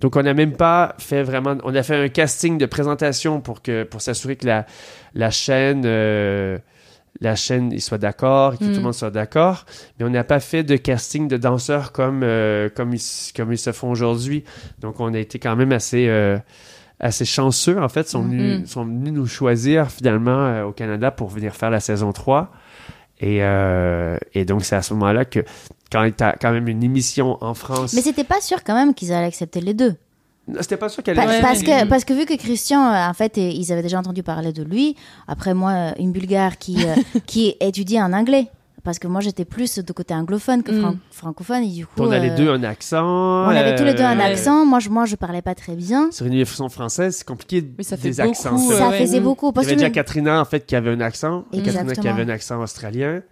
[0.00, 1.56] Donc, on n'a même pas fait vraiment.
[1.64, 4.66] On a fait un casting de présentation pour, que, pour s'assurer que la,
[5.14, 5.82] la chaîne.
[5.86, 6.58] euh,
[7.20, 8.68] la chaîne il soit d'accord, que Mm.
[8.70, 9.66] tout le monde soit d'accord,
[9.98, 13.00] mais on n'a pas fait de casting de danseurs comme, euh, comme, ils,
[13.36, 14.42] comme ils se font aujourd'hui.
[14.80, 16.36] Donc, on a été quand même assez, euh,
[16.98, 18.66] assez chanceux, en fait, sont, venus, Mhm.
[18.66, 22.50] sont venus nous choisir finalement au Canada pour venir faire la saison 3.
[23.20, 25.40] Et, euh, et donc, c'est à ce moment-là que,
[25.90, 27.92] quand tu as quand même une émission en France.
[27.94, 29.94] Mais c'était pas sûr quand même qu'ils allaient accepter les deux.
[30.60, 33.14] C'était pas sûr qu'elle Pa- allait parce, que, parce que vu que Christian, euh, en
[33.14, 34.94] fait, ils avaient déjà entendu parler de lui.
[35.26, 36.76] Après, moi, euh, une Bulgare qui,
[37.26, 38.48] qui étudie en anglais.
[38.84, 41.62] Parce que moi, j'étais plus de côté anglophone que fran- francophone.
[41.64, 43.02] Et du coup, On a les euh, deux un accent.
[43.04, 44.66] on avait tous les deux un euh, accent.
[44.66, 46.10] Moi, je, moi, je parlais pas très bien.
[46.12, 48.56] Sur une émission française, c'est compliqué ça fait des beaucoup, accents.
[48.70, 48.98] euh, Ça ouais.
[49.00, 49.46] faisait beaucoup.
[49.46, 51.44] Il y Parce avait déjà Katrina, en fait, qui avait un accent.
[51.50, 52.12] Katrina qui Exactement.
[52.14, 53.22] avait un accent australien.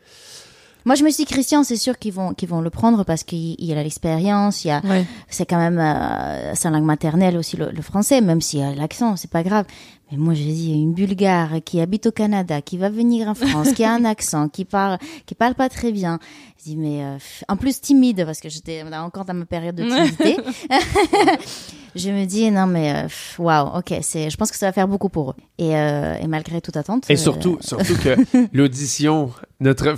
[0.85, 3.23] Moi, je me suis dit, Christian, c'est sûr qu'ils vont, qu'ils vont le prendre parce
[3.23, 4.65] qu'il il a l'expérience.
[4.65, 5.05] Il y a, Ouais.
[5.29, 8.75] c'est quand même euh, sa langue maternelle aussi le, le français, même s'il y a
[8.75, 9.65] l'accent, c'est pas grave.
[10.13, 13.73] Mais moi, j'ai dit une Bulgare qui habite au Canada, qui va venir en France,
[13.73, 16.19] qui a un accent, qui parle, qui parle pas très bien.
[16.59, 17.17] Je dis mais euh,
[17.49, 20.37] en plus timide parce que j'étais encore dans ma période de timidité.
[21.97, 23.09] je me dis non mais euh,
[23.39, 25.35] waouh, ok, c'est, je pense que ça va faire beaucoup pour eux.
[25.57, 27.09] Et, euh, et malgré toute attente.
[27.09, 28.15] Et euh, surtout, surtout que
[28.53, 29.95] l'audition, notre,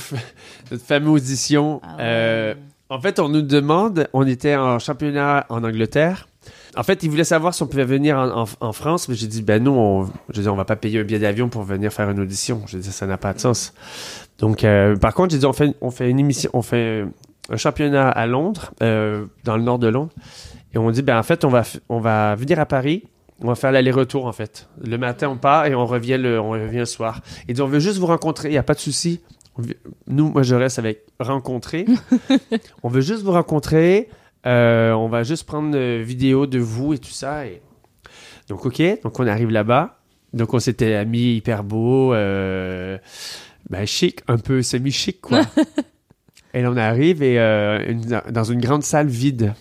[0.78, 2.54] fameuse audition, Ah euh,
[2.88, 6.28] en fait, on nous demande, on était en championnat en Angleterre.
[6.77, 9.27] En fait, ils voulaient savoir si on pouvait venir en, en- en France, mais j'ai
[9.27, 11.93] dit, ben non, on, je dis, on va pas payer un billet d'avion pour venir
[11.93, 12.62] faire une audition.
[12.66, 13.72] Je dis, ça n'a pas de sens.
[14.39, 17.05] Donc, euh, par contre, j'ai dit, on fait, on fait une émission, on fait
[17.51, 20.12] un championnat à Londres, euh, dans le nord de Londres,
[20.75, 23.05] et on dit, ben en fait, on va, on va venir à Paris.
[23.43, 24.68] On va faire l'aller-retour, en fait.
[24.81, 27.20] Le matin, on part et on revient le, on revient le soir.
[27.49, 28.49] Et dit, on veut juste vous rencontrer.
[28.49, 29.20] Il n'y a pas de souci.
[30.07, 31.85] Nous, moi, je reste avec rencontrer.
[32.85, 34.09] on veut juste vous rencontrer.
[34.47, 37.47] Euh, on va juste prendre une vidéo de vous et tout ça.
[37.47, 37.62] Et...
[38.49, 38.82] Donc, OK.
[39.03, 39.99] Donc, on arrive là-bas.
[40.32, 42.99] Donc, on s'était mis hyper beau, euh,
[43.70, 45.42] ben, chic, un peu semi-chic, quoi.
[46.55, 49.55] et là, on arrive et, euh, une- dans une grande salle vide.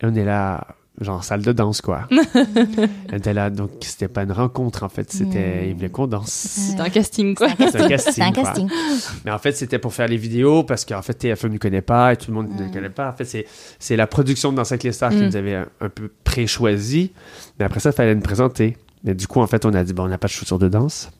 [0.00, 0.66] Et on est là,
[1.00, 2.08] genre salle de danse, quoi.
[3.12, 5.10] on était là, donc c'était pas une rencontre, en fait.
[5.12, 5.68] C'était, Mm.
[5.68, 6.30] il voulait qu'on danse.
[6.30, 7.48] C'était un casting, quoi.
[7.58, 8.12] C'est un casting.
[8.14, 8.42] C'est un quoi.
[8.44, 8.68] casting.
[9.24, 12.12] Mais en fait, c'était pour faire les vidéos parce qu'en fait, TF1 ne connaît pas
[12.12, 13.10] et tout le monde ne connaît pas.
[13.10, 13.46] En fait, c'est,
[13.78, 15.26] c'est la production de Danse avec les stars qui Mm.
[15.26, 17.12] nous avait un, un peu pré-choisi.
[17.58, 18.76] Mais après ça, il fallait nous présenter.
[19.04, 20.68] Mais du coup, en fait, on a dit, bon, on n'a pas de chaussures de
[20.68, 21.10] danse.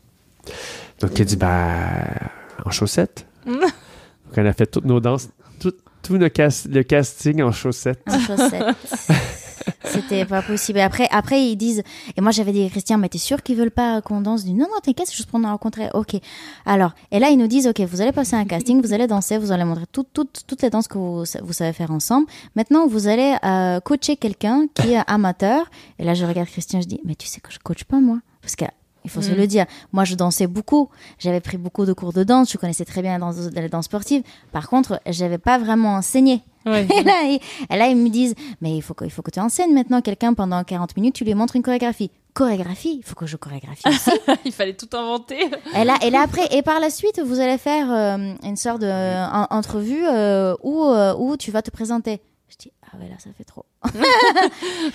[1.01, 2.05] Donc, il a dit, ben,
[2.65, 3.27] en chaussettes.
[3.47, 3.63] Donc,
[4.37, 5.29] on a fait toutes nos danses,
[5.61, 5.73] tout,
[6.03, 8.03] tout le, cas- le casting en chaussettes.
[8.11, 8.77] En chaussettes.
[9.85, 10.79] C'était pas possible.
[10.81, 11.83] Après, après, ils disent.
[12.17, 14.45] Et moi, j'avais dit, Christian, mais t'es sûr qu'ils veulent pas qu'on danse?
[14.45, 15.89] Du non, non, t'inquiète, c'est juste pour nous rencontrer.
[15.95, 16.17] Ok.
[16.67, 19.39] Alors, et là, ils nous disent, ok, vous allez passer un casting, vous allez danser,
[19.39, 22.27] vous allez montrer toutes toutes toutes les danses que vous, vous savez faire ensemble.
[22.57, 25.71] Maintenant, vous allez euh, coacher quelqu'un qui est amateur.
[25.99, 28.19] Et là, je regarde Christian, je dis, mais tu sais que je coach pas, moi.
[28.43, 28.65] Parce que.
[29.05, 29.37] Il faut se Mm.
[29.37, 29.65] le dire.
[29.93, 30.91] Moi, je dansais beaucoup.
[31.19, 32.51] J'avais pris beaucoup de cours de danse.
[32.53, 34.23] Je connaissais très bien la danse, la danse sportive.
[34.53, 36.43] Par contre, j'avais pas vraiment enseigné.
[36.71, 36.87] Ouais.
[36.95, 37.41] Et là, ils,
[37.71, 40.01] et là, ils me disent, mais il faut que, il faut que tu enseignes maintenant
[40.01, 42.11] quelqu'un pendant 40 minutes, tu lui montres une chorégraphie.
[42.35, 44.11] Chorégraphie, il faut que je chorégraphie aussi.
[44.45, 45.41] Il fallait tout inventer.
[45.75, 48.81] et, là, et là, après, et par la suite, vous allez faire euh, une sorte
[48.81, 52.21] d'entrevue euh, où, euh, où tu vas te présenter.
[52.49, 53.65] Je dis, ah ouais, là, ça fait trop.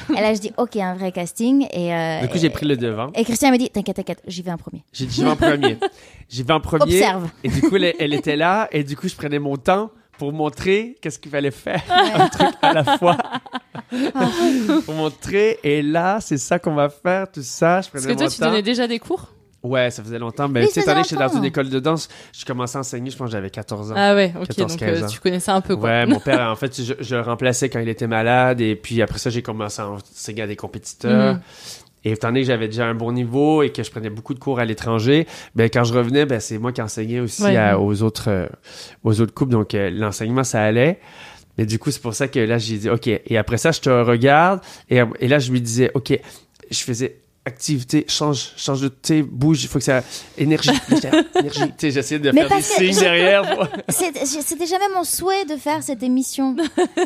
[0.09, 1.67] et là, je dis, ok, un vrai casting.
[1.73, 3.11] Et, euh, Du coup, j'ai pris le devant.
[3.13, 4.83] et Christian me dit, t'inquiète, t'inquiète, j'y vais en premier.
[4.93, 5.77] J'ai dit, j'y vais en premier.
[6.29, 6.83] J'y vais en premier.
[6.83, 7.29] Observe.
[7.43, 8.67] Et du coup, elle, elle était là.
[8.71, 11.81] Et du coup, je prenais mon temps pour montrer qu'est-ce qu'il fallait faire.
[11.89, 13.17] Un truc à la fois.
[14.85, 15.59] pour montrer.
[15.63, 17.81] Et là, c'est ça qu'on va faire, tout ça.
[17.81, 19.29] Je Parce que toi, tu donnais déjà des cours?
[19.63, 20.49] Ouais, ça faisait longtemps.
[20.49, 23.15] Mais tu sais, faisait j'étais dans une école de danse, je commençais à enseigner, je
[23.15, 23.95] pense que j'avais 14 ans.
[23.97, 25.89] Ah ouais, ok, 14, donc 15 euh, tu connaissais un peu, quoi.
[25.89, 28.59] Ouais, mon père, en fait, je, je le remplaçais quand il était malade.
[28.59, 31.35] Et puis après ça, j'ai commencé à enseigner à des compétiteurs.
[31.35, 31.41] Mhm.
[32.03, 34.39] Et étant donné que j'avais déjà un bon niveau et que je prenais beaucoup de
[34.39, 35.25] cours à l'étranger,
[35.55, 37.55] ben, quand je revenais, ben, c'est moi qui enseignais aussi Ouais.
[37.55, 38.47] à- aux, autres, euh,
[39.03, 39.51] aux autres couples.
[39.51, 40.99] Donc, euh, l'enseignement, ça allait.
[41.57, 43.07] Mais du coup, c'est pour ça que là, j'ai dit, OK.
[43.07, 44.59] Et après ça, je te regarde.
[44.89, 46.17] Et, et là, je lui disais, OK,
[46.71, 50.01] je faisais activité, change, change de, tu bouge, il faut que ça,
[50.37, 50.69] énergie,
[51.35, 51.59] énergie.
[51.61, 53.69] Tu sais, j'essayais de Mais faire des signes derrière.
[53.89, 56.55] C'était jamais mon souhait de faire cette émission.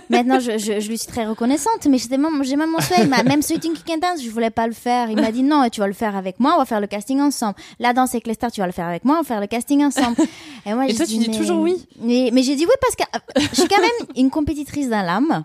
[0.09, 3.05] Maintenant, je, je, je lui suis très reconnaissante, mais c'était même- j'ai même mon souhait.
[3.07, 5.09] Même Sweeting Kick and Dance, je voulais pas le faire.
[5.09, 7.19] Il m'a dit non, tu vas le faire avec moi, on va faire le casting
[7.19, 7.55] ensemble.
[7.79, 9.47] La danse avec les stars, tu vas le faire avec moi, on va faire le
[9.47, 10.17] casting ensemble.
[10.65, 11.87] Et, moi, Et j'ai toi, tu dis toujours oui.
[11.99, 15.01] Mais, mais j'ai dit oui parce que euh, je suis quand même une compétitrice dans
[15.01, 15.43] l'âme.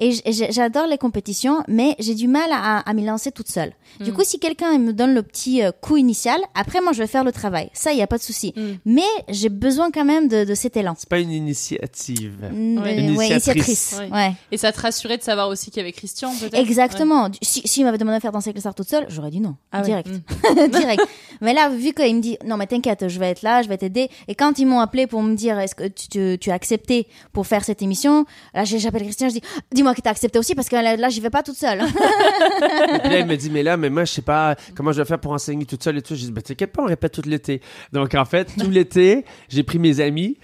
[0.00, 0.12] Et
[0.50, 3.72] j'adore les compétitions, mais j'ai du mal à, à m'y lancer toute seule.
[4.00, 4.14] Du Mm.
[4.14, 7.22] coup, si quelqu'un me donne le petit euh, coup initial, après, moi, je vais faire
[7.24, 7.68] le travail.
[7.74, 8.54] Ça, il n'y a pas de souci.
[8.56, 8.62] Mm.
[8.86, 10.94] Mais j'ai besoin quand même de, de cet élan.
[10.98, 12.34] C'est pas une initiative.
[12.42, 12.78] Ouais.
[12.82, 13.96] ouais, initiatrice.
[13.98, 14.10] Ouais.
[14.10, 14.32] Ouais.
[14.52, 16.54] Et ça te rassurait de savoir aussi qu'il y avait Christian, peut-être?
[16.54, 17.28] Exactement.
[17.42, 19.56] Si, s'il m'avait demandé de faire danser avec les stars toute seule, j'aurais dit non.
[19.72, 19.84] Ah ouais.
[19.86, 20.08] Direct.
[20.08, 20.68] Mm.
[20.78, 21.02] Direct.
[21.42, 23.78] Mais là, vu qu'il me dit, non, mais t'inquiète, je vais être là, je vais
[23.78, 24.08] t'aider.
[24.28, 27.06] Et quand ils m'ont appelé pour me dire, est-ce que tu, tu, tu as accepté
[27.32, 28.24] pour faire cette émission,
[28.54, 29.42] là, j'ai- j'appelle Christian, je dis,
[29.72, 31.80] dis-moi moi qui t'ai accepté aussi parce que là, là j'y vais pas toute seule.
[32.94, 34.98] Et puis là, elle me dit, mais là, mais moi, je sais pas comment je
[35.02, 36.14] vais faire pour enseigner toute seule et tout.
[36.14, 37.60] Je dis, ben, t'inquiète pas, on répète tout l'été.
[37.92, 40.38] Donc, en fait, tout l'été, j'ai pris mes amis.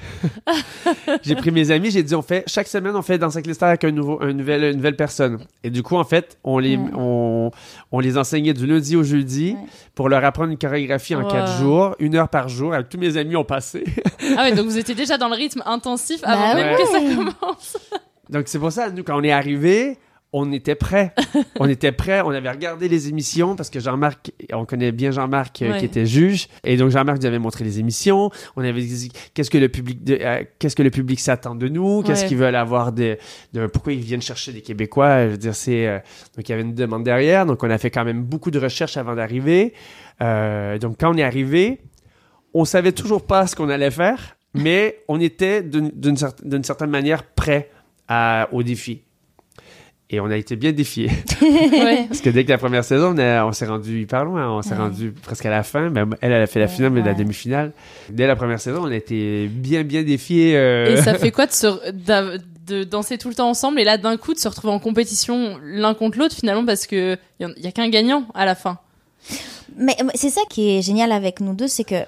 [1.22, 3.64] j'ai pris mes amis, j'ai dit, on fait, chaque semaine, on fait dans sa cluster
[3.64, 5.38] avec un nouveau, un nouvel, une nouvelle personne.
[5.62, 6.90] Et du coup, en fait, on les, Ouais.
[6.96, 7.50] on,
[7.92, 9.56] on les enseignait du lundi au jeudi
[9.94, 11.30] pour leur apprendre une chorégraphie en Wow.
[11.30, 12.74] quatre jours, une heure par jour.
[12.74, 13.84] Avec tous mes amis ont passé.
[14.36, 16.82] Ah ouais, donc vous étiez déjà dans le rythme intensif Bah avant même ouais.
[16.82, 17.76] que ça commence.
[18.30, 19.98] Donc c'est pour ça, nous, quand on est arrivé,
[20.32, 21.14] on était prêts.
[21.60, 25.62] on était prêts, on avait regardé les émissions parce que Jean-Marc, on connaît bien Jean-Marc
[25.62, 25.78] euh, Ouais.
[25.78, 26.48] qui était juge.
[26.64, 28.30] Et donc Jean-Marc nous avait montré les émissions.
[28.56, 31.68] On avait dit qu'est-ce que le public, de- euh, qu'est-ce que le public s'attend de
[31.68, 32.28] nous, qu'est-ce Ouais.
[32.28, 33.16] qu'ils veulent avoir de,
[33.54, 35.24] de- pourquoi ils viennent chercher des Québécois?
[35.26, 35.98] Je veux dire, c'est euh,
[36.36, 37.46] donc il y avait une demande derrière.
[37.46, 39.72] Donc on a fait quand même beaucoup de recherches avant d'arriver.
[40.20, 41.80] Donc quand on est arrivé,
[42.52, 46.64] on savait toujours pas ce qu'on allait faire, mais on était d'une d'une cer- d'une
[46.64, 47.70] certaine manière prêt
[48.08, 49.00] à, au défi.
[50.08, 51.10] Et on a été bien défiés.
[51.42, 52.04] Ouais.
[52.08, 54.50] Parce que dès que la première saison, on, a- on s'est rendu hyper loin.
[54.50, 54.76] On s'est Ouais.
[54.78, 55.90] rendu presque à la fin.
[55.90, 57.72] Ben, elle, elle a fait la finale, mais la demi-finale.
[58.08, 60.56] Dès la première saison, on a été bien, bien défiés.
[60.56, 63.84] euh, Et ça fait quoi de, se, d'a- de danser tout le temps ensemble et
[63.84, 67.54] là d'un coup de se retrouver en compétition l'un contre l'autre finalement parce que il
[67.58, 68.78] y, a qu'un gagnant à la fin.
[69.76, 72.04] Mais c'est ça qui est génial avec nous deux, c'est que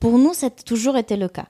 [0.00, 1.46] pour nous, ça a toujours été le cas.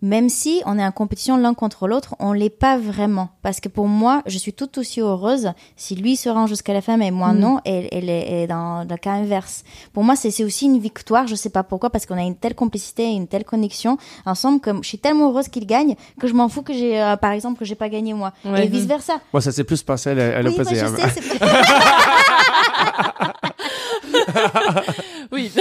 [0.00, 3.30] Même si on est en compétition l'un contre l'autre, on l'est pas vraiment.
[3.42, 6.80] Parce que pour moi, je suis tout aussi heureuse si lui se rend jusqu'à la
[6.80, 7.38] fin, mais moi Mm.
[7.38, 9.64] non, et, les- et dans le cas inverse.
[9.92, 12.54] Pour moi, c'est aussi une victoire, je sais pas pourquoi, parce qu'on a une telle
[12.54, 16.48] complicité, une telle connexion ensemble, que je suis tellement heureuse qu'il gagne que je m'en
[16.48, 18.32] fous que j'ai, euh, par exemple, que j'ai pas gagné moi.
[18.44, 18.66] Ouais.
[18.66, 19.14] Et vice versa.
[19.32, 20.54] Moi, ça s'est plus passé à à Oui,
[25.32, 25.50] Oui.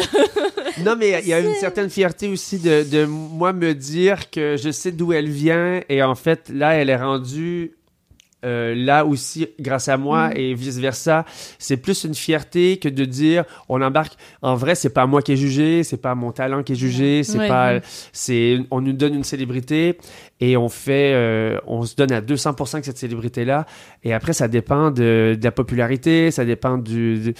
[0.86, 4.58] Non, mais il y a une certaine fierté aussi de, de moi me dire que
[4.58, 7.72] je sais d'où elle vient et en fait, là, elle est rendue
[8.46, 11.26] euh, là aussi grâce à moi et vice versa.
[11.58, 14.14] C'est plus une fierté que de dire on embarque.
[14.42, 17.24] En vrai, c'est pas moi qui est jugé, c'est pas mon talent qui est jugé,
[17.24, 17.48] c'est Ouais.
[17.48, 17.80] pas.
[18.14, 19.98] C'est on nous donne une célébrité
[20.40, 23.66] et on fait, euh, on se donne à 200% que cette célébrité là.
[24.04, 27.34] Et après, ça dépend de, de la popularité, ça dépend du, de,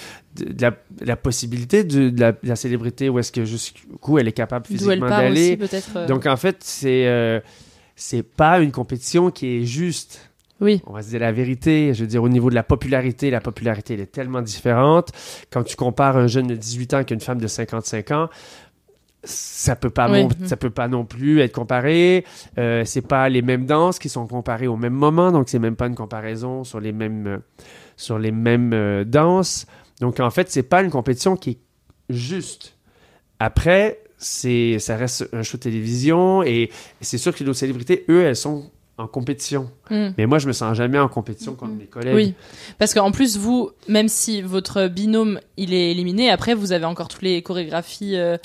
[0.60, 5.08] la, de la possibilité de, la, célébrité où est-ce que jusqu'où elle est capable physiquement
[5.08, 5.56] d'aller.
[5.96, 7.38] euh, Donc en fait, c'est euh,
[7.94, 10.27] c'est pas une compétition qui est juste.
[10.60, 10.82] Oui.
[10.86, 11.94] On va se dire la vérité.
[11.94, 15.10] Je veux dire, au niveau de la popularité, la popularité, elle est tellement différente.
[15.50, 18.28] Quand tu compares un jeune de 18 ans avec une femme de 55 ans,
[19.24, 20.24] ça peut pas, Oui.
[20.24, 22.24] non, ça peut pas non plus être comparé.
[22.58, 25.76] Euh, c'est pas les mêmes danses qui sont comparées au même moment, donc c'est même
[25.76, 27.38] pas une comparaison sur les mêmes, euh,
[27.96, 29.66] sur les mêmes euh, danses.
[30.00, 31.58] Donc en fait, c'est pas une compétition qui est
[32.08, 32.76] juste.
[33.40, 38.22] Après, c'est, ça reste un show de télévision et c'est sûr que nos célébrités, eux,
[38.22, 39.70] elles sont en compétition.
[39.90, 40.08] Mm.
[40.18, 42.14] Mais moi, je me sens jamais en compétition contre mes collègues.
[42.14, 42.34] Oui,
[42.78, 47.08] parce qu'en plus vous, même si votre binôme il est éliminé, après vous avez encore
[47.08, 48.36] toutes les chorégraphies euh,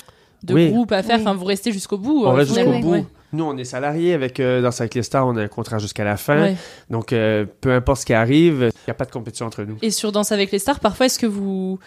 [0.44, 0.70] de Oui.
[0.70, 1.16] groupe à faire.
[1.16, 1.22] Oui.
[1.22, 2.24] Enfin, vous restez jusqu'au bout.
[2.24, 2.92] On euh, reste jusqu'au bout.
[2.92, 3.04] Ouais.
[3.32, 6.16] Nous, on est salariés avec euh, dans Cycling Star, on a un contrat jusqu'à la
[6.16, 6.40] fin.
[6.40, 6.56] Ouais.
[6.88, 9.76] Donc, euh, peu importe ce qui arrive, il n'y a pas de compétition entre nous.
[9.82, 11.80] Et sur Danse avec les stars, parfois est-ce que vous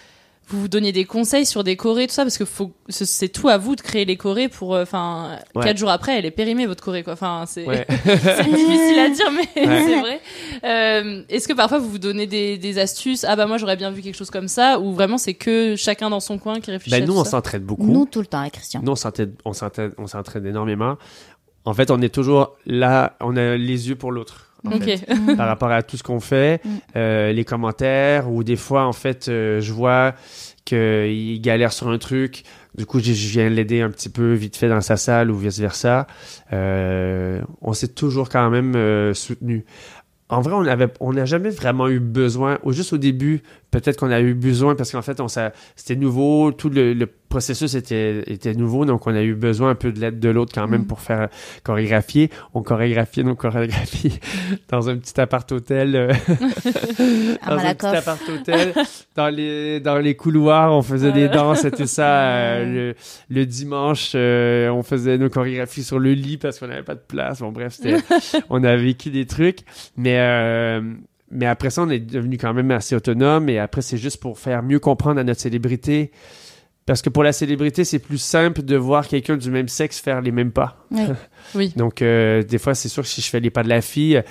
[0.50, 3.50] vous vous donniez des conseils sur des chorés tout ça parce que faut c'est- tout
[3.50, 5.64] à vous de créer les chorés pour euh, enfin Ouais.
[5.66, 7.86] quatre jours après elle est périmée votre choré quoi enfin c'est Ouais.
[8.06, 9.84] c'est difficile à dire mais Ouais.
[9.86, 10.22] c'est vrai
[10.64, 13.24] Euh, est-ce que parfois vous vous donnez des, des astuces?
[13.26, 16.10] Ah bah moi j'aurais bien vu quelque chose comme ça ou vraiment c'est que chacun
[16.10, 17.86] dans son coin qui réfléchit Ben, à nous, tout on s'entraide beaucoup.
[17.86, 18.82] Nous, tout le temps, avec Christian.
[18.84, 18.96] Nous, on
[20.08, 20.98] s'entraide énormément.
[21.66, 24.47] En fait, on est toujours là, on a les yeux pour l'autre.
[24.66, 25.06] En fait,
[25.38, 26.70] par rapport à tout ce qu'on fait, Mm.
[26.96, 30.14] euh, les commentaires, ou des fois, en fait, euh, je vois
[30.66, 32.44] qu'il galère sur un truc.
[32.78, 36.08] Du coup, je, viens l'aider un petit peu vite fait dans sa salle ou vice-versa.
[36.54, 39.66] Euh, on s'est toujours quand même soutenu.
[40.30, 43.98] En vrai, on avait, on n'a jamais vraiment eu besoin, ou juste au début, peut-être
[44.00, 48.24] qu'on a eu besoin parce qu'en fait, on c'était nouveau, tout le, le processus était,
[48.28, 50.84] était nouveau, donc on a eu besoin un peu de l'aide de l'autre quand même
[50.84, 50.88] Mm.
[50.88, 51.28] pour faire
[51.64, 52.30] chorégraphier.
[52.54, 54.20] On chorégraphiait nos chorégraphies
[54.70, 56.14] dans un petit appart-hôtel, euh,
[57.48, 58.74] dans un petit appart-hôtel,
[59.16, 61.42] dans les, dans les couloirs, on faisait des Voilà.
[61.42, 62.30] danses et tout ça.
[62.30, 62.96] euh, le,
[63.36, 67.04] le dimanche, euh, on faisait nos chorégraphies sur le lit parce qu'on n'avait pas de
[67.06, 67.40] place.
[67.40, 67.98] Bon, bref, c'était,
[68.50, 69.60] on a vécu des trucs,
[69.98, 70.82] mais euh,
[71.32, 73.50] mais après ça, on est devenu quand même assez autonome.
[73.50, 76.12] Et après, c'est juste pour faire mieux comprendre à notre célébrité.
[76.88, 80.22] Parce que pour la célébrité, c'est plus simple de voir quelqu'un du même sexe faire
[80.22, 80.86] les mêmes pas.
[80.92, 81.02] Oui.
[81.56, 81.72] Oui.
[81.78, 84.22] Donc, euh, des fois, c'est sûr que si je fais les pas de la fille,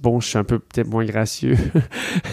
[0.00, 1.58] bon, je suis un peu peut-être moins gracieux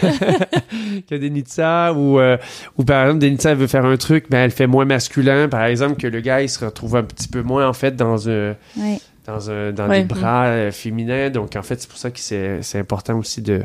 [0.00, 1.92] que Denitsa.
[1.92, 2.38] Ou, euh,
[2.78, 5.48] ou par exemple, Denitsa elle veut faire un truc, mais elle fait moins masculin.
[5.48, 8.30] Par exemple, que le gars, il se retrouve un petit peu moins, en fait, dans
[8.30, 8.98] un Oui.
[9.32, 10.00] Dans, un, dans Ouais.
[10.02, 11.30] des bras euh, féminins.
[11.30, 13.62] Donc, en fait, c'est pour ça que c'est c'est important aussi de,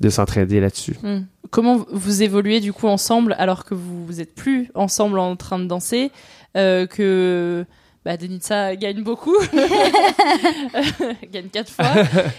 [0.00, 0.96] de s'entraider là-dessus.
[1.02, 1.20] Hmm.
[1.50, 5.58] Comment vous évoluez du coup ensemble alors que vous vous êtes plus ensemble en train
[5.58, 6.12] de danser,
[6.56, 7.64] euh, que
[8.04, 9.36] bah, Denitsa gagne beaucoup,
[11.32, 11.92] gagne quatre fois,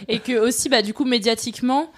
[0.07, 1.91] et que aussi bah du coup médiatiquement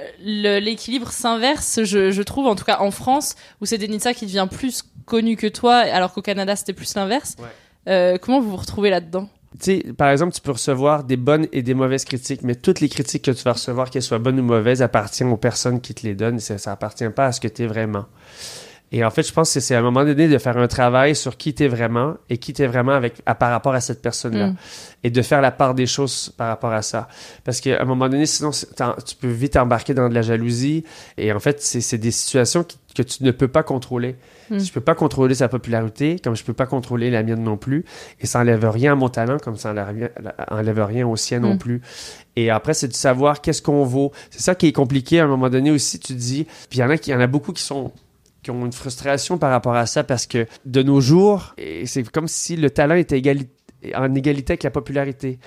[0.00, 4.14] euh, le- l'équilibre s'inverse, je, je trouve en tout cas en France où c'est Denitsa
[4.14, 7.36] qui devient plus connu que toi, alors qu'au Canada c'était plus l'inverse.
[7.88, 9.28] Euh, comment vous vous retrouvez là-dedans?
[9.58, 12.80] Tu sais, par exemple, tu peux recevoir des bonnes et des mauvaises critiques, mais toutes
[12.80, 15.92] les critiques que tu vas recevoir, qu'elles soient bonnes ou mauvaises, appartiennent aux personnes qui
[15.92, 16.38] te les donnent.
[16.38, 18.06] Ça, ça appartient pas à ce que tu es vraiment.
[18.92, 21.14] Et en fait, je pense que c'est à un moment donné de faire un travail
[21.14, 23.80] sur qui tu es vraiment et qui tu es vraiment avec, à, par rapport à
[23.80, 24.48] cette personne-là.
[24.48, 24.56] Mm.
[25.04, 27.06] Et de faire la part des choses par rapport à ça.
[27.44, 30.82] Parce qu'à un moment donné, sinon, tu peux vite embarquer dans de la jalousie.
[31.16, 34.16] Et en fait, c'est des situations qui- que tu ne peux pas contrôler.
[34.50, 34.58] Mm.
[34.58, 37.84] Je peux pas contrôler sa popularité, comme je peux pas contrôler la mienne non plus.
[38.20, 40.08] Et ça enlève rien à mon talent, comme ça enlève rien,
[40.50, 41.58] enlève rien au sien non Mm.
[41.58, 41.80] plus.
[42.34, 44.10] Et après, c'est de savoir qu'est-ce qu'on vaut.
[44.30, 46.00] C'est ça qui est compliqué à un moment donné aussi.
[46.00, 47.92] Tu dis, puis il y en a qui, il y en a beaucoup qui sont
[48.42, 52.28] qui ont une frustration par rapport à ça parce que de nos jours, c'est comme
[52.28, 53.22] si le talent était
[53.94, 55.38] en égalité avec la popularité.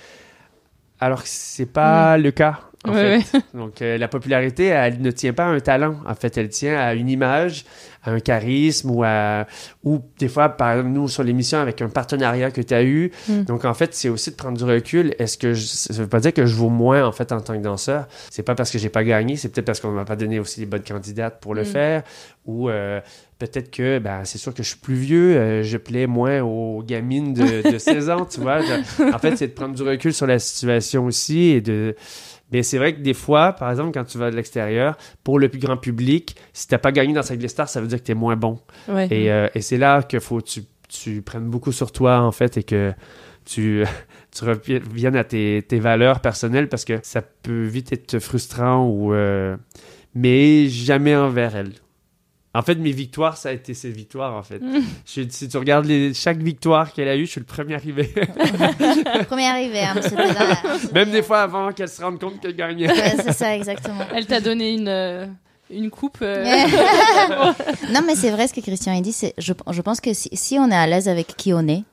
[0.99, 2.59] Alors que c'est pas le cas.
[2.85, 3.41] En Ouais, fait.
[3.57, 5.95] Donc, euh, la popularité, elle ne tient pas à un talent.
[6.05, 7.63] En fait, elle tient à une image,
[8.03, 9.47] à un charisme ou à.
[9.85, 13.11] Ou des fois, par nous, sur l'émission, avec un partenariat que tu as eu.
[13.29, 13.43] Mm.
[13.43, 15.15] Donc, en fait, c'est aussi de prendre du recul.
[15.17, 15.53] Est-ce que.
[15.53, 18.05] Je, ça veut pas dire que je vaux moins, en fait, en tant que danseur?
[18.29, 20.59] C'est pas parce que j'ai pas gagné, c'est peut-être parce qu'on m'a pas donné aussi
[20.59, 21.65] les bonnes candidates pour le Mm.
[21.65, 22.03] faire.
[22.45, 22.99] Ou euh,
[23.47, 26.81] peut-être que, ben, c'est sûr que je suis plus vieux, euh, je plais moins aux
[26.83, 28.59] gamines de, de 16 ans, tu vois.
[29.13, 31.95] En fait, c'est de prendre du recul sur la situation aussi et de.
[32.51, 35.49] Mais c'est vrai que des fois, par exemple, quand tu vas de l'extérieur, pour le
[35.49, 38.13] plus grand public, si t'as pas gagné dans Cinq Stars, ça veut dire que t'es
[38.13, 38.59] moins bon.
[38.87, 39.07] Ouais.
[39.09, 42.31] Et, euh, et c'est là qu'il faut que tu, tu prennes beaucoup sur toi, en
[42.31, 42.93] fait, et que
[43.45, 43.83] tu,
[44.31, 49.13] tu reviennes à tes, tes valeurs personnelles parce que ça peut vite être frustrant ou.
[49.13, 49.57] euh,
[50.15, 51.71] mais jamais envers elle.
[52.55, 54.61] En fait, mes victoires, ça a été ses victoires, en fait.
[55.07, 58.13] Je- si tu regardes les, chaque victoire qu'elle a eue, je suis le premier arrivé.
[59.27, 60.17] Premier arrivé, hein, monsieur.
[60.93, 62.87] Même des fois avant qu'elle se rende compte qu'elle gagnait.
[62.87, 64.05] Ouais, c'est ça, exactement.
[64.13, 65.25] Elle t'a donné une euh,
[65.71, 66.19] une coupe.
[66.21, 66.43] euh,
[67.91, 69.13] non, mais c'est vrai ce que Christian a dit.
[69.13, 71.83] c'est- Je, je pense que si, si on est à l'aise avec qui on est,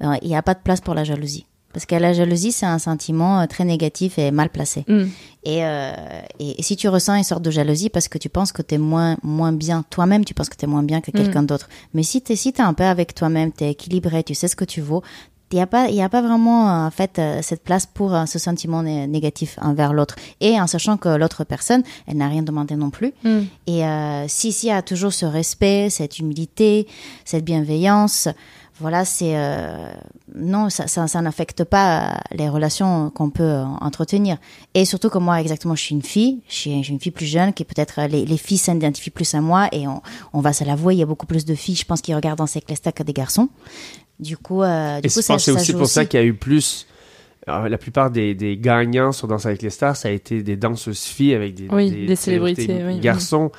[0.00, 1.46] ben, il n'y a pas de place pour la jalousie.
[1.72, 4.84] Parce que la jalousie, c'est un sentiment euh, très négatif et mal placé.
[4.88, 5.04] Mm.
[5.44, 5.92] Et, euh,
[6.38, 8.74] et, et si tu ressens une sorte de jalousie parce que tu penses que tu
[8.74, 11.14] es moins, moins bien, toi-même, tu penses que tu es moins bien que Mm.
[11.14, 11.68] quelqu'un d'autre.
[11.94, 14.48] Mais si tu es, si t'es un peu avec toi-même, tu es équilibré, tu sais
[14.48, 15.02] ce que tu vaux,
[15.50, 18.24] il n'y a, pas- y a pas vraiment en fait euh, cette place pour euh,
[18.24, 20.16] ce sentiment né- négatif envers l'autre.
[20.40, 23.12] Et en sachant que l'autre personne, elle n'a rien demandé non plus.
[23.22, 23.40] Mm.
[23.66, 26.86] Et euh, si s'il y a toujours ce respect, cette humilité,
[27.26, 28.28] cette bienveillance,
[28.80, 29.92] voilà, c'est euh,
[30.34, 34.38] non, ça, ça, ça n'affecte pas euh, les relations qu'on peut euh, entretenir.
[34.74, 37.12] Et surtout que moi, exactement, je suis une fille, je suis, je suis une fille
[37.12, 40.02] plus jeune, qui peut-être les, les filles s'identifient plus à moi, et on,
[40.32, 42.38] on va se l'avouer, il y a beaucoup plus de filles, je pense, qui regardent
[42.38, 43.48] dans ces classes que des garçons.
[44.18, 46.86] Du coup, euh, du Et coup, c'est aussi pour ça qu'il y a eu plus.
[47.46, 50.56] alors, la plupart des, des gagnants sur Danse avec les stars, ça a été des
[50.56, 53.00] danseuses filles avec des, Oui, des célébrités, oui.
[53.00, 53.50] garçons.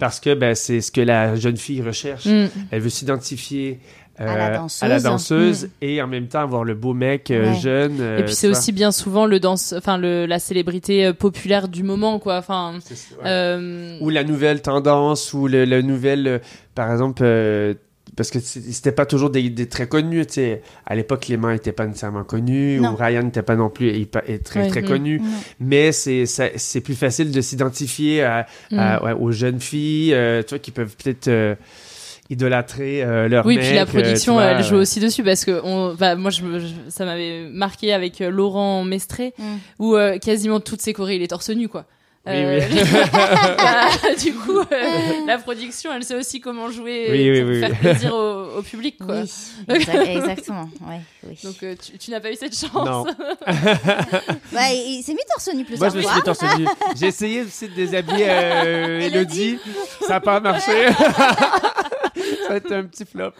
[0.00, 2.26] Parce que ben, c'est ce que la jeune fille recherche.
[2.26, 2.48] Mm.
[2.70, 3.78] Elle veut s'identifier
[4.20, 4.82] euh, À la danseuse.
[4.82, 5.68] à la danseuse Mm.
[5.82, 7.58] et en même temps avoir le beau mec euh, Ouais.
[7.60, 7.98] jeune.
[8.00, 11.12] euh, Et puis tu c'est aussi bien souvent le danse, enfin le la célébrité euh,
[11.12, 12.38] populaire du moment quoi.
[12.38, 12.74] Enfin.
[12.90, 12.96] ouais.
[13.26, 16.26] euh, Ou la nouvelle tendance, ou le, le nouvelle.
[16.26, 16.38] euh,
[16.74, 17.22] par exemple.
[17.24, 17.74] euh,
[18.16, 20.62] parce que c'était pas toujours des, des très connus, tu sais.
[20.86, 22.92] À l'époque, Clément était pas nécessairement connu, Non.
[22.92, 24.68] ou Ryan n'était pas non plus et, et très, Ouais.
[24.68, 25.20] très connu.
[25.60, 29.04] Mais c'est c'est plus facile de s'identifier à- à- Mm.
[29.04, 31.56] ouais, aux jeunes filles, euh, tu vois, qui peuvent peut-être euh,
[32.30, 33.64] idolâtrer euh, leur Oui, mec.
[33.66, 36.58] puis la production, vois, elle joue aussi dessus parce que on, bah, moi, je, me-
[36.58, 39.42] je- ça m'avait marqué avec euh, Laurent Mestré, Mm.
[39.78, 41.84] où euh, quasiment toutes ses chorés, il est torse nu, quoi.
[42.28, 42.80] Oui, Euh, oui.
[43.12, 43.88] bah,
[44.20, 44.66] du coup, euh,
[45.28, 47.76] la production, elle sait aussi comment jouer Oui, oui, pour oui, faire oui.
[47.76, 49.20] plaisir au, au public, quoi.
[49.20, 49.30] Oui,
[49.76, 50.68] exact- exactement.
[50.88, 51.38] Ouais, oui.
[51.44, 52.72] Donc, euh, tu, tu n'as pas eu cette chance?
[52.74, 53.04] Non.
[53.04, 53.14] Ouais,
[54.74, 56.16] il il s'est mis torse nu plusieurs Moi, je me suis fois.
[56.16, 56.66] mis torse nu.
[56.98, 59.58] J'ai essayé aussi de déshabiller euh, Elodie.
[60.00, 60.72] Ça n'a pas marché.
[62.46, 63.32] Ça a été un petit flop.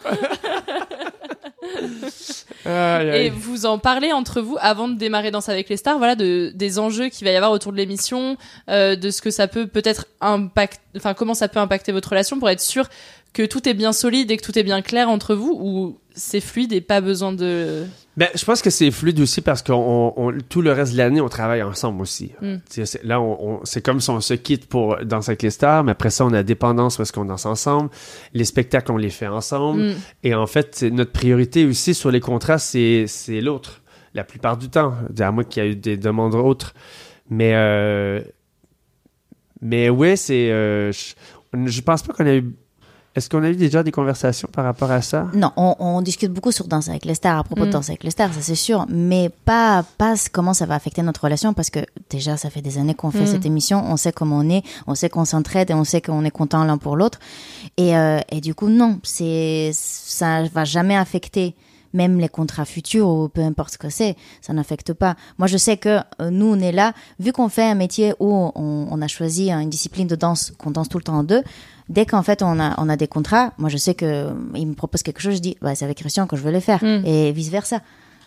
[2.65, 2.65] Aïe,
[3.09, 3.25] aïe.
[3.25, 6.51] Et vous en parlez entre vous avant de démarrer Danse avec les stars, voilà, de,
[6.53, 8.37] des enjeux qu'il va y avoir autour de l'émission,
[8.69, 12.39] euh, de ce que ça peut peut-être impacter, enfin comment ça peut impacter votre relation
[12.39, 12.87] pour être sûr
[13.33, 16.41] que tout est bien solide et que tout est bien clair entre vous ou c'est
[16.41, 17.85] fluide et pas besoin de.
[18.17, 19.71] Ben, je pense que c'est fluide aussi parce que
[20.49, 22.31] tout le reste de l'année, on travaille ensemble aussi.
[22.41, 22.55] Mm.
[23.03, 25.91] Là, on, on- c'est comme si on se quitte pour danser avec les stars, mais
[25.91, 27.91] après ça, on a dépendance parce qu'on danse ensemble.
[28.33, 29.83] Les spectacles, on les fait ensemble.
[29.83, 29.93] Mm.
[30.23, 33.81] Et en fait, notre priorité aussi sur les contrats, c'est c'est l'autre.
[34.15, 36.73] la plupart du temps, à moins qu'il y ait eu des demandes autres.
[37.29, 38.19] Mais, euh,
[39.61, 40.51] mais oui, c'est.
[40.51, 41.13] euh, je,
[41.67, 42.55] je pense pas qu'on a eu.
[43.17, 45.25] Est-ce qu'on a eu déjà des conversations par rapport à ça?
[45.33, 47.71] Non, on, on discute beaucoup sur Danse avec les stars, à propos de Mm.
[47.71, 51.23] Danse avec les stars, ça c'est sûr, mais pas, pas comment ça va affecter notre
[51.23, 51.79] relation, parce que
[52.11, 53.27] déjà, ça fait des années qu'on fait Mm.
[53.27, 56.23] cette émission, on sait comment on est, on sait qu'on s'entraide et on sait qu'on
[56.25, 57.17] est content l'un pour l'autre.
[57.77, 61.55] Et, euh, et du coup, non, c'est, ça va jamais affecter
[61.93, 65.15] même les contrats futurs ou peu importe ce que c'est, ça n'affecte pas.
[65.39, 68.31] Moi, je sais que euh, nous, on est là, vu qu'on fait un métier où
[68.31, 71.41] on, on a choisi une discipline de danse qu'on danse tout le temps en deux,
[71.89, 74.67] dès qu'en fait on a, on a des contrats, moi je sais que euh, il
[74.67, 76.83] me propose quelque chose, je dis, bah, c'est avec Christian que je veux le faire,
[76.83, 77.05] Mm.
[77.05, 77.81] et vice versa.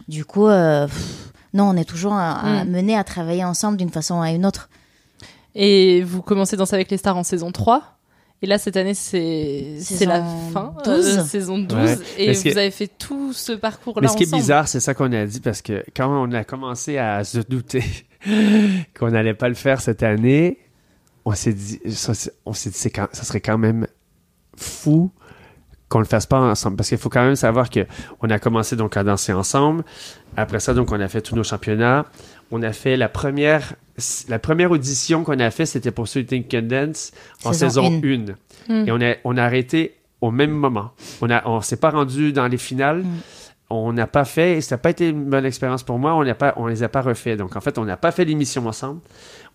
[0.08, 2.90] Du coup, euh, pff, non, on est toujours à, à Mm.
[2.90, 4.68] à travailler ensemble d'une façon ou à une autre.
[5.54, 7.82] Et vous commencez Danse avec les stars en saison 3.
[8.42, 10.72] Et là, cette année, c'est c'est la fin.
[10.84, 11.18] 12.
[11.18, 11.76] euh, saison 12.
[11.78, 11.98] Ouais.
[12.16, 15.12] Et vous avez fait tout ce parcours-là Mais ce qui est bizarre, c'est ça qu'on
[15.12, 17.84] a dit parce que quand on a commencé à se douter
[18.98, 20.56] qu'on n'allait pas le faire cette année,
[21.24, 23.86] on s'est dit, ça, c'est- on s'est dit, c'est quand- ça serait quand même
[24.56, 25.10] fou
[25.88, 27.80] qu'on le fasse pas ensemble parce qu'il faut quand même savoir que
[28.20, 29.84] on a commencé donc à danser ensemble.
[30.36, 32.06] Après ça, donc on a fait tous nos championnats.
[32.52, 33.74] On a fait la première
[34.28, 37.12] la première audition qu'on a fait, c'était pour Sweet Can Dance
[37.44, 38.34] en Saison saison une.
[38.68, 38.82] 1.
[38.84, 38.88] Mm.
[38.88, 40.92] Et on a, on a arrêté au même moment.
[41.20, 43.04] On a, on s'est pas rendu dans les finales.
[43.68, 46.24] On n'a pas fait, et ça n'a pas été une bonne expérience pour moi, on
[46.24, 47.36] n'a pas, on les a pas refait.
[47.36, 49.00] Donc en fait, on n'a pas fait l'émission ensemble.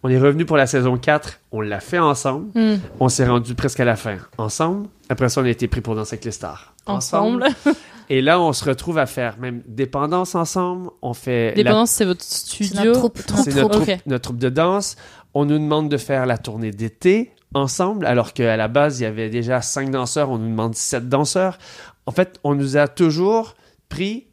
[0.07, 2.51] On est revenu pour la saison 4, on l'a fait ensemble.
[2.53, 2.75] Mm.
[2.99, 4.87] On s'est rendu presque à la fin ensemble.
[5.09, 6.75] Après ça, on a été pris pour danser avec les stars.
[6.85, 7.43] Ensemble.
[8.11, 10.91] et là, on se retrouve à faire même dépendance ensemble.
[11.01, 12.83] On fait la- Dépendance, c'est votre studio.
[12.83, 13.19] notre troupe.
[13.43, 13.97] c'est notre troupe, Ok.
[14.05, 14.95] notre troupe de danse.
[15.33, 19.07] On nous demande de faire la tournée d'été ensemble, alors qu'à la base, il y
[19.07, 20.29] avait déjà cinq danseurs.
[20.29, 21.57] On nous demande sept danseurs.
[22.05, 23.55] En fait, on nous a toujours
[23.89, 24.27] pris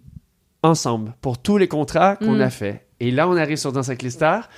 [0.62, 2.40] ensemble pour tous les contrats qu'on Mm.
[2.42, 2.86] a fait.
[3.00, 4.48] Et là, on arrive sur Danse avec les stars,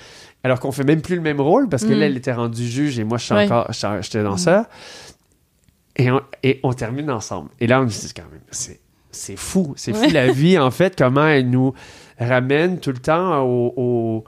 [0.44, 1.98] alors qu'on fait même plus le même rôle, parce que Mm.
[1.98, 3.44] là, elle était rendue juge et moi, je suis Ouais.
[3.46, 4.66] encore, je- j'étais danseur.
[5.96, 7.50] Et, on, et on termine ensemble.
[7.60, 8.80] Et là, on se dit quand même, c'est,
[9.10, 9.72] c'est fou.
[9.76, 10.10] C'est fou Ouais.
[10.10, 11.72] la vie, en fait, comment elle nous
[12.18, 14.24] ramène tout le temps au, au-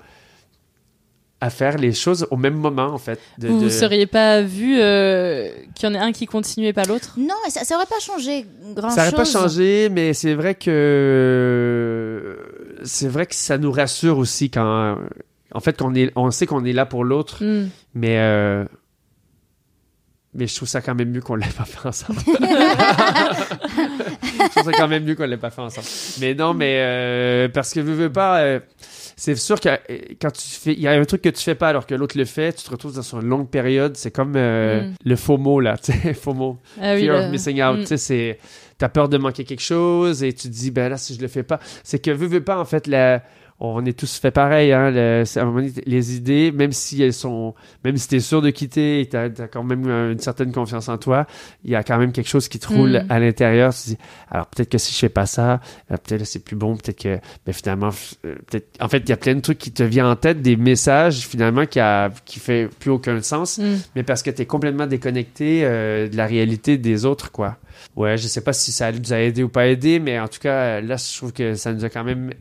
[1.41, 3.21] à faire les choses au même moment, en fait.
[3.39, 6.67] De- Vous de- ne seriez pas vu euh, qu'il y en ait un qui continue
[6.67, 7.15] et pas l'autre?
[7.19, 12.39] Non, ça, ça aurait pas changé grand Ça n'aurait pas changé, mais c'est vrai que
[12.85, 14.97] c'est vrai que ça nous rassure aussi quand
[15.53, 17.69] en fait qu'on est on sait qu'on est là pour l'autre, Mm.
[17.95, 18.65] mais euh,
[20.35, 22.19] mais je trouve ça quand même mieux qu'on l'ait pas fait ensemble.
[22.27, 22.33] je
[24.51, 25.87] trouve ça quand même mieux qu'on l'ait pas fait ensemble.
[26.21, 28.61] Mais non, mais euh, parce que veux, veux pas, euh,
[29.17, 29.69] c'est sûr que
[30.21, 32.19] quand tu fais, il y a un truc que tu fais pas alors que l'autre
[32.19, 33.97] le fait, tu te retrouves dans une longue période.
[33.97, 34.95] C'est comme Mm.
[35.05, 37.79] le FOMO là, tu sais, FOMO, Ah oui, fear of missing out.
[37.79, 37.83] Mm.
[37.83, 38.39] Tu sais, c'est
[38.79, 41.29] t'as peur de manquer quelque chose et tu te dis ben là si je le
[41.29, 43.23] fais pas, c'est que veux, veux pas en fait la
[43.59, 47.03] on est tous fait pareil, hein, le- à un moment donné, les idées, même si
[47.03, 47.55] elles sont,
[47.85, 50.99] même si t'es sûr de quitter et t'as, t'as quand même une certaine confiance en
[50.99, 51.27] toi,
[51.65, 53.07] il y a quand même quelque chose qui te roule Mm.
[53.09, 53.73] à l'intérieur.
[53.75, 53.99] Tu te dis,
[54.31, 57.01] alors peut-être que si je fais pas ça, euh, peut-être que c'est plus bon, peut-être
[57.03, 57.91] que, mais finalement,
[58.27, 60.43] euh, peut-être, en fait, il y a plein de trucs qui te viennent en tête,
[60.43, 63.63] des messages finalement qui a, qui fait plus aucun sens, Mm.
[63.95, 67.57] mais parce que t'es complètement déconnecté euh, de la réalité des autres, quoi.
[67.97, 70.41] Ouais, je sais pas si ça nous a aidé ou pas aidé, mais en tout
[70.41, 72.33] cas, là, je trouve que ça nous a quand même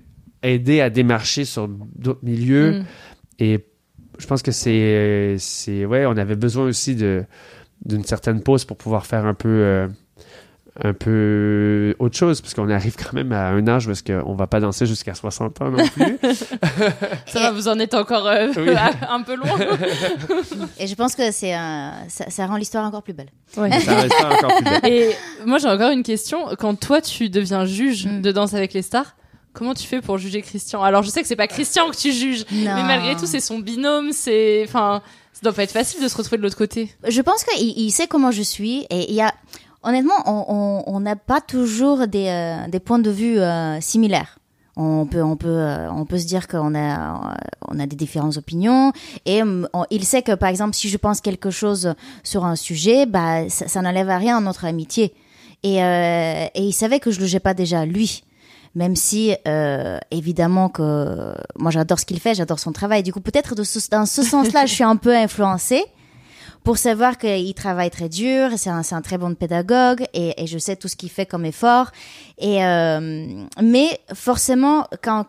[0.48, 2.80] aidé à démarcher sur d'autres milieux.
[2.80, 2.86] Mm.
[3.40, 3.66] Et
[4.18, 7.24] je pense que c'est, c'est, ouais, on avait besoin aussi de,
[7.86, 9.88] d'une certaine pause pour pouvoir faire un peu, euh,
[10.84, 14.36] un peu autre chose, parce qu'on arrive quand même à un âge où est-ce qu'on
[14.36, 16.18] va pas danser jusqu'à 60 ans non plus.
[17.28, 18.70] Ça va, vous en êtes encore euh, Oui.
[19.10, 19.58] un peu loin.
[20.80, 23.30] Et je pense que c'est un- ça, ça rend l'histoire encore plus belle.
[23.58, 23.70] Ouais.
[23.80, 23.98] Ça
[24.32, 24.92] encore plus belle.
[24.92, 25.10] Et
[25.46, 26.40] moi, j'ai encore une question.
[26.60, 28.22] Quand toi, tu deviens juge Mm.
[28.22, 29.16] de Danse avec les stars,
[29.56, 30.84] comment tu fais pour juger Christian?
[30.84, 32.76] Alors, je sais que c'est pas Christian que tu juges, Non.
[32.76, 34.12] mais malgré tout, c'est son binôme.
[34.12, 35.02] C'est, enfin,
[35.34, 36.94] ça doit pas être facile de se retrouver de l'autre côté.
[37.08, 39.34] Je pense qu'il il sait comment je suis et il y a
[39.84, 44.40] honnêtement on- n'a pas toujours des euh, des points de vue euh, similaires.
[44.78, 47.36] On peut on peut euh, on peut se dire qu'on a
[47.70, 48.92] on a des différentes opinions
[49.26, 51.94] et hum, on- il sait que par exemple si je pense quelque chose
[52.24, 55.14] sur un sujet bah ça, ça n'enlève à rien à notre amitié
[55.64, 58.24] et et il savait que je le jugeais pas déjà lui
[58.76, 63.04] même si euh, évidemment que moi j'adore ce qu'il fait, j'adore son travail.
[63.04, 65.84] Du coup, peut-être ce- dans ce sens-là, je suis un peu influencée
[66.64, 70.58] pour savoir qu'il travaille très dur, c'est un, un très bon pédagogue et, et je
[70.58, 71.92] sais tout ce qu'il fait comme effort.
[72.40, 75.26] Et euh, mais forcément, quand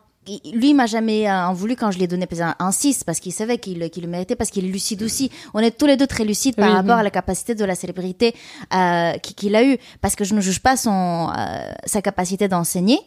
[0.53, 3.21] lui m'a jamais euh, en voulu quand je lui ai donné exemple, un 6 parce
[3.21, 5.31] qu'il savait qu'il qu'il le méritait parce qu'il est lucide aussi.
[5.55, 7.01] On est tous les deux très lucides par Oui, rapport oui.
[7.01, 8.35] à la capacité de la célébrité
[8.75, 12.49] euh, qui- qu'il a eu parce que je ne juge pas son euh, sa capacité
[12.49, 12.99] d'enseigner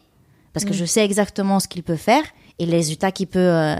[0.54, 0.74] parce que Mm.
[0.74, 2.24] je sais exactement ce qu'il peut faire
[2.62, 3.76] et les résultats qu'il peut, euh,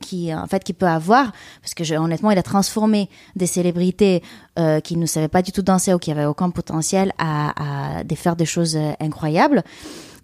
[0.00, 1.32] qui, en fait, qu'il peut avoir.
[1.60, 4.22] Parce que je- honnêtement, il a transformé des célébrités
[4.58, 8.04] euh, qui ne savaient pas du tout danser ou qui avaient aucun potentiel à, à
[8.04, 9.62] de faire des choses euh, incroyables.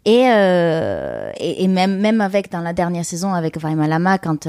[0.04, 4.48] Et, euh, et, et même, même avec dans la dernière saison avec Vaima Lama quand,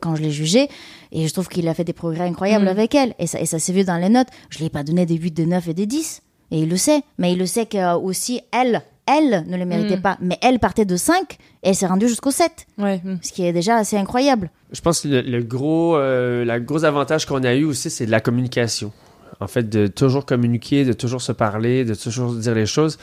[0.00, 0.68] quand je l'ai jugée,
[1.12, 2.68] et je trouve qu'il a fait des progrès incroyables Mm.
[2.68, 3.14] avec elle.
[3.18, 4.28] Et ça, et ça s'est vu dans les notes.
[4.50, 6.22] Je lui ai pas donné des 8, des 9 et des 10.
[6.52, 7.02] Et il le sait.
[7.18, 10.02] Mais il le sait que aussi elle, elle ne le méritait Mm.
[10.02, 10.16] pas.
[10.20, 12.66] Mais elle partait de 5 et elle s'est rendue jusqu'au 7.
[12.78, 13.00] Ouais.
[13.04, 13.18] mm.
[13.22, 14.50] Ce qui est déjà assez incroyable.
[14.72, 18.06] Je pense que le, le gros, euh, la gros avantage qu'on a eu aussi, c'est
[18.06, 18.92] de la communication.
[19.40, 22.98] En fait, de toujours communiquer, de toujours se parler, de toujours dire les choses.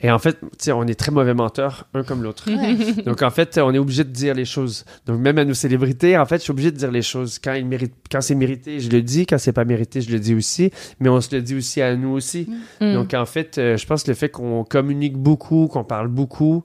[0.00, 2.44] Et en fait, tu sais, on est très mauvais menteurs, un comme l'autre.
[2.48, 3.02] Ouais.
[3.06, 4.84] Donc, en fait, on est obligé de dire les choses.
[5.06, 7.38] Donc, même à nos célébrités, en fait, je suis obligé de dire les choses.
[7.38, 9.26] Quand, il mérite, quand c'est mérité, je le dis.
[9.26, 10.70] Quand c'est pas mérité, je le dis aussi.
[11.00, 12.48] Mais on se le dit aussi à nous aussi.
[12.80, 12.94] Mm.
[12.94, 16.64] Donc, en fait, euh, je pense que le fait qu'on communique beaucoup, qu'on parle beaucoup,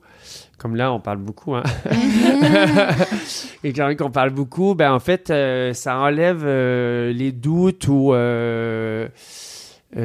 [0.62, 1.64] comme là, on parle beaucoup, hein.
[3.64, 8.14] Et quand on parle beaucoup, ben en fait, euh, ça enlève euh, les doutes ou
[8.14, 9.08] euh,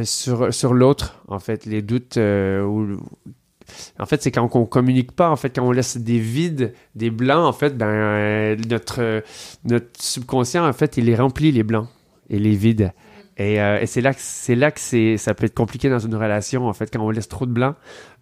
[0.02, 2.96] sur, sur l'autre, en fait, les doutes ou
[3.98, 7.10] en fait, c'est quand on communique pas, en fait, quand on laisse des vides, des
[7.10, 9.22] blancs, en fait, ben notre
[9.64, 11.88] notre subconscient, en fait, il les remplit les blancs
[12.30, 12.92] et les vides.
[13.38, 15.98] Et, euh, et c'est là que c'est là que c'est ça peut être compliqué dans
[15.98, 17.74] une relation en fait quand on laisse trop de blancs.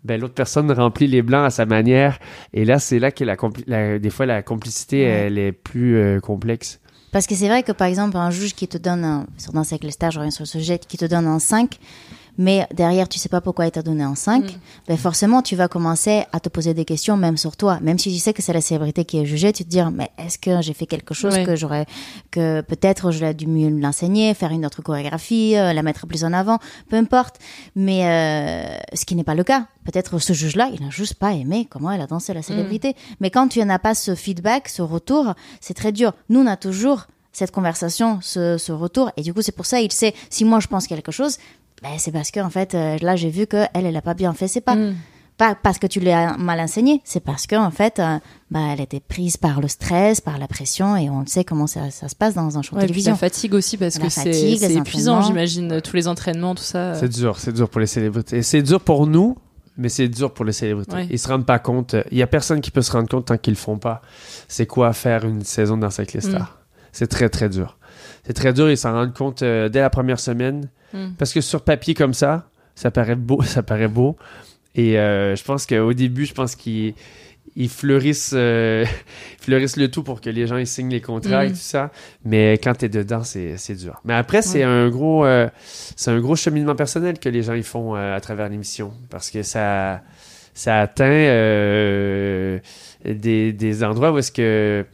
[0.02, 2.18] Ben l'autre personne remplit les blancs à sa manière.
[2.52, 6.80] Et là c'est là que la, des fois la complicité elle est plus euh, complexe.
[7.14, 9.52] Parce que c'est vrai que par exemple, un juge qui te donne un, sur
[9.82, 11.78] les stars, je reviens sur le sujet, qui te donne un 5,
[12.38, 14.58] mais derrière tu sais pas pourquoi il t'a donné un 5,
[14.88, 17.78] ben forcément tu vas commencer à te poser des questions même sur toi.
[17.80, 20.10] Même si tu sais que c'est la célébrité qui est jugée, tu te dis mais
[20.18, 21.86] est-ce que j'ai fait quelque chose que j'aurais,
[22.30, 26.32] que peut-être j'aurais dû mieux l'enseigner, faire une autre chorégraphie, euh, la mettre plus en
[26.32, 26.58] avant,
[26.88, 27.38] peu importe.
[27.74, 29.66] Mais euh, ce qui n'est pas le cas.
[29.84, 32.94] Peut-être ce juge-là, il n'a juste pas aimé comment elle a dansé la célébrité.
[33.20, 36.14] Mais quand tu n'as pas ce feedback, ce retour, c'est très dur.
[36.30, 39.10] Nous, on a toujours cette conversation, ce, ce retour.
[39.16, 41.38] Et du coup, c'est pour ça, il sait, si moi je pense quelque chose,
[41.82, 44.32] ben, c'est parce que, en fait, euh, là, j'ai vu qu'elle, elle a pas bien
[44.32, 44.74] fait ses pas.
[44.76, 44.94] Mm.
[45.36, 48.18] Pas parce que tu l'as mal enseigné, c'est parce que, en fait, euh,
[48.52, 51.90] bah, elle était prise par le stress, par la pression, et on sait comment ça,
[51.90, 53.10] ça se passe dans un show de Ouais, télévision.
[53.14, 54.30] la fatigue aussi parce La que c'est
[54.76, 56.94] épuisant, j'imagine, tous les entraînements, tout ça.
[56.94, 59.36] c'est dur c'est dur pour les célébrités c'est dur pour nous
[59.76, 61.08] mais c'est dur pour les célébrités Ouais.
[61.10, 63.36] ils se rendent pas compte il y a personne qui peut se rendre compte tant
[63.36, 64.02] qu'ils le font pas
[64.46, 66.46] c'est quoi faire une saison dans les Mm.
[66.92, 67.76] c'est très très dur
[68.24, 71.14] c'est très dur ils s'en rendent compte euh, dès la première semaine Mm.
[71.18, 74.16] Parce que sur papier comme ça, ça paraît beau, ça paraît beau.
[74.74, 76.94] Et euh, je pense qu'au début, je pense qu'ils
[77.56, 78.84] ils fleurissent, euh,
[79.40, 81.52] fleurissent le tout pour que les gens ils signent les contrats et Mm.
[81.52, 81.90] tout ça.
[82.24, 84.00] Mais quand t'es dedans, c'est c'est dur.
[84.04, 84.64] Mais après, c'est Ouais.
[84.64, 88.20] un gros, euh, c'est un gros cheminement personnel que les gens ils font euh, à
[88.20, 90.00] travers l'émission parce que ça,
[90.54, 92.58] ça atteint euh,
[93.04, 94.84] des, des endroits où est-ce que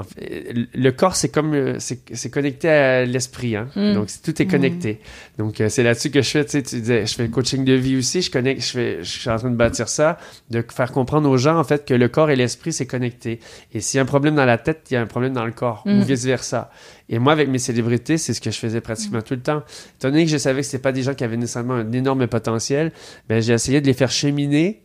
[0.00, 3.68] en fait, le corps, c'est comme euh, c'est connecté à l'esprit, hein.
[3.76, 3.94] Mm.
[3.94, 5.00] Donc tout est connecté.
[5.38, 7.64] Donc euh, c'est là-dessus que je fais, tu sais, tu disais, je fais le coaching
[7.64, 10.18] de vie aussi, je connecte, je fais, je suis en train de bâtir ça,
[10.50, 13.40] de faire comprendre aux gens en fait que le corps et l'esprit c'est connecté.
[13.72, 15.44] Et s'il y a un problème dans la tête, il y a un problème dans
[15.44, 16.00] le corps Mm.
[16.00, 16.70] ou vice versa.
[17.08, 19.62] Et moi avec mes célébrités, c'est ce que je faisais pratiquement tout le temps.
[19.98, 22.26] Étant donné que je savais que c'était pas des gens qui avaient nécessairement un énorme
[22.26, 22.92] potentiel,
[23.28, 24.82] ben j'ai essayé de les faire cheminer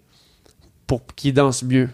[0.87, 1.89] pour qu'ils dansent mieux.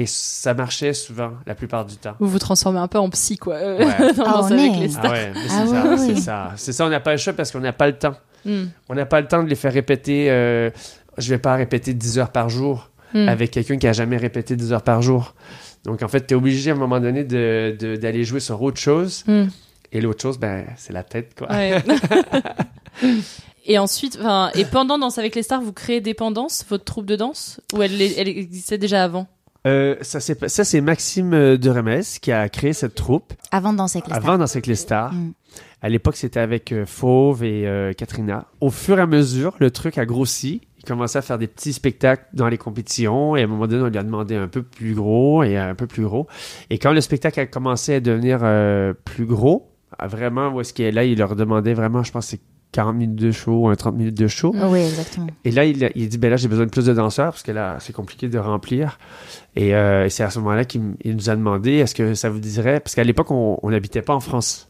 [0.00, 2.14] Et ça marchait souvent, la plupart du temps.
[2.20, 3.54] Vous vous transformez un peu en psy, quoi.
[3.54, 4.12] euh, Ouais.
[4.16, 4.78] dans Ah, on avec est.
[4.78, 5.10] les Ah stars.
[5.12, 6.52] ouais, mais c'est Ah ça, c'est ça.
[6.56, 8.14] C'est ça, on n'a pas le choix parce qu'on n'a pas le temps.
[8.44, 8.64] Mm.
[8.88, 10.30] On n'a pas le temps de les faire répéter.
[10.30, 10.70] euh,
[11.16, 13.28] je vais pas répéter 10 heures par jour Mm.
[13.28, 15.34] avec quelqu'un qui a jamais répété 10 heures par jour.
[15.84, 18.60] Donc, en fait, tu es obligé à un moment donné de- de- d'aller jouer sur
[18.62, 19.24] autre chose.
[19.26, 19.44] Mm.
[19.92, 21.50] Et l'autre chose, ben, c'est la tête, quoi.
[21.50, 21.82] Ouais.
[23.64, 27.16] et ensuite, enfin, et pendant Danse avec les stars, vous créez Dépendance, votre troupe de
[27.16, 29.26] danse, ou elle, elle existait déjà avant?
[29.66, 33.98] Euh, ça, c'est Maxime euh, de Remes qui a créé cette troupe Avant de danser
[33.98, 34.24] avec les stars.
[34.24, 35.12] avant dans avec les stars.
[35.12, 35.32] Mm.
[35.82, 38.46] À l'époque, c'était avec euh, Fauve et euh, Katrina.
[38.60, 40.62] Au fur et à mesure, le truc a grossi.
[40.78, 43.82] Il commençait à faire des petits spectacles dans les compétitions et à un moment donné,
[43.82, 46.28] on lui a demandé un peu plus gros et un peu plus gros.
[46.70, 48.38] Et quand le spectacle a commencé à devenir
[49.04, 52.30] plus gros, vraiment, où est-ce qu'il est là, il leur demandait vraiment, je pense, que
[52.32, 52.40] c'est
[52.72, 54.54] 40 minutes de show ou un 30 minutes de show.
[54.60, 55.26] Ah Oui, exactement.
[55.44, 57.76] Et là, il, dit, ben là, j'ai besoin de plus de danseurs parce que là,
[57.80, 58.98] c'est compliqué de remplir.
[59.56, 62.40] Et, euh, et c'est à ce moment-là qu'il nous a demandé, est-ce que ça vous
[62.40, 64.68] dirait, parce qu'à l'époque, on on n'habitait pas en France.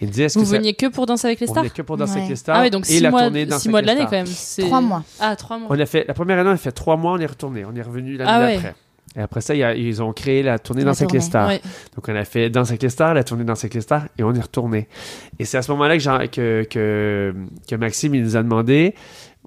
[0.00, 1.62] Il me dit, est-ce Vous que ça- veniez que pour Danse avec les on stars
[1.64, 3.46] venait que pour danser avec les stars Ah oui, donc et 6 la mois, tournée
[3.58, 4.26] six mois de l'année quand même.
[4.58, 5.04] Trois mois.
[5.20, 5.68] Ah, trois mois.
[5.70, 7.64] On a fait, la première année, on a fait trois mois, on est retourné.
[7.66, 8.74] On est revenu l'année Ah ouais.
[9.16, 11.20] Et après ça, il y a- ils ont créé la tournée La Danse avec les
[11.20, 11.48] stars.
[11.96, 14.22] Donc, on a fait Danse avec les stars, la tournée Danse avec les stars, et
[14.22, 14.86] on est retourné.
[15.38, 17.34] Et c'est à ce moment-là que, que, que,
[17.68, 18.94] que Maxime, il nous a demandé,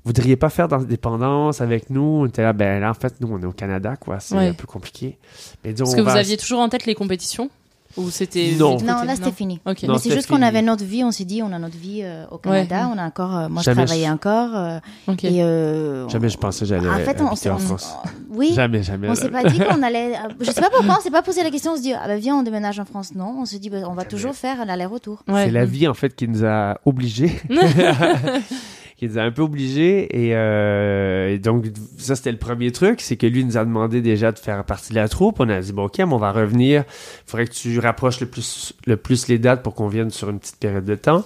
[0.03, 3.41] voudriez pas faire d'indépendance avec nous On était là, ben là, en fait, nous, on
[3.41, 4.19] est au Canada, quoi.
[4.19, 4.47] C'est Ouais.
[4.49, 5.17] un peu compliqué.
[5.63, 7.49] Mais disons, Est-ce on que vous aviez toujours en tête les compétitions?
[7.97, 8.53] Ou c'était.
[8.57, 8.77] Non.
[8.79, 9.59] Non, là c'était fini.
[9.65, 12.01] Non, Mais c'est juste qu'on avait notre vie, on s'est dit, on a notre vie
[12.03, 14.49] euh, au Canada, on a encore, euh, moi Jamais je travaillais je- encore.
[14.55, 14.79] euh.
[15.21, 17.93] Et euh, Jamais je pensais j'allais En fait, on s'est- en on- France.
[18.29, 18.51] oui.
[18.53, 19.09] Jamais, jamais.
[19.09, 20.13] On s'est pas dit qu'on allait.
[20.39, 21.73] Je sais pas pourquoi, on s'est pas posé la question.
[21.73, 23.13] On se dit, ah bah viens, on déménage en France.
[23.15, 25.23] Non, on se dit, bah, on va toujours faire l'aller-retour.
[25.27, 27.39] C'est la vie en fait qui nous a obligés.
[29.07, 31.65] qui nous a un peu obligés et, euh, et donc
[31.97, 34.89] ça c'était le premier truc, c'est que lui nous a demandé déjà de faire partie
[34.91, 35.39] de la troupe.
[35.39, 36.83] On a dit bon ok, mais on va revenir.
[36.87, 40.29] Il faudrait que tu rapproches le plus le plus les dates pour qu'on vienne sur
[40.29, 41.23] une petite période de temps.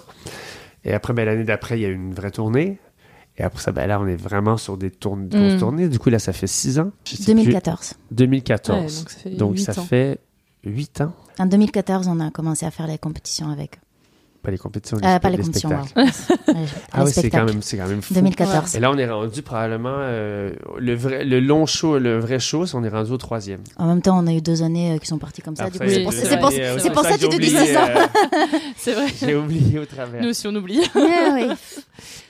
[0.86, 2.78] Et après ben, l'année d'après il y a eu une vraie tournée.
[3.40, 5.60] Et après ça, ben là, on est vraiment sur des grosses Mm.
[5.60, 5.90] tournées.
[5.90, 6.90] Du coup, là, ça fait six ans.
[7.06, 7.94] Je sais 2014.
[8.08, 8.16] plus.
[8.16, 8.76] 2014.
[8.80, 9.84] Ouais, donc ça fait Donc, huit ça ans.
[9.86, 10.20] fait
[10.64, 11.14] 8 ans.
[11.38, 13.78] En 2014, on a commencé à faire les compétitions avec.
[14.43, 15.93] Pas les compétitions, Euh, les, pas les les compétitions, spectacles.
[15.93, 16.11] pardon.
[16.61, 18.14] Les- ah les oui, c'est quand même, c'est quand même fou.
[18.14, 18.76] 2014.
[18.76, 22.65] Et là, on est rendu probablement euh, le vrai, le long show, le vrai show,
[22.73, 23.59] on est rendu au troisième.
[23.77, 25.65] En même temps, on a eu deux années euh, qui sont parties comme ça.
[25.65, 27.88] Après, du coup, c'est oui, pour, ça ça que tu te j'ai dis ça.
[28.77, 29.07] C'est vrai.
[29.19, 30.22] J'ai oublié au travers.
[30.22, 30.80] Nous aussi, on oublie.
[30.95, 31.47] Ouais, oui.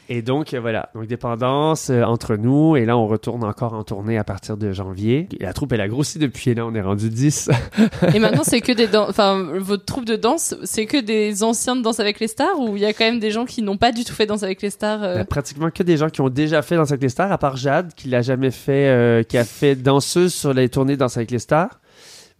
[0.09, 0.89] Et donc, euh, voilà.
[0.95, 2.75] Donc, dépendance euh, entre nous.
[2.75, 5.27] Et là, on retourne encore en tournée à partir de janvier.
[5.39, 6.51] La troupe, elle a grossi depuis.
[6.51, 7.49] Et là, on est rendu 10.
[8.13, 11.81] Et maintenant, c'est que des enfin, votre troupe de danse, c'est que des anciens de
[11.81, 13.91] Danse avec les stars ou il y a quand même des gens qui n'ont pas
[13.91, 16.09] du tout fait Danse avec les stars euh, Il y a pratiquement que des gens
[16.09, 18.87] qui ont déjà fait Danse avec les stars, à part Jade, qui l'a jamais fait,
[18.87, 21.79] euh, qui a fait danseuse sur les tournées Danse avec les stars,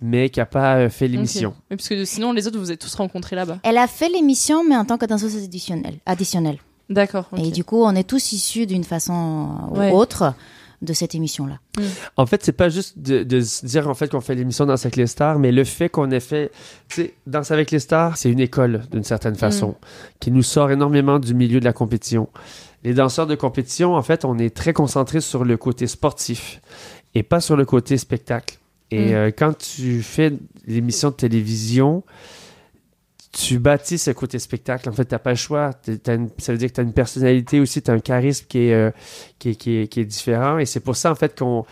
[0.02, 1.50] mais qui a pas fait l'émission.
[1.50, 1.56] ok.
[1.72, 3.60] Oui, parce que sinon, les autres, vous êtes tous rencontrés là-bas.
[3.64, 5.98] Elle a fait l'émission, mais en tant que danseuse additionnelle.
[6.06, 6.58] additionnelle.
[6.90, 7.26] D'accord.
[7.38, 9.92] Et du coup, on est tous issus d'une façon ou Ouais.
[9.92, 10.34] autre
[10.84, 11.60] de cette émission-là.
[12.18, 14.86] En fait, c'est pas juste de, de se dire en fait qu'on fait l'émission Danse
[14.86, 16.52] avec les stars, mais le fait qu'on ait fait,
[16.88, 19.76] tu sais, Danse avec les stars, c'est une école d'une certaine façon,
[20.20, 22.30] qui nous sort énormément du milieu de la compétition.
[22.84, 26.62] Les danseurs de compétition, en fait, on est très concentrés sur le côté sportif
[27.16, 28.60] et pas sur le côté spectacle.
[28.92, 29.14] Et Mm.
[29.16, 30.32] euh, quand tu fais
[30.68, 32.04] l'émission de télévision,
[33.40, 34.90] tu bâtis ce côté spectacle.
[34.90, 35.72] En fait, t'as pas le choix.
[36.08, 38.60] Une- ça veut dire que tu as une personnalité aussi, tu as un charisme qui
[38.70, 38.92] est, euh,
[39.38, 40.58] qui est, qui est, qui est différent.
[40.58, 41.64] Et c'est pour ça, en fait, qu'on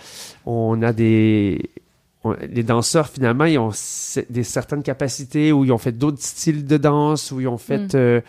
[0.45, 1.69] on a des...
[2.23, 3.71] on- les danseurs, finalement, ils ont
[4.29, 7.93] des certaines capacités où ils ont fait d'autres styles de danse, où ils ont fait...
[7.93, 7.97] Mm.
[7.97, 8.21] euh,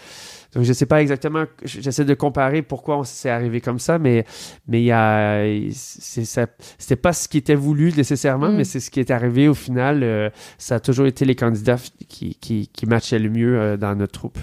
[0.56, 4.24] donc, je sais pas exactement, j'essaie de comparer pourquoi on s'est arrivé comme ça, mais
[4.66, 8.56] mais il y a, c'était pas ce qui était voulu nécessairement, Mm.
[8.56, 10.02] mais c'est ce qui est arrivé au final.
[10.02, 11.76] euh, ça a toujours été les candidats
[12.08, 14.38] qui qui, qui matchaient le mieux euh, dans notre troupe.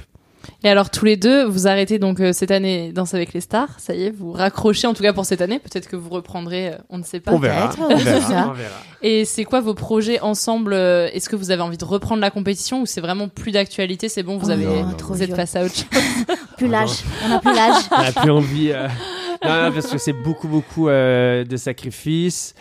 [0.64, 3.70] Et alors, tous les deux, vous arrêtez donc euh, cette année Danse avec les stars.
[3.80, 5.60] Ça y est, vous raccrochez en tout cas pour cette année.
[5.60, 7.32] Peut-être que vous reprendrez, euh, on ne sait pas.
[7.32, 9.06] On verra, on verra, on.
[9.06, 12.32] Et c'est quoi vos projets ensemble euh, Est-ce que vous avez envie de reprendre la
[12.32, 15.36] compétition ou c'est vraiment plus d'actualité C'est bon, vous Oh avez, non, trop vous êtes
[15.36, 15.86] face à autre chose.
[16.58, 17.04] Plus l'âge.
[17.26, 17.84] On n'a plus l'âge.
[17.92, 18.72] On n'a plus envie.
[18.72, 18.88] euh,
[19.44, 22.54] Non, non, parce que c'est beaucoup, beaucoup euh, de sacrifices.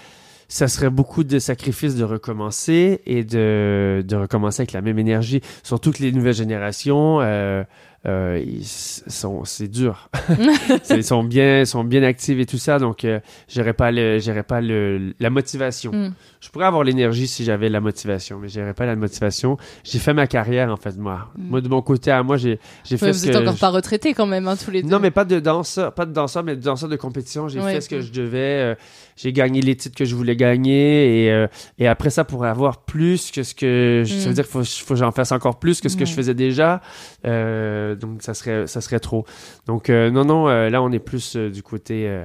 [0.53, 5.41] Ça serait beaucoup de sacrifices de recommencer et de, de recommencer avec la même énergie.
[5.63, 7.65] Surtout que les nouvelles générations, euh,
[8.05, 10.11] euh, ils sont, c'est dur.
[10.91, 14.43] Ils sont bien, sont bien actifs et tout ça, donc euh, j'aurais pas le, j'aurais
[14.43, 15.91] pas le, la motivation.
[15.91, 16.15] Mm.
[16.43, 19.57] Je pourrais avoir l'énergie si j'avais la motivation, mais j'aurais pas la motivation.
[19.85, 21.29] J'ai fait ma carrière en fait moi.
[21.39, 21.49] Mm.
[21.51, 23.61] Moi de mon côté à moi, j'ai, j'ai fait ce vous êtes que encore je-
[23.61, 24.89] pas retraités quand même, hein, tous les deux.
[24.89, 27.47] non, mais pas de danseur, pas de danseur, mais de danseur de compétition.
[27.47, 27.75] J'ai Ouais.
[27.75, 28.39] fait ce que je devais.
[28.39, 28.75] euh,
[29.15, 31.27] j'ai gagné les titres que je voulais gagner.
[31.27, 31.47] Et, euh,
[31.79, 34.03] et après ça, pour avoir plus que ce que.
[34.05, 34.29] je- Ça Mm.
[34.31, 36.35] veut dire qu'il faut, faut que j'en fasse encore plus que ce que je faisais
[36.35, 36.81] déjà.
[37.25, 39.25] Euh, donc, ça serait, ça serait trop.
[39.67, 42.25] Donc, euh, non, non, euh, là, on est plus du côté euh,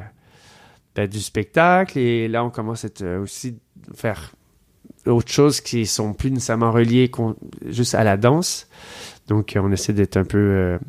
[0.98, 1.98] ben, du spectacle.
[1.98, 3.56] Et là, on commence à être, euh, aussi
[3.96, 4.34] faire
[5.06, 7.10] autre chose qui sont plus nécessairement reliées
[7.68, 8.68] juste à la danse.
[9.28, 10.38] Donc, on essaie d'être un peu.
[10.38, 10.80] euh,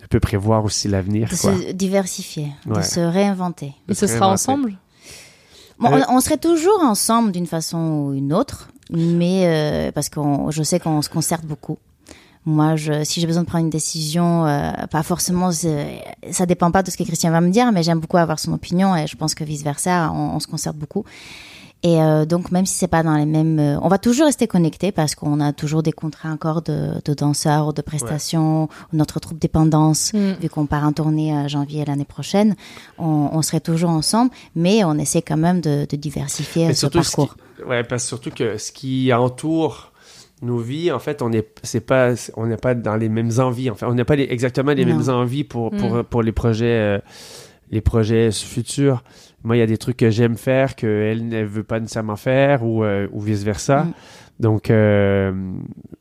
[0.00, 1.28] de peu prévoir aussi l'avenir.
[1.28, 1.56] De quoi.
[1.56, 3.72] se diversifier, de se réinventer.
[3.88, 4.78] Et ce sera ensemble?
[5.80, 10.08] Bon, Euh, on, on serait toujours ensemble d'une façon ou une autre, mais euh, parce
[10.08, 10.20] que
[10.50, 11.78] je sais qu'on se concerte beaucoup.
[12.48, 16.82] Moi, je, si j'ai besoin de prendre une décision, euh, pas forcément, ça dépend pas
[16.82, 19.16] de ce que Christian va me dire, mais j'aime beaucoup avoir son opinion et je
[19.16, 21.04] pense que vice versa, on, on se concerte beaucoup.
[21.84, 24.48] Et euh, donc, même si c'est pas dans les mêmes, euh, on va toujours rester
[24.48, 28.96] connectés parce qu'on a toujours des contrats encore de, de danseurs ou de prestations, ou
[28.96, 30.32] notre troupe dépendance, Mm.
[30.40, 32.56] vu qu'on part en tournée à janvier l'année prochaine,
[32.98, 36.80] on, on serait toujours ensemble, mais on essaie quand même de, de diversifier Mais ce
[36.80, 37.36] surtout, ce parcours.
[37.58, 39.92] qui- ouais, parce surtout que ce qui entoure
[40.42, 43.70] nos vies, en fait, on n'est c'est pas on n'est pas dans les mêmes envies.
[43.70, 44.96] En fait, on n'a pas les- exactement les Non.
[44.98, 46.04] mêmes envies pour pour, Mm.
[46.04, 46.98] pour les projets euh,
[47.70, 49.02] les projets futurs.
[49.44, 52.64] Moi, il y a des trucs que j'aime faire qu'elle ne veut pas nécessairement faire
[52.64, 53.84] ou, euh, ou vice-versa.
[53.84, 53.92] Mm.
[54.40, 55.32] Donc, euh,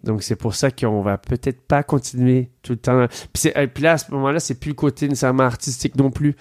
[0.04, 3.06] donc c'est pour ça qu'on va peut-être pas continuer tout le temps.
[3.34, 6.36] Puis, puis là, à ce moment-là, c'est plus le côté nécessairement artistique non plus.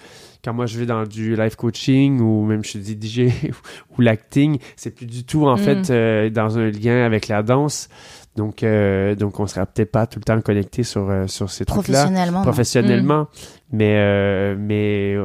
[0.47, 3.33] Quand moi, je vais dans du life coaching ou même je suis DJ
[3.97, 5.59] ou l'acting, c'est plus du tout, en Mm.
[5.59, 7.89] fait, euh, dans un lien avec la danse.
[8.37, 11.65] Donc, euh, donc on sera peut-être pas tout le temps connecté sur, euh, sur ces
[11.65, 12.03] trucs-là.
[12.03, 12.41] Professionnellement.
[12.43, 13.27] Professionnellement.
[13.73, 15.17] Mais, euh, mais,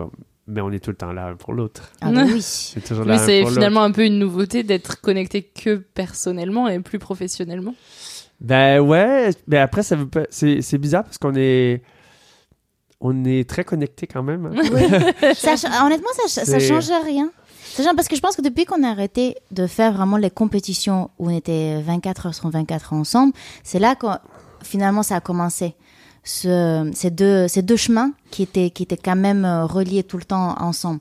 [0.49, 1.93] mais on est tout le temps là un pour l'autre.
[2.01, 2.39] Ah bah oui.
[2.43, 6.67] C'est toujours Mais là un c'est finalement un peu une nouveauté d'être connecté que personnellement
[6.67, 7.77] et plus professionnellement.
[8.41, 11.83] Ben ouais, mais après ça veut pas c'est c'est bizarre parce qu'on est
[13.05, 14.47] on est très connecté quand même.
[14.47, 15.35] hein.
[15.35, 15.55] Ça
[15.85, 17.31] honnêtement, ça, ça change rien.
[17.75, 20.31] Ça change- parce que je pense que depuis qu'on a arrêté de faire vraiment les
[20.31, 23.33] compétitions où on était 24 heures sur 24 heures ensemble,
[23.65, 24.07] c'est là que
[24.63, 25.75] finalement ça a commencé.
[26.25, 30.17] Ce- ces, deux, ces deux chemins qui étaient, qui étaient quand même euh, reliés tout
[30.17, 31.01] le temps ensemble,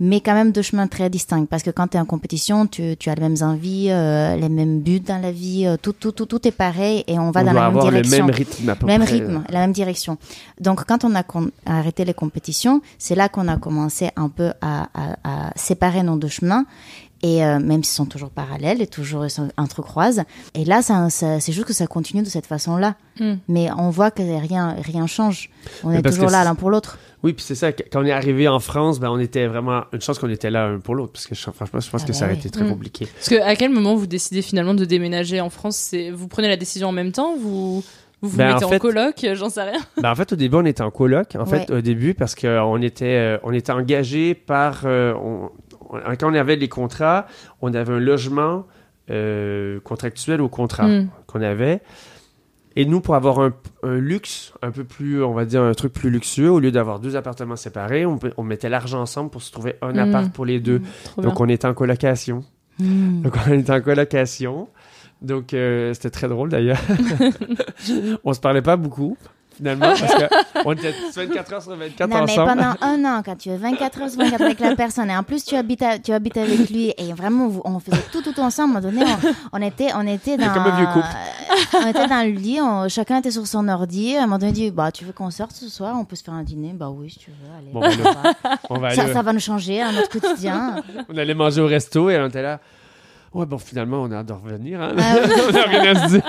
[0.00, 1.44] mais quand même deux chemins très distincts.
[1.44, 4.48] Parce que quand tu es en compétition, tu, tu as les mêmes envies, euh, les
[4.48, 7.42] mêmes buts dans la vie, euh, tout, tout, tout, tout est pareil et on va
[7.42, 8.26] On dans la même avoir le direction.
[8.26, 9.12] même rythme à peu même près.
[9.12, 10.16] rythme, la même direction.
[10.58, 11.22] Donc, quand on a
[11.66, 16.16] arrêté les compétitions, c'est là qu'on a commencé un peu à, à- à séparer nos
[16.16, 16.64] deux chemins.
[17.22, 19.24] Et euh, même s'ils sont toujours parallèles et toujours
[19.56, 20.22] entrecroisent.
[20.54, 22.96] Et là, ça, ça- c'est juste que ça continue de cette façon-là.
[23.20, 23.34] Mm.
[23.48, 25.50] Mais on voit que rien, rien change.
[25.84, 26.98] On Mais est toujours là l'un pour l'autre.
[27.22, 30.00] Oui, puis c'est ça quand on est arrivé en France, ben on était vraiment une
[30.00, 32.12] chance qu'on était là un pour l'autre parce que je- franchement, je pense Ah que
[32.12, 32.40] bah ça aurait oui.
[32.40, 32.70] été très Mm.
[32.70, 33.06] compliqué.
[33.14, 35.94] Parce que à quel moment vous décidez finalement de déménager en France?
[36.12, 37.36] Vous prenez la décision en même temps?
[37.40, 37.82] Vous
[38.22, 39.14] vous, vous Ben, en mettez en, fait- coloc?
[39.34, 39.80] J'en sais rien.
[40.00, 41.34] Ben, en fait, au début, on était en coloc.
[41.36, 44.82] En fait, au début, parce qu'on était, euh, on était engagé par.
[44.84, 45.50] euh, on-
[45.92, 47.26] on- quand on avait les contrats,
[47.60, 48.66] on avait un logement
[49.10, 51.08] euh, contractuel au contrat Mm.
[51.26, 51.80] qu'on avait.
[52.76, 53.52] Et nous, pour avoir un,
[53.82, 57.00] un luxe, un peu plus, on va dire, un truc plus luxueux, au lieu d'avoir
[57.00, 59.98] deux appartements séparés, on, mettait l'argent ensemble pour se trouver un Mm.
[59.98, 60.80] appart pour les deux.
[61.04, 62.44] Trop Donc, on était en colocation.
[62.78, 64.68] Donc, on était en colocation.
[65.20, 66.78] Donc, euh, c'était très drôle d'ailleurs.
[68.24, 69.16] on se parlait pas beaucoup,
[69.62, 72.48] finalement, parce qu'on était 24 heures sur 24 non, mais ensemble.
[72.48, 75.22] pendant un an, quand tu es 24 heures sur 24 avec la personne, et en
[75.22, 78.76] plus tu habites, à- tu habites avec lui, et vraiment, on faisait tout, tout ensemble.
[78.76, 79.04] À un moment donné,
[79.52, 80.52] on, on était, on était dans.
[80.52, 81.06] comme un vieux couple.
[81.84, 84.16] on était dans le lit, on- chacun était sur son ordi.
[84.16, 85.94] À un moment donné, on dit Bah, tu veux qu'on sorte ce soir?
[85.98, 86.72] On peut se faire un dîner?
[86.74, 87.36] Bah oui, si tu veux.
[87.56, 88.02] Allez, Bon, ben, on
[88.48, 88.56] va.
[88.70, 90.76] On va ça, aller- ça va nous changer à notre quotidien.
[91.08, 92.58] On allait manger au resto et on était là.
[93.34, 94.80] Ouais, bon, finalement, on a hâte de revenir.
[94.82, 94.94] Hein?
[94.98, 95.14] Ah
[95.50, 96.22] on a rien à se dire.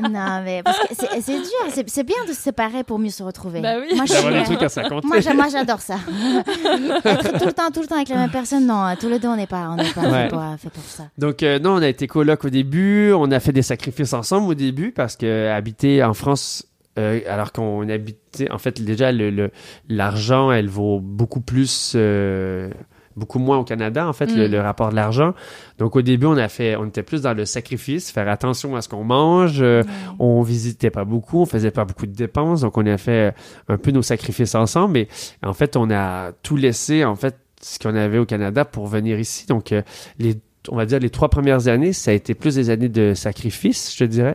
[0.00, 1.50] non, mais parce que c'est c'est dur.
[1.70, 3.60] C'est c'est bien de se séparer pour mieux se retrouver.
[3.60, 3.96] Bah oui.
[3.96, 5.08] Moi, je D'avoir suis- des trucs à se raconter.
[5.08, 5.96] Moi, j'a- moi, j'adore ça.
[7.04, 8.84] Être tout le temps, tout le temps avec la même personne, non.
[9.00, 10.22] Tous les deux, on n'est pas, on n'est pas Ouais.
[10.24, 11.04] fait, pour, fait pour ça.
[11.18, 13.12] Donc, euh, non, on a été coloc au début.
[13.12, 16.64] On a fait des sacrifices ensemble au début parce que habiter en France,
[16.98, 19.50] euh, alors qu'on habitait, en fait, déjà, le- le-
[19.88, 21.92] l'argent, elle vaut beaucoup plus.
[21.96, 22.70] euh,
[23.16, 24.50] beaucoup moins au Canada, en fait, le, Mm.
[24.52, 25.34] le rapport de l'argent.
[25.78, 28.82] Donc, au début, on a fait, on était plus dans le sacrifice, faire attention à
[28.82, 29.58] ce qu'on mange.
[29.60, 29.82] euh,
[30.18, 32.60] On visitait pas beaucoup, on faisait pas beaucoup de dépenses.
[32.60, 33.34] Donc, on a fait
[33.68, 34.98] un peu nos sacrifices ensemble.
[34.98, 35.08] Et
[35.42, 39.18] en fait, on a tout laissé, en fait, ce qu'on avait au Canada pour venir
[39.18, 39.46] ici.
[39.46, 39.82] Donc, euh,
[40.18, 40.36] les
[40.68, 43.92] on va dire les trois premières années, ça a été plus des années de sacrifice,
[43.94, 44.34] je te dirais.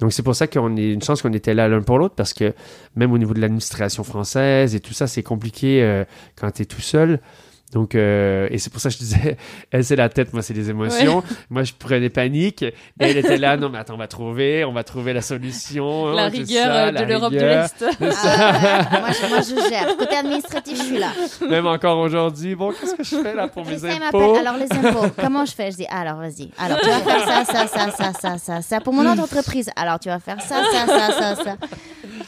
[0.00, 2.32] Donc c'est pour ça qu'on est une chance qu'on était là l'un pour l'autre parce
[2.32, 2.54] que
[2.94, 6.04] même au niveau de l'administration française et tout ça, c'est compliqué euh,
[6.34, 7.20] quand tu es tout seul.
[7.72, 9.36] Donc, euh, et c'est pour ça que je disais,
[9.70, 11.22] elle c'est la tête, moi c'est les émotions.
[11.50, 12.62] Moi je prenais panique.
[12.62, 16.12] Et elle était là, non mais attends, on va trouver, on va trouver la solution.
[16.12, 17.84] La hein, tout rigueur, ça, euh, de la l'Europe de l'Est.
[18.28, 19.96] Ah, moi, je, moi, je gère.
[19.96, 21.08] Côté administratif, je suis là.
[21.48, 24.46] Même encore aujourd'hui, bon, qu'est-ce que je fais là pour mes impôts m'appelle.
[24.46, 25.70] Alors, les impôts, comment je fais?
[25.70, 26.50] Je dis, alors, vas-y.
[26.58, 28.80] Alors, tu vas faire ça, ça, ça, ça, ça, ça, ça.
[28.80, 29.70] Pour mon autre entreprise.
[29.76, 31.56] Alors, tu vas faire ça, ça, ça, ça, ça.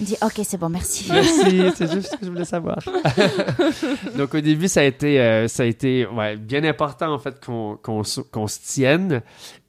[0.00, 1.06] Il dit, ok, c'est bon, merci.
[1.10, 2.78] Merci, c'est juste ce que je voulais savoir.
[4.16, 7.44] Donc au début, ça a été, euh, ça a été ouais, bien important en fait
[7.44, 9.22] qu'on qu'on se- qu'on se tienne.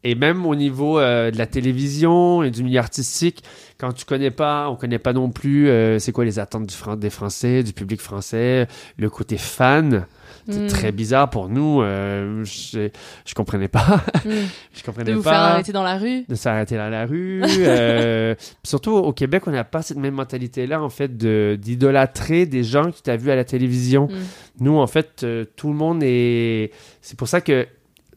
[0.04, 3.44] Et même au niveau euh, de la télévision et du milieu artistique,
[3.78, 6.76] quand tu connais pas, on connaît pas non plus euh, c'est quoi les attentes du
[6.76, 10.06] Fran- des Français, du public français, le côté fan.
[10.50, 10.68] C'est Mm.
[10.68, 11.82] très bizarre pour nous.
[11.82, 12.90] euh, je,
[13.26, 14.02] je comprenais pas.
[14.26, 14.30] Mm.
[14.74, 16.24] je comprenais De vous pas faire arrêter dans la rue.
[16.28, 17.42] de s'arrêter dans la rue.
[17.60, 22.64] euh, surtout au Québec, on n'a pas cette même mentalité-là, en fait, de- d'idolâtrer des
[22.64, 24.08] gens que tu as vus à la télévision.
[24.08, 24.64] Mm.
[24.66, 26.72] Nous, en fait, euh, tout le monde est.
[27.02, 27.68] C'est pour ça que.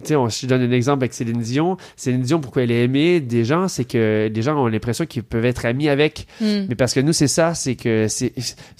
[0.04, 1.76] Sais, on- je donne un exemple avec Céline Dion.
[1.96, 5.22] Céline Dion, pourquoi elle est aimée des gens, c'est que les gens ont l'impression qu'ils
[5.22, 6.26] peuvent être amis avec.
[6.40, 6.66] Mm.
[6.68, 8.32] Mais parce que nous, c'est ça, c'est que c'est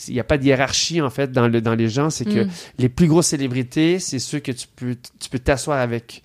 [0.08, 2.10] il n'y a pas de hiérarchie, en fait, dans, le, dans les gens.
[2.10, 2.50] C'est que Mm.
[2.78, 6.22] les plus grosses célébrités, c'est ceux que tu peux tu peux t'asseoir avec.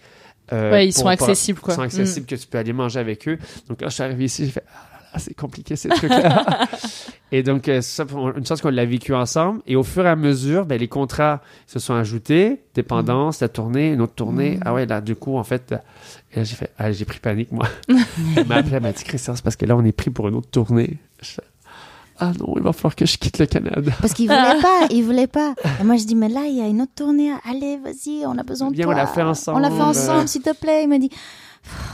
[0.53, 1.73] euh, Ouais, ils sont accessibles, quoi.
[1.73, 3.37] Ils sont accessibles, que tu peux aller manger avec eux.
[3.67, 6.67] Donc, quand je suis arrivé ici, j'ai fait Ah c'est compliqué ces trucs-là.
[7.31, 9.61] Et donc, euh, ça, une chance qu'on l'a vécu ensemble.
[9.67, 12.61] Et au fur et à mesure, ben, les contrats se sont ajoutés.
[12.73, 14.57] Dépendance, la tournée, une autre tournée.
[14.57, 14.63] Mm.
[14.65, 17.67] Ah ouais, là, du coup, en fait, euh, j'ai fait, ah, j'ai pris panique, moi.
[18.35, 20.27] elle m'a appelé, elle m'a dit, Christian, c'est parce que là, on est pris pour
[20.27, 20.97] une autre tournée.
[21.21, 21.41] Je
[22.19, 23.91] ah non, il va falloir que je quitte le Canada.
[24.01, 25.53] Parce qu'il voulait pas, il voulait pas.
[25.79, 27.31] Et moi, je dis, mais là, il y a une autre tournée.
[27.47, 28.91] Allez, vas-y, on a besoin de toi.
[28.91, 29.57] on l'a fait ensemble.
[29.57, 30.81] On l'a fait ensemble, s'il te plaît.
[30.83, 31.11] Il m'a dit,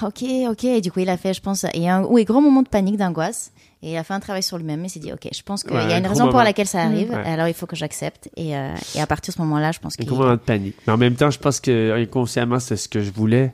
[0.02, 0.64] ok, ok.
[0.66, 2.62] Et du coup, il a fait, je pense, il y a un oui, gros moment
[2.62, 3.52] de panique, d'angoisse.
[3.82, 4.84] Et il a fait un travail sur lui-même.
[4.86, 6.68] Il s'est dit, ok, je pense qu'il Ouais, y a un une raison pour laquelle
[6.68, 7.10] ça arrive.
[7.10, 7.18] Ouais.
[7.30, 8.30] Alors, il faut que j'accepte.
[8.38, 10.38] Et, euh, et à partir de ce moment-là, je pense Un qu'il gros moment de
[10.38, 10.78] panique.
[10.88, 13.54] Mais en même temps, je pense que inconsciemment, c'est ce que je voulais.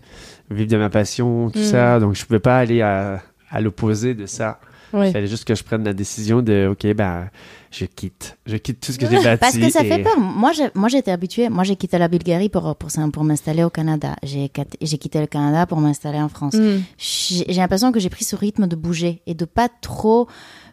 [0.51, 1.63] Vivre de ma passion, tout Mm.
[1.63, 1.99] ça.
[1.99, 4.59] Donc, je pouvais pas aller à, à l'opposé de ça.
[4.93, 7.29] Il fallait juste que je prenne la décision de, OK, ben,
[7.71, 8.37] je quitte.
[8.45, 9.39] Je quitte tout ce que j'ai bâti.
[9.39, 10.19] Parce que ça fait peur.
[10.19, 11.49] Moi, j'ai- moi, j'étais habituée.
[11.49, 14.15] Moi, j'ai quitté la Bulgarie pour, pour, pour m'installer au Canada.
[14.23, 16.55] J'ai quitté- j'ai quitté le Canada pour m'installer en France.
[16.55, 16.79] Mm.
[16.97, 20.27] J'ai l'impression que j'ai pris ce rythme de bouger et de pas trop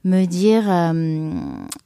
[0.04, 1.30] me dire, euh,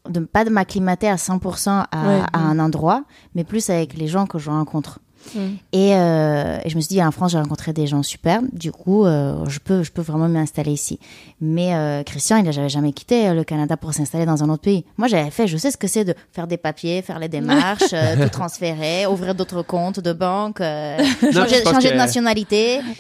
[0.09, 2.23] de pas de m'acclimater à 100% à, Ouais.
[2.33, 3.05] à un endroit,
[3.35, 5.01] mais plus avec les gens que je rencontre.
[5.35, 5.39] Mm.
[5.73, 8.41] Et, euh, et je me suis dit, en France, j'ai rencontré des gens super.
[8.53, 10.99] Du coup, euh, je, peux, je peux vraiment m'installer ici.
[11.41, 14.85] Mais euh, Christian, il n'avait jamais quitté le Canada pour s'installer dans un autre pays.
[14.97, 17.95] Moi, j'avais fait, je sais ce que c'est de faire des papiers, faire les démarches,
[18.23, 22.81] tout transférer, ouvrir d'autres comptes de banque, Non, changer, que- de nationalité.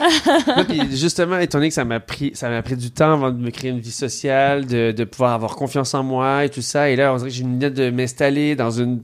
[0.57, 3.31] Non, puis justement, étant donné que ça m'a pris, ça m'a pris du temps avant
[3.31, 6.63] de me créer une vie sociale, de, de pouvoir avoir confiance en moi et tout
[6.63, 6.91] ça.
[6.91, 9.03] Et là, on dirait que j'ai une idée de m'installer dans une,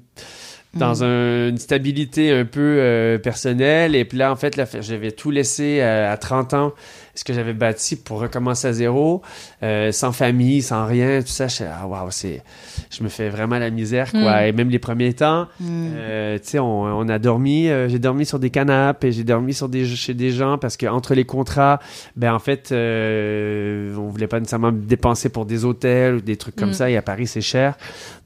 [0.77, 3.95] dans un- une stabilité un peu euh, personnelle.
[3.95, 6.73] Et puis là, en fait, là, j'avais tout laissé euh, à 30 ans,
[7.17, 9.23] ce que j'avais bâti pour recommencer à zéro,
[9.65, 11.49] euh, sans famille, sans rien, tout ça.
[11.49, 12.43] Je, ah, waouh, c'est,
[12.91, 14.43] je me fais vraiment la misère, quoi.
[14.43, 14.47] Mm.
[14.47, 15.65] Et même les premiers temps, Mm.
[15.97, 19.25] euh, tu sais, on, on a dormi, euh, j'ai dormi sur des canapes et j'ai
[19.25, 21.81] dormi sur des, chez des gens parce que entre les contrats,
[22.17, 26.57] ben en fait, euh, on voulait pas nécessairement dépenser pour des hôtels ou des trucs
[26.57, 26.75] comme Mm.
[26.75, 26.91] ça.
[26.91, 27.77] Et à Paris, c'est cher.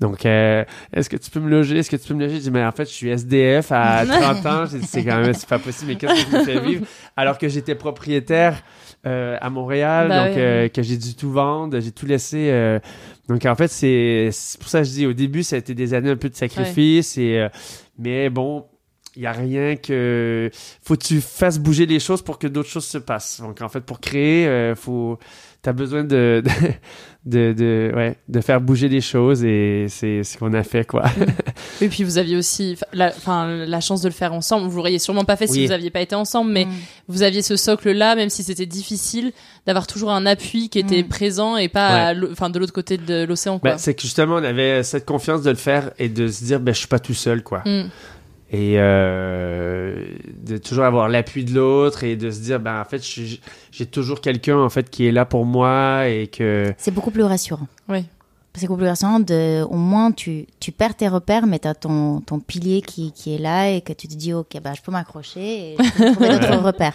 [0.00, 1.78] Donc, euh, est-ce que tu peux me loger?
[1.78, 2.36] Est-ce que tu peux me loger?
[2.36, 4.64] Je dis, mais en fait, je suis SDF à 30 ans.
[4.66, 5.92] J'ai dit, c'est quand même, c'est pas possible.
[5.92, 6.86] Mais qu'est-ce que je me fais vivre?
[7.16, 8.62] Alors que j'étais propriétaire
[9.06, 12.48] euh, à Montréal, Bah donc euh, que j'ai dû tout vendre, j'ai tout laissé.
[12.50, 12.78] euh,
[13.28, 15.74] donc en fait, c'est c'est pour ça que je dis au début, ça a été
[15.74, 17.48] des années un peu de sacrifice et euh,
[17.98, 18.66] mais bon,
[19.16, 20.50] il y a rien que
[20.82, 23.40] faut que tu fasses bouger les choses pour que d'autres choses se passent.
[23.40, 24.74] Donc en fait, pour créer, euh,
[25.60, 26.42] faut t'as besoin de
[27.24, 30.86] de, de de ouais de faire bouger les choses et c'est ce qu'on a fait
[30.86, 31.04] quoi.
[31.82, 33.10] Et puis vous aviez aussi la,
[33.80, 34.68] chance de le faire ensemble.
[34.68, 36.70] Vous l'auriez sûrement pas fait si vous aviez pas été ensemble, mais Mm.
[37.08, 39.32] vous aviez ce socle-là, même si c'était difficile,
[39.66, 41.08] d'avoir toujours un appui qui était Mm.
[41.08, 43.58] présent et pas à enfin, de l'autre côté de l'océan.
[43.58, 43.72] quoi.
[43.72, 46.60] Ben, c'est que justement on avait cette confiance de le faire et de se dire
[46.60, 47.62] ben je suis pas tout seul quoi.
[47.66, 47.84] Mm.
[48.52, 50.04] Et euh,
[50.42, 53.00] de toujours avoir l'appui de l'autre et de se dire ben en fait
[53.72, 57.22] j'ai toujours quelqu'un en fait qui est là pour moi et que C'est beaucoup plus
[57.22, 57.66] rassurant.
[57.88, 58.04] Oui.
[58.54, 61.74] C'est beaucoup plus rassurant de, au moins tu, tu perds tes repères, mais tu as
[61.76, 64.82] ton, ton pilier qui, qui est là et que tu te dis, ok, bah, je
[64.82, 66.56] peux m'accrocher et je peux trouver d'autres Ouais.
[66.56, 66.94] repères.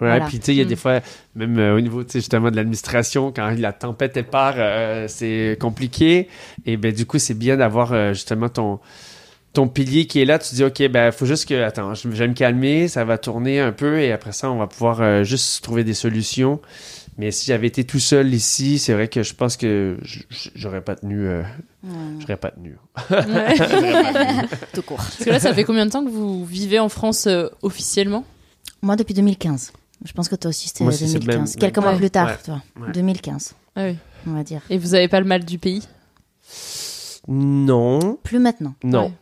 [0.00, 0.24] Ouais, Voilà.
[0.26, 0.68] puis tu sais, il y a Mm.
[0.68, 1.00] des fois,
[1.34, 5.04] même euh, au niveau, tu sais, justement de l'administration, quand la tempête elle part, euh,
[5.08, 6.28] c'est compliqué.
[6.64, 8.78] Et ben du coup, c'est bien d'avoir euh, justement ton
[9.56, 10.38] ton pilier qui est là.
[10.38, 13.18] Tu dis, ok, ben faut juste que, attends, je, je vais me calmer, ça va
[13.18, 16.60] tourner un peu, et après ça, on va pouvoir euh, juste trouver des solutions.
[17.18, 19.96] Mais si j'avais été tout seul ici, c'est vrai que je pense que
[20.54, 21.26] j'aurais pas tenu.
[21.26, 21.42] euh,
[22.20, 22.76] J'aurais pas tenu.
[23.10, 23.54] Ouais.
[23.56, 24.48] J'aurais pas tenu.
[24.74, 24.98] Tout court.
[24.98, 28.24] Parce que là, ça fait combien de temps que vous vivez en France euh, officiellement?
[28.82, 29.72] Moi, depuis 2015.
[30.04, 31.54] Je pense que toi aussi, c'était Moi aussi, c'est 2015.
[31.54, 31.96] même- Quelques mois Ouais.
[31.98, 32.36] plus tard, Ouais.
[32.44, 32.62] toi.
[32.78, 32.92] Ouais.
[32.92, 33.96] 2015, Ah oui.
[34.26, 34.60] on va dire.
[34.68, 35.82] Et vous avez pas le mal du pays?
[37.28, 38.18] Non.
[38.22, 38.74] Plus maintenant.
[38.84, 39.12] Non.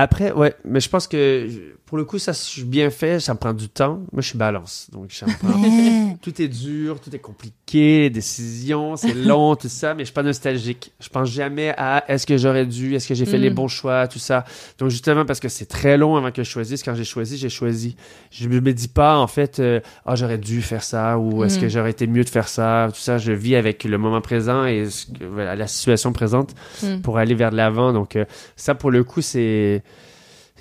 [0.00, 1.48] Après, ouais, mais je pense que
[1.84, 3.94] pour le coup, ça, je suis bien fait, ça me prend du temps.
[4.12, 4.88] Moi, je suis balance.
[4.92, 9.68] Donc, ça me prend- tout est dur, tout est compliqué, les décisions, c'est long, tout
[9.68, 10.92] ça, mais je suis pas nostalgique.
[11.00, 13.42] Je pense jamais à est-ce que j'aurais dû, est-ce que j'ai fait Mm.
[13.42, 14.44] les bons choix, tout ça.
[14.78, 17.48] Donc, justement, parce que c'est très long avant que je choisisse, quand j'ai choisi, j'ai
[17.48, 17.96] choisi.
[18.30, 21.60] Je me dis pas, en fait, euh, ah, j'aurais dû faire ça, ou est-ce Mm.
[21.62, 23.18] que j'aurais été mieux de faire ça, tout ça.
[23.18, 26.54] Je vis avec le moment présent et ce que- voilà, la situation présente
[26.84, 27.00] Mm.
[27.00, 27.92] pour aller vers de l'avant.
[27.92, 29.82] Donc, euh, ça, pour le coup, c'est.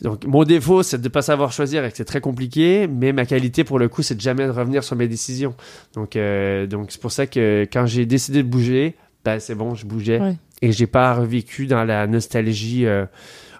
[0.02, 3.14] Donc, mon défaut, c'est de ne pas savoir choisir et que c'est très compliqué, mais
[3.14, 5.56] ma qualité, pour le coup, c'est de jamais revenir sur mes décisions.
[5.94, 8.96] Donc, euh, donc c'est pour ça que quand j'ai décidé de bouger,
[9.26, 10.20] ben, c'est bon, je bougeais.
[10.20, 10.36] Ouais.
[10.62, 13.06] Et j'ai pas revécu dans la nostalgie euh,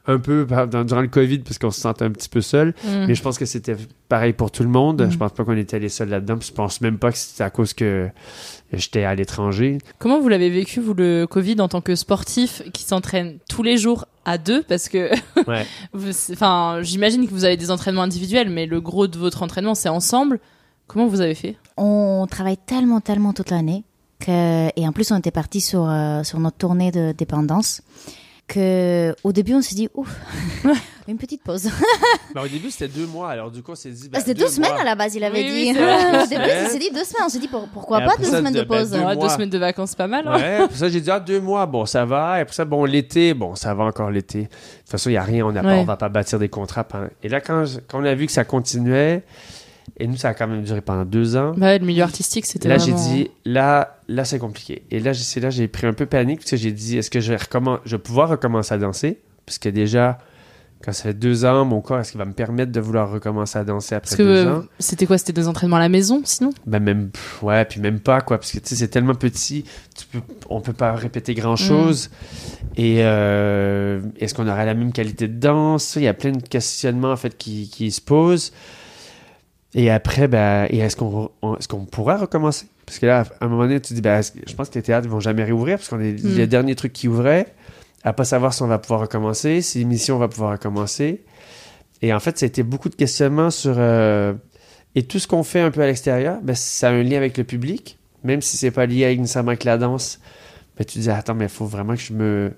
[0.08, 2.70] un peu par- dans- durant le COVID, parce qu'on se sentait un petit peu seul.
[2.86, 3.06] Mm.
[3.08, 3.76] Mais je pense que c'était
[4.10, 5.02] pareil pour tout le monde.
[5.06, 5.12] Mm.
[5.12, 6.38] Je pense pas qu'on était les seuls là-dedans.
[6.42, 8.10] Je pense même pas que c'était à cause que
[8.74, 9.78] j'étais à l'étranger.
[10.00, 13.78] Comment vous l'avez vécu, vous, le Covid, en tant que sportif qui s'entraîne tous les
[13.78, 14.64] jours à deux?
[14.64, 15.10] Parce que,
[15.48, 15.66] Ouais.
[16.32, 19.90] enfin, j'imagine que vous avez des entraînements individuels, mais le gros de votre entraînement, c'est
[19.90, 20.40] ensemble.
[20.88, 21.58] Comment vous avez fait?
[21.76, 23.84] On travaille tellement, tellement toute l'année
[24.20, 27.82] que, et en plus, on était parti sur, euh, sur notre tournée de dépendance.
[28.48, 30.08] Que, au début, on s'est dit, ouf,
[31.10, 31.70] une petite pause.
[32.34, 33.30] Ben, au début, c'était deux mois.
[33.32, 34.08] Alors, du coup, on s'est dit.
[34.10, 34.82] ben, C'était deux, semaines mois.
[34.82, 35.80] à la base, il avait Oui, dit.
[35.80, 35.80] oui,
[36.24, 37.24] au début, on s'est dit deux semaines.
[37.26, 38.92] On s'est dit, pour- pourquoi Et pas deux ça, semaines de de- ben, pause?
[38.92, 40.28] deux Ah, deux semaines de vacances, pas mal.
[40.28, 40.36] hein.
[40.38, 42.40] Ouais, pour ça, j'ai dit, ah, deux mois, bon, ça va.
[42.42, 44.44] Et pour ça, bon, l'été, bon, ça va encore l'été.
[44.44, 46.50] De toute façon, il n'y a rien, on n'a pas, on va pas bâtir des
[46.50, 46.84] contrats.
[46.84, 49.24] pendant- Et là, quand, quand on a vu que ça continuait,
[50.00, 51.54] et nous, ça a quand même duré pendant deux ans.
[51.58, 52.98] Bah ouais, le milieu artistique, c'était Là, vraiment...
[52.98, 54.84] j'ai dit, là, là, c'est compliqué.
[54.92, 57.10] Et là, j'ai- c'est là, j'ai pris un peu panique, parce que j'ai dit, est-ce
[57.10, 59.20] que je vais, recommen- je vais pouvoir recommencer à danser?
[59.46, 60.20] Parce que déjà,
[60.84, 63.58] quand ça fait deux ans, mon corps, est-ce qu'il va me permettre de vouloir recommencer
[63.58, 64.64] à danser après Parce que deux euh, ans?
[64.78, 65.18] c'était quoi?
[65.18, 66.52] C'était des entraînements à la maison, sinon?
[66.68, 67.10] Ben même
[67.42, 69.64] ouais puis même pas quoi parce que tu sais c'est tellement petit
[69.98, 70.20] tu peux,
[70.52, 72.12] on peut pas répéter grand chose
[72.76, 75.96] et euh, est-ce qu'on aura la même qualité de danse?
[75.96, 78.52] Il y a plein de questionnements en fait qui, qui se posent
[79.78, 82.66] et après ben et est-ce qu'on est-ce qu'on pourra recommencer?
[82.86, 84.82] Parce que là à un moment donné tu te dis ben je pense que les
[84.82, 86.38] théâtres vont jamais réouvrir parce qu'on est Mm.
[86.38, 87.46] le dernier truc qui ouvrait
[88.04, 91.24] à pas savoir si on va pouvoir recommencer si l'émission va pouvoir recommencer
[92.02, 94.34] et en fait ça a été beaucoup de questionnements sur euh,
[94.96, 97.38] et tout ce qu'on fait un peu à l'extérieur, ben, ça a un lien avec
[97.38, 100.20] le public, même si c'est pas lié avec nécessairement avec la danse.
[100.76, 102.52] Ben, tu dis, attends, mais il faut vraiment que je me,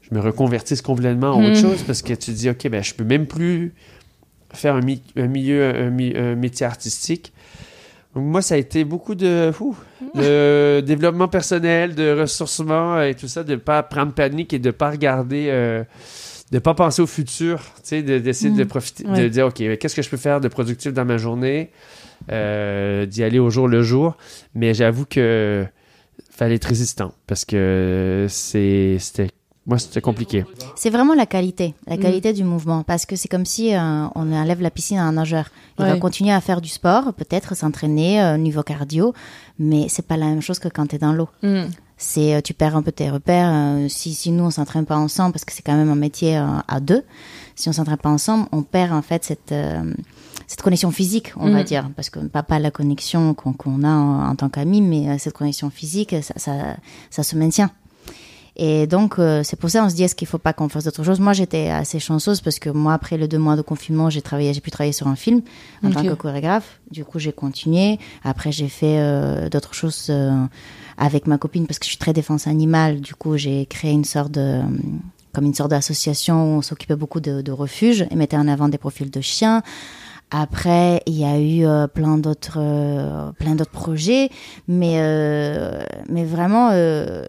[0.00, 3.04] je me reconvertisse complètement en autre chose parce que tu dis, OK, ben, je peux
[3.04, 3.72] même plus
[4.56, 7.32] faire un, mi- un milieu, un, mi- un métier artistique.
[8.14, 9.52] Donc, moi, ça a été beaucoup de,
[10.14, 14.68] de développement personnel, de ressourcement et tout ça, de ne pas prendre panique et de
[14.68, 15.46] ne pas regarder.
[15.50, 15.84] euh,
[16.52, 19.96] de pas penser au futur, tu sais, de- d'essayer de profiter, de dire, OK, qu'est-ce
[19.96, 21.72] que je peux faire de productif dans ma journée,
[22.30, 24.16] euh, d'y aller au jour le jour.
[24.54, 25.66] Mais j'avoue que
[26.30, 29.28] fallait être résistant parce que c'est, c'était,
[29.66, 30.44] moi, c'était compliqué.
[30.76, 32.00] C'est vraiment la qualité, la Mm.
[32.00, 32.82] qualité du mouvement.
[32.84, 35.46] Parce que c'est comme si euh, on enlève la piscine à un nageur.
[35.78, 39.12] Il va continuer à faire du sport, peut-être s'entraîner euh, au niveau cardio,
[39.58, 41.28] mais c'est pas la même chose que quand tu es dans l'eau.
[41.42, 41.64] Mm.
[41.98, 43.50] C'est euh, tu perds un peu tes repères.
[43.52, 46.36] euh, si, si nous on s'entraîne pas ensemble, parce que c'est quand même un métier
[46.36, 47.02] euh, à deux,
[47.54, 49.92] si on s'entraîne pas ensemble, on perd en fait cette euh,
[50.46, 51.64] cette connexion physique, on va Mhm.
[51.64, 55.08] dire, parce que pas pas la connexion qu'on qu'on a en, en tant qu'amis, mais
[55.08, 56.52] euh, cette connexion physique, ça, ça,
[57.10, 57.70] ça se maintient.
[58.58, 60.84] Et donc, euh, c'est pour ça on se dit, est-ce qu'il faut pas qu'on fasse
[60.84, 61.20] d'autres choses?
[61.20, 64.54] Moi, j'étais assez chanceuse parce que moi, après les deux mois de confinement, j'ai travaillé,
[64.54, 65.42] j'ai pu travailler sur un film
[65.84, 66.08] en tant Ok.
[66.08, 66.80] que chorégraphe.
[66.90, 67.98] Du coup, j'ai continué.
[68.24, 70.32] Après, j'ai fait euh, d'autres choses euh,
[70.96, 73.00] avec ma copine parce que je suis très défense animale.
[73.02, 74.62] Du coup, j'ai créé une sorte de
[75.34, 78.70] comme une sorte d'association où on s'occupait beaucoup de, de refuges et mettait en avant
[78.70, 79.62] des profils de chiens.
[80.30, 84.30] Après, il y a eu euh, plein d'autres, euh, plein d'autres projets,
[84.66, 87.26] mais euh, mais vraiment, euh,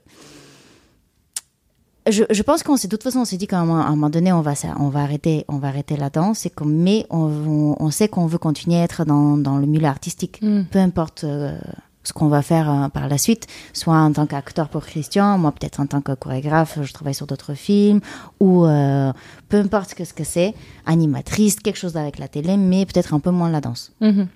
[2.09, 3.87] je, je pense qu'on s'est de toute façon on s'est dit qu'à un, moment- à
[3.87, 6.73] un moment donné on va ça- on va arrêter on va arrêter la danse comme
[6.73, 10.39] mais on, on, on sait qu'on veut continuer à être dans, dans le milieu artistique
[10.41, 10.63] Mm.
[10.71, 11.57] peu importe euh,
[12.03, 15.51] ce qu'on va faire euh, par la suite soit en tant qu'acteur pour Christian moi
[15.51, 17.99] peut-être en tant que chorégraphe je travaille sur d'autres films
[18.39, 19.11] ou euh,
[19.49, 20.53] peu importe que ce que c'est
[20.85, 24.27] animatrice quelque chose avec la télé mais peut-être un peu moins la danse Mhm.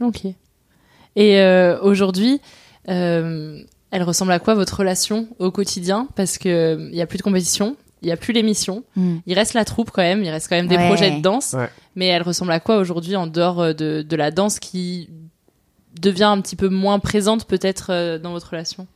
[0.00, 0.26] Ok.
[1.16, 1.42] Et
[1.82, 2.40] aujourd'hui,
[3.90, 6.08] elle ressemble à quoi votre relation au quotidien?
[6.14, 9.16] Parce que il y a plus de compétition, il y a plus l'émission, Mm.
[9.26, 10.86] il reste la troupe quand même, il reste quand même des Ouais.
[10.88, 11.54] projets de danse.
[11.54, 11.68] Ouais.
[11.96, 15.08] Mais elle ressemble à quoi aujourd'hui en dehors euh, de, de la danse qui
[16.00, 18.86] devient un petit peu moins présente peut-être euh, dans votre relation?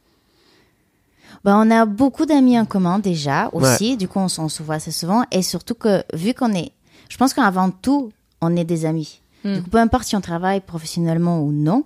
[1.44, 3.96] Bah, on a beaucoup d'amis en commun déjà aussi.
[3.96, 5.24] Du coup, on, on se voit assez souvent.
[5.32, 6.70] Et surtout que, vu qu'on est.
[7.08, 9.20] Je pense qu'avant tout, on est des amis.
[9.44, 9.54] Mm.
[9.54, 11.84] Du coup, peu importe si on travaille professionnellement ou non,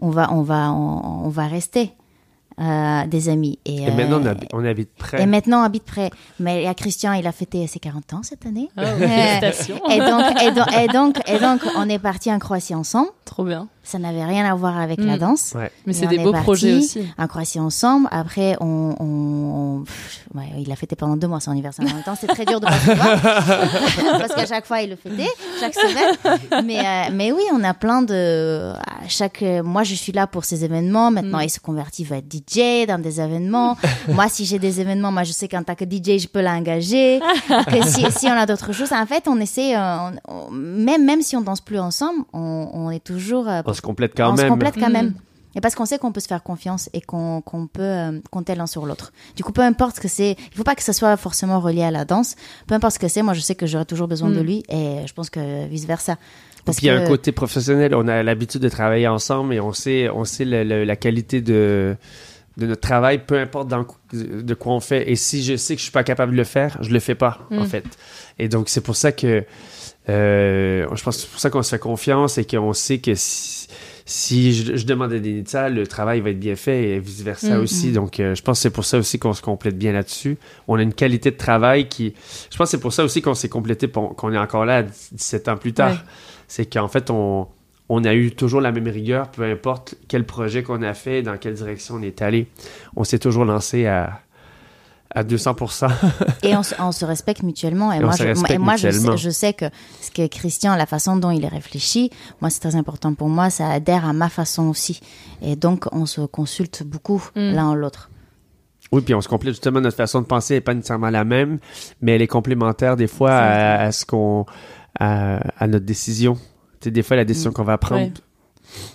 [0.00, 1.92] on va, on va, on, on va rester
[2.60, 3.58] euh, des amis.
[3.64, 5.22] Et, Et maintenant, on, euh, hab- on habite près.
[5.22, 6.10] et maintenant, on habite près.
[6.40, 8.68] Mais il y a Christian, il a fêté ses 40 ans cette année.
[8.76, 9.80] Félicitations.
[9.90, 13.10] et, donc, et, donc, et, donc, et donc, on est parti en Croatie ensemble.
[13.24, 13.68] Trop bien.
[13.88, 15.06] Ça n'avait rien à voir avec Mm.
[15.06, 15.52] la danse.
[15.54, 15.70] Ouais.
[15.86, 17.08] Mais c'est des beaux projets aussi.
[17.16, 18.06] En Croatie ensemble.
[18.10, 21.94] Après, on, on- on- pff, ouais, il a fêté pendant deux mois son anniversaire en
[21.94, 22.14] même temps.
[22.20, 23.20] C'est très dur de pas se voir
[24.18, 26.64] parce qu'à chaque fois il le fêtait chaque semaine.
[26.66, 29.42] Mais euh, mais oui, on a plein de à chaque.
[29.64, 31.10] Moi, je suis là pour ces événements.
[31.10, 31.44] Maintenant, Mm.
[31.44, 33.76] il se convertit, il va être DJ dans des événements.
[34.08, 37.20] moi, si j'ai des événements, moi, je sais qu'en tant que DJ, je peux l'engager.
[37.48, 39.74] que si, si on a d'autres choses, en fait, on essaie.
[39.76, 39.96] euh,
[40.28, 43.48] on- on- même même si on danse plus ensemble, on, on est toujours.
[43.48, 44.50] euh, se complète quand on se même.
[44.50, 44.92] complète quand Mm.
[44.92, 45.14] même.
[45.54, 47.42] Et parce qu'on sait qu'on peut se faire confiance et qu'on
[47.72, 49.12] peut euh, compter l'un sur l'autre.
[49.34, 51.82] Du coup, peu importe ce que c'est, il faut pas que ce soit forcément relié
[51.82, 52.36] à la danse.
[52.66, 54.44] Peu importe ce que c'est, moi je sais que j'aurai toujours besoin de Mm.
[54.44, 56.16] lui et je pense que vice versa.
[56.66, 59.72] Puis il y a un côté professionnel, on a l'habitude de travailler ensemble et on
[59.72, 61.96] sait, on sait le- le- la qualité de,
[62.58, 65.10] de notre travail, peu importe dans, de quoi on fait.
[65.10, 67.14] Et si je sais que je suis pas capable de le faire, je le fais
[67.14, 67.66] pas, en Mm.
[67.66, 67.84] fait.
[68.38, 69.44] Et donc, c'est pour ça que,
[70.08, 73.14] euh, je pense que c'est pour ça qu'on se fait confiance et qu'on sait que
[73.14, 73.68] si,
[74.06, 77.62] si je, je demande à Denitsa, le travail va être bien fait et vice-versa Mm.
[77.62, 77.88] aussi.
[77.88, 77.92] Mm.
[77.92, 80.38] Donc, euh, je pense que c'est pour ça aussi qu'on se complète bien là-dessus.
[80.66, 82.14] On a une qualité de travail qui...
[82.50, 84.82] Je pense que c'est pour ça aussi qu'on s'est complété, qu'on est encore là à
[84.82, 85.92] 17 ans plus tard.
[85.92, 85.98] Ouais.
[86.46, 87.46] C'est qu'en fait, on,
[87.90, 91.36] on a eu toujours la même rigueur, peu importe quel projet qu'on a fait, dans
[91.36, 92.46] quelle direction on est allé.
[92.96, 94.20] On s'est toujours lancé à,
[95.14, 95.90] à 200%.
[96.42, 97.92] Et on, se- on se respecte mutuellement.
[97.92, 99.16] Et, moi, je, respecte et moi je, mutuellement.
[99.16, 99.64] sais, je sais que
[100.00, 102.10] ce que Christian, la façon dont il réfléchit,
[102.40, 103.50] moi, c'est très important pour moi.
[103.50, 105.00] Ça adhère à ma façon aussi.
[105.42, 107.52] Et donc, on se consulte beaucoup Mm.
[107.54, 108.10] l'un ou l'autre.
[108.92, 111.58] Oui, puis on se complète justement notre façon de penser n'est pas nécessairement la même,
[112.00, 114.46] mais elle est complémentaire des fois à, à ce qu'on
[114.98, 116.34] à, à notre décision.
[116.80, 118.02] Tu sais, des fois la décision qu'on va prendre.
[118.06, 118.12] Ouais.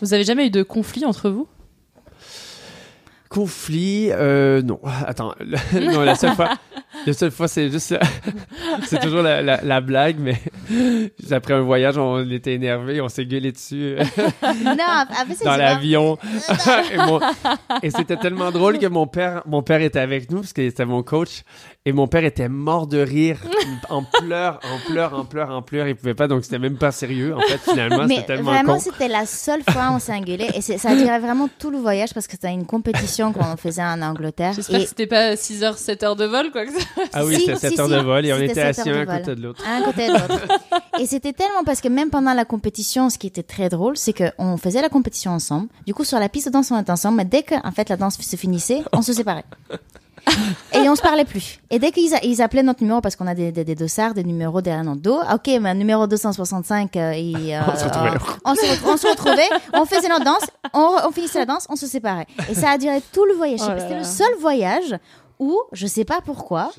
[0.01, 1.47] Vous avez jamais eu de conflit entre vous?
[3.33, 4.79] Conflit, euh, non.
[5.07, 5.33] Attends,
[5.73, 6.49] non, la seule fois,
[7.07, 7.95] la seule fois, c'est juste,
[8.85, 10.39] c'est toujours la, la, la blague, mais
[11.31, 13.95] après un voyage, on était énervé, on s'est gueulé dessus
[14.63, 16.19] non, après, c'est dans l'avion.
[16.93, 17.19] et mon-
[17.81, 20.85] et c'était tellement drôle que mon père, mon père était avec nous parce qu'il était
[20.85, 21.41] mon coach,
[21.85, 23.39] et mon père était mort de rire,
[23.89, 25.87] en pleurs, en pleurs, en pleurs, en pleurs.
[25.89, 27.35] Il pouvait pas, donc c'était même pas sérieux.
[27.35, 28.79] En fait, finalement, c'était tellement vraiment, con.
[28.79, 30.47] c'était la seule fois où on s'est engueulé.
[30.55, 33.83] Et ça a duré vraiment tout le voyage parce que c'était une compétition qu'on faisait
[33.83, 34.53] en Angleterre.
[34.53, 36.65] J'espère Et que c'était pas 6 heures, 7 heures de vol, quoi.
[36.65, 38.61] que ça- Ah oui, Si, c'était si, 7 heures si, de vol et on était
[38.61, 39.63] assis heures un à côté de l'autre.
[39.67, 40.47] Un côté de l'autre.
[41.01, 44.13] et c'était tellement parce que même pendant la compétition, ce qui était très drôle, c'est
[44.13, 45.67] qu'on faisait la compétition ensemble.
[45.85, 47.17] Du coup, sur la piste de danse, on était ensemble.
[47.17, 49.43] Mais dès que, en fait, la danse se finissait, on se séparait.
[50.73, 51.59] et on se parlait plus.
[51.69, 54.23] Et dès qu'ils ils appelaient notre numéro, parce qu'on a des, des, des dossards, des
[54.23, 58.09] numéros derrière notre dos, ok, mais numéro 265, euh, et, euh, On se retrouvait.
[58.11, 60.43] euh, on, se, re- on se retrouvait, on faisait notre danse,
[60.73, 62.27] on, on finissait la danse, on se séparait.
[62.49, 63.59] Et ça a duré tout le voyage.
[63.63, 64.95] Oh C'était le seul voyage
[65.39, 66.71] où, je sais pas pourquoi,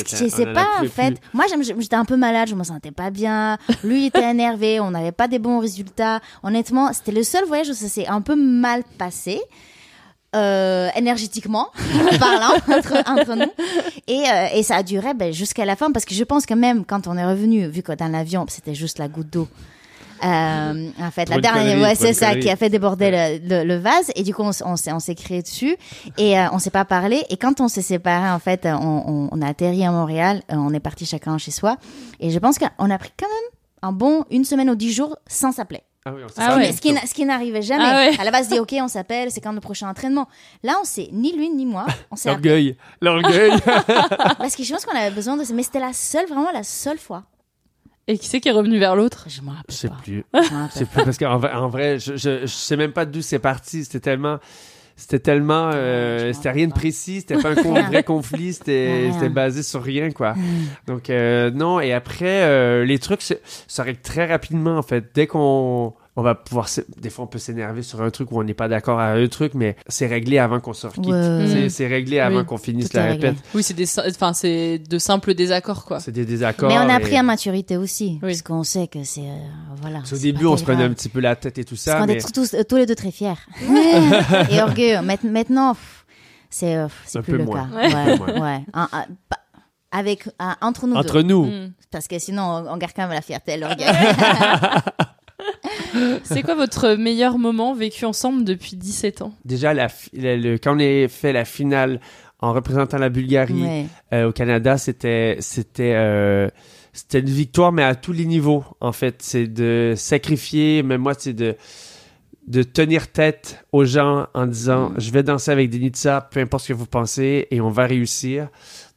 [0.00, 1.10] était- je sais pas en fait.
[1.20, 1.28] plus.
[1.34, 1.44] Moi
[1.80, 3.58] j'étais un peu malade, je me sentais pas bien.
[3.82, 6.20] Lui il était énervé, on n'avait pas des bons résultats.
[6.42, 9.40] Honnêtement, c'était le seul voyage où ça s'est un peu mal passé.
[10.34, 11.68] Euh, énergétiquement
[12.18, 13.52] parlant entre, entre nous.
[14.08, 16.54] Et, euh, et ça a duré ben, jusqu'à la fin parce que je pense que
[16.54, 19.46] même quand on est revenu vu que dans l'avion c'était juste la goutte d'eau.
[20.24, 23.76] Euh, en fait la dernière ouais c'est ça qui a fait déborder le, le- le
[23.76, 24.10] vase.
[24.16, 25.76] Et du coup on, s'est on s'est créé dessus.
[26.18, 27.22] Et euh, on s'est pas parlé.
[27.30, 28.74] Et quand on s'est séparés en fait on,
[29.06, 30.42] on, on a atterri à Montréal.
[30.50, 31.76] Euh, on est parti chacun chez soi.
[32.20, 33.50] Et je pense qu'on a pris quand même
[33.82, 36.80] un bon une semaine ou dix jours sans s'appeler Ah oui, on parlé qui, ce
[36.82, 37.84] qui ce qui n'arrivait jamais.
[37.86, 38.20] Ah ouais.
[38.20, 40.28] À la base, dit OK, on s'appelle, c'est quand le prochain entraînement.
[40.62, 41.86] Là, on sait ni lui ni moi.
[42.10, 43.52] On s'est L'orgueil, l'orgueil.
[44.38, 45.54] Parce que je pense qu'on avait besoin de ça.
[45.54, 47.24] Mais c'était la seule, vraiment la seule fois.
[48.06, 49.24] Et qui c'est qui est revenu vers l'autre?
[49.28, 49.96] Je m'en rappelle Je sais pas.
[50.02, 50.24] plus.
[50.34, 52.76] Je m'en Je rappelle sais plus parce qu'en vrai, en vrai je, je, je sais
[52.76, 53.84] même pas d'où c'est parti.
[53.84, 54.38] C'était tellement.
[54.96, 55.70] C'était tellement.
[55.74, 57.20] euh, c'était rien de précis.
[57.20, 58.52] C'était pas un vrai conflit.
[58.52, 60.34] C'était c'était basé sur rien, quoi.
[60.86, 61.80] Donc, euh, non.
[61.80, 65.04] Et après, euh, les trucs ça règle très rapidement, en fait.
[65.14, 65.94] Dès qu'on.
[66.16, 66.68] On va pouvoir.
[67.00, 69.26] Des fois, on peut s'énerver sur un truc où on n'est pas d'accord à un
[69.26, 71.06] truc, mais c'est réglé avant qu'on se requitte.
[71.06, 71.68] Ouais.
[71.68, 73.34] C'est- réglé avant Oui, qu'on finisse la répète.
[73.52, 75.98] Oui, c'est des, enfin, c'est de simples désaccords, quoi.
[75.98, 76.68] C'est des désaccords.
[76.68, 78.18] Mais on a et- pris en maturité aussi.
[78.20, 79.22] Parce qu'on sait que c'est.
[79.22, 79.34] euh,
[79.82, 80.02] voilà.
[80.12, 81.94] Au début, on se prenait un petit peu la tête et tout ça.
[81.96, 82.14] Parce mais...
[82.14, 83.32] est tous, tous, les deux très fiers.
[84.50, 85.00] et orgueilleux.
[85.02, 85.76] Maint- Maintenant,
[86.48, 87.66] c'est euh, c'est plus peu le moins.
[87.68, 87.76] cas.
[87.76, 87.86] Ouais.
[87.92, 88.56] Ouais, Un peu moins.
[88.58, 88.64] ouais.
[88.72, 89.40] Un- un- pas-
[89.90, 91.28] avec, un- entre nous Entre deux.
[91.28, 91.44] nous.
[91.46, 91.72] Mm.
[91.90, 93.88] Parce que sinon, on, on garde quand même la fierté et l'orgueil.
[96.24, 99.32] C'est quoi votre meilleur moment vécu ensemble depuis 17 ans?
[99.44, 102.00] Déjà, la, le- quand on a fait la finale
[102.40, 103.86] en représentant la Bulgarie Ouais.
[104.12, 106.48] euh, au Canada, c'était c'était euh,
[106.92, 108.64] c'était une victoire, mais à tous les niveaux.
[108.80, 111.56] En fait, c'est de sacrifier, même moi, c'est de
[112.46, 116.68] de tenir tête aux gens en disant je vais danser avec Denitsa, peu importe ce
[116.68, 118.48] que vous pensez, et on va réussir.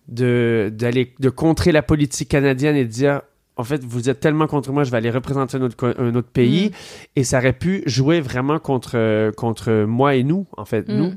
[0.10, 3.22] De d'aller de contrer la politique canadienne et de dire
[3.58, 6.16] en fait, vous êtes tellement contre moi, je vais aller représenter un autre, co- un
[6.16, 6.70] autre pays.
[6.70, 6.74] Mm.
[7.18, 10.96] Et ça aurait pu jouer vraiment contre, euh, contre moi et nous, en fait, Mm.
[10.98, 11.14] nous.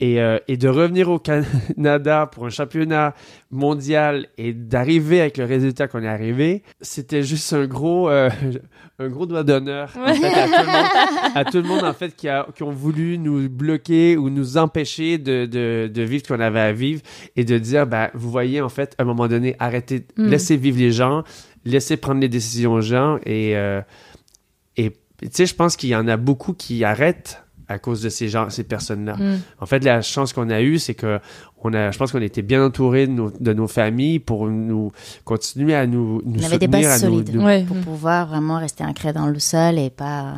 [0.00, 3.14] Et, euh, et de revenir au Canada pour un championnat
[3.52, 8.28] mondial et d'arriver avec le résultat qu'on est arrivé, c'était juste un gros, euh,
[8.98, 10.86] un gros doigt d'honneur en fait, à, tout le monde,
[11.36, 14.56] à tout le monde, en fait qui, a, qui ont voulu nous bloquer ou nous
[14.58, 17.00] empêcher de, de, de vivre ce qu'on avait à vivre
[17.36, 20.26] et de dire, ben, vous voyez, en fait, à un moment donné, arrêtez, Mm.
[20.26, 21.22] laissez vivre les gens,
[21.64, 23.80] laissez prendre les décisions aux gens et, euh,
[24.76, 28.10] et tu sais, je pense qu'il y en a beaucoup qui arrêtent à cause de
[28.10, 29.16] ces gens, ces personnes-là.
[29.16, 29.40] Mm.
[29.60, 31.18] En fait, la chance qu'on a eue, c'est que
[31.62, 34.92] on a, je pense qu'on était bien entouré de nos, de nos familles pour nous
[35.24, 38.26] continuer à nous, nous On avait des soutenir, bases à nous- solides nous- pour pouvoir
[38.28, 40.34] vraiment rester ancré dans le sol et pas,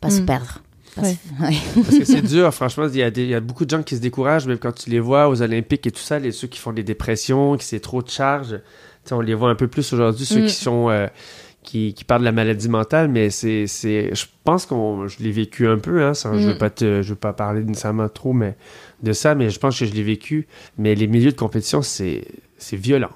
[0.00, 0.26] pas se Mm.
[0.26, 0.58] perdre.
[1.00, 1.16] Ouais.
[1.76, 2.86] Parce que c'est dur, franchement.
[2.92, 4.72] Il y, a des- il y a beaucoup de gens qui se découragent, même quand
[4.72, 7.64] tu les vois aux Olympiques et tout ça, les, ceux qui font des dépressions, qui
[7.64, 8.58] c'est trop de charge.
[9.10, 10.46] On les voit un peu plus aujourd'hui, ceux Mm.
[10.46, 10.90] qui sont.
[10.90, 11.06] euh,
[11.62, 15.68] qui, qui parle de la maladie mentale, mais c'est, je pense qu'on, je l'ai vécu
[15.68, 16.58] un peu, hein, je veux Mm.
[16.58, 18.56] pas te, je veux pas parler nécessairement trop, mais
[19.02, 20.46] de ça, mais je pense que je l'ai vécu.
[20.78, 22.24] Mais les milieux de compétition, c'est,
[22.56, 23.10] c'est violent.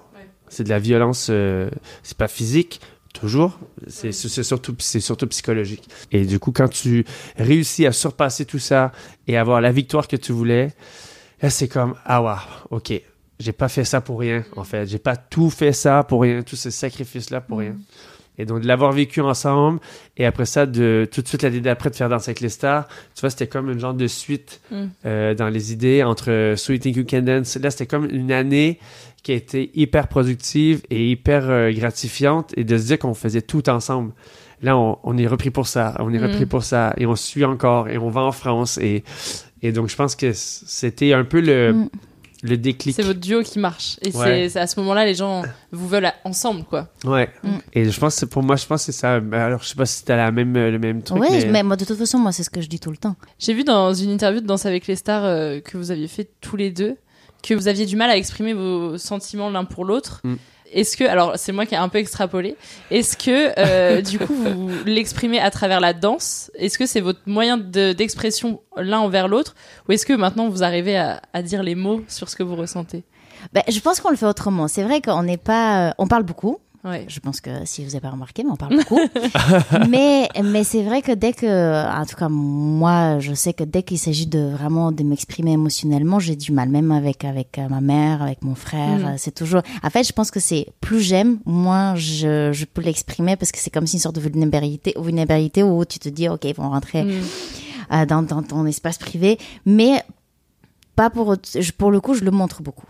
[0.49, 1.71] C'est de la violence, euh,
[2.03, 2.83] c'est pas physique,
[3.15, 5.89] toujours, c'est, surtout, surtout psychologique.
[6.13, 7.07] Et du coup, quand tu
[7.39, 8.93] réussis à surpasser tout ça
[9.27, 10.73] et avoir la victoire que tu voulais,
[11.41, 12.37] là, c'est comme, ah wow,
[12.77, 12.93] ok,
[13.41, 14.87] j'ai pas fait ça pour rien, en fait.
[14.87, 17.75] J'ai pas tout fait ça pour rien, tous ces sacrifices-là pour rien.
[18.37, 19.79] Et donc, de l'avoir vécu ensemble,
[20.17, 22.89] et après ça, de tout de suite l'année d'après, de faire Danser avec les stars,
[23.15, 24.85] tu vois, c'était comme une genre de suite Mm.
[25.07, 27.57] euh, dans les idées entre euh, Sweet Think You Can Dance.
[27.57, 28.81] Là, c'était comme une année
[29.23, 33.41] qui a été hyper productive et hyper euh, gratifiante, et de se dire qu'on faisait
[33.43, 34.13] tout ensemble.
[34.63, 36.25] Là, on, on est repris pour ça, on est Mm.
[36.25, 39.05] repris pour ça, et on suit encore, et on va en France, et,
[39.63, 41.89] et donc, je pense que c'était un peu le, Mm.
[42.47, 42.95] Le déclic.
[42.95, 43.97] C'est votre duo qui marche.
[44.03, 44.49] Et c'est- Ouais.
[44.51, 45.43] c'est à ce moment-là, les gens
[45.73, 46.89] vous veulent à- ensemble, quoi.
[47.05, 47.31] Ouais.
[47.43, 47.49] Mm.
[47.73, 49.19] Et je pense pour moi, je pense que c'est ça.
[49.19, 51.19] Ben, Alors, je sais pas si c'était la même, euh, le même truc.
[51.21, 51.47] Ouais, mais...
[51.47, 53.17] mais moi, de toute façon, moi, c'est ce que je dis tout le temps.
[53.39, 56.29] J'ai vu dans une interview de Danse avec les stars euh, que vous aviez fait
[56.43, 56.97] tous les deux
[57.43, 60.21] que vous aviez du mal à exprimer vos sentiments l'un pour l'autre.
[60.25, 60.35] Mm.
[60.75, 62.57] Est-ce que, alors c'est moi qui ai un peu extrapolé,
[62.91, 66.51] est-ce que euh, du coup vous l'exprimez à travers la danse?
[66.57, 69.55] Est-ce que c'est votre moyen de- d'expression l'un envers l'autre?
[69.89, 72.57] Ou est-ce que maintenant vous arrivez à, à dire les mots sur ce que vous
[72.57, 73.05] ressentez?
[73.53, 74.69] Ben, je pense qu'on le fait autrement.
[74.69, 76.59] C'est vrai qu'on n'est pas, euh, on parle beaucoup.
[76.85, 77.07] Ouais.
[77.09, 79.01] Je pense que si vous n'avez pas remarqué, mais on parle beaucoup.
[79.89, 81.47] mais mais c'est vrai que dès que,
[82.01, 86.19] en tout cas moi, je sais que dès qu'il s'agit de vraiment de m'exprimer émotionnellement,
[86.19, 88.99] j'ai du mal, même avec avec euh, ma mère, avec mon frère.
[88.99, 89.05] Mm.
[89.05, 89.63] euh, C'est toujours.
[89.83, 93.59] En fait, je pense que c'est plus j'aime, moins je je peux l'exprimer parce que
[93.59, 96.69] c'est comme si une sorte de vulnérabilité, vulnérabilité où tu te dis ok, ils vont
[96.69, 97.11] rentrer Mm.
[97.93, 100.03] euh, dans dans ton espace privé, mais
[100.97, 101.35] pas pour
[101.79, 102.87] pour le coup, je le montre beaucoup.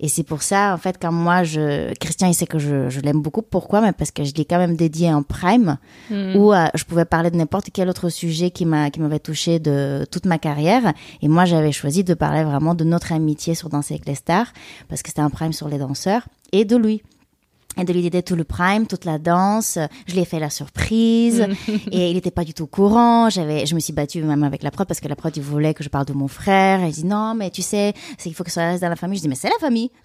[0.00, 3.00] Et c'est pour ça, en fait, quand moi, je, Christian, il sait que je, je
[3.00, 3.42] l'aime beaucoup.
[3.42, 3.80] Pourquoi?
[3.80, 5.76] Mais parce que je l'ai quand même dédié en prime,
[6.10, 6.36] Mm.
[6.36, 9.58] où euh, je pouvais parler de n'importe quel autre sujet qui m'a, qui m'avait touché
[9.58, 10.92] de toute ma carrière.
[11.22, 14.52] Et moi, j'avais choisi de parler vraiment de notre amitié sur Danser avec les stars,
[14.88, 16.22] parce que c'était un prime sur les danseurs,
[16.52, 17.02] et de lui.
[17.76, 19.78] Et de lui aider tout le prime, toute la danse.
[20.08, 21.46] Je lui ai fait la surprise.
[21.92, 23.30] et il n'était pas du tout au courant.
[23.30, 25.74] J'avais, je me suis battue même avec la prod parce que la prod, il voulait
[25.74, 26.80] que je parle de mon frère.
[26.84, 29.18] Il dit non, mais tu sais, c'est, il faut que ça reste dans la famille.
[29.18, 29.92] Je dis, mais c'est la famille.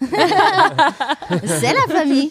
[1.44, 2.30] c'est la famille.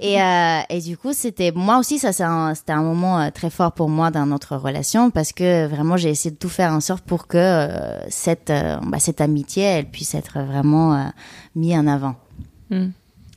[0.00, 3.30] Et, euh, et du coup, c'était, moi aussi, ça, c'est un- c'était un moment euh,
[3.30, 6.72] très fort pour moi dans notre relation parce que vraiment, j'ai essayé de tout faire
[6.72, 11.10] en sorte pour que euh, cette, euh, bah, cette amitié, elle puisse être vraiment
[11.54, 12.16] mise en avant.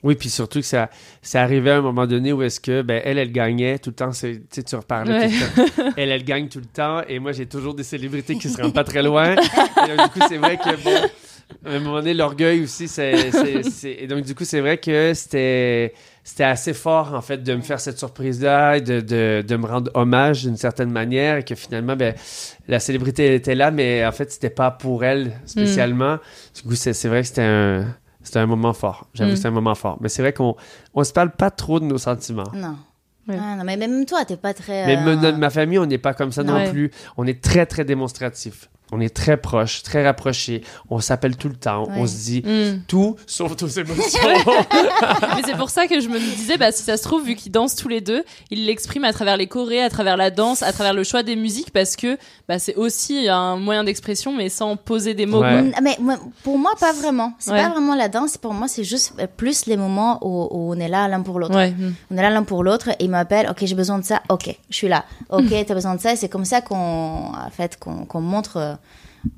[0.07, 0.89] Oui, puis surtout que ça,
[1.21, 3.95] ça arrivait à un moment donné où est-ce que, ben, elle, elle gagnait tout le
[3.95, 4.11] temps.
[4.11, 5.27] Tu sais, tu reparlais Ouais.
[5.27, 5.91] tout le temps.
[5.97, 7.01] Elle, elle gagne tout le temps.
[7.09, 9.33] Et moi, j'ai toujours des célébrités qui se rendent pas très loin.
[9.33, 10.95] Et donc, du coup, c'est vrai que, bon,
[11.65, 13.31] à un moment donné, l'orgueil aussi, c'est.
[13.83, 15.93] Et donc, du coup, c'est vrai que c'était.
[16.23, 19.65] C'était assez fort, en fait, de me faire cette surprise-là, et de, de, de me
[19.65, 22.13] rendre hommage d'une certaine manière, et que finalement, ben,
[22.67, 26.17] la célébrité elle était là, mais en fait, c'était pas pour elle spécialement.
[26.55, 27.85] Du coup, c'est vrai que c'était un,
[28.27, 29.07] c'était un moment fort.
[29.13, 29.33] J'avoue Mm.
[29.33, 29.97] que c'était un moment fort.
[30.01, 30.55] Mais c'est vrai qu'on
[30.93, 32.43] on se parle pas trop de nos sentiments.
[32.53, 32.75] Non.
[33.29, 34.85] Ah, non, mais même toi, t'es pas très.
[34.85, 36.71] Mais euh, me- ma famille, on n'est pas comme ça non Ouais.
[36.71, 36.91] plus.
[37.17, 38.69] On est très, très démonstratif.
[38.91, 40.63] On est très proche, très rapproché.
[40.89, 41.87] On s'appelle tout le temps.
[41.95, 42.81] On se dit Mm.
[42.87, 44.19] tout sauf nos émotions.
[45.35, 47.51] Mais c'est pour ça que je me disais, bah, si ça se trouve, vu qu'ils
[47.51, 50.71] dansent tous les deux, ils l'expriment à travers les chorés, à travers la danse, à
[50.71, 54.77] travers le choix des musiques, parce que bah, c'est aussi un moyen d'expression, mais sans
[54.77, 55.43] poser des mots.
[55.81, 55.97] Mais
[56.43, 57.33] pour moi, pas vraiment.
[57.39, 57.61] C'est Ouais.
[57.63, 58.37] pas vraiment la danse.
[58.37, 61.39] Pour moi, c'est juste euh, plus les moments où, où on est là l'un pour
[61.39, 61.55] l'autre.
[61.55, 61.71] Ouais.
[61.71, 61.93] Mm.
[62.11, 63.47] On est là l'un pour l'autre et il m'appelle.
[63.49, 64.21] Ok, j'ai besoin de ça.
[64.29, 65.03] Ok, je suis là.
[65.29, 65.65] Ok, Mm.
[65.65, 66.13] t'as besoin de ça.
[66.13, 68.76] Et C'est comme ça qu'on, en fait, qu'on qu'on montre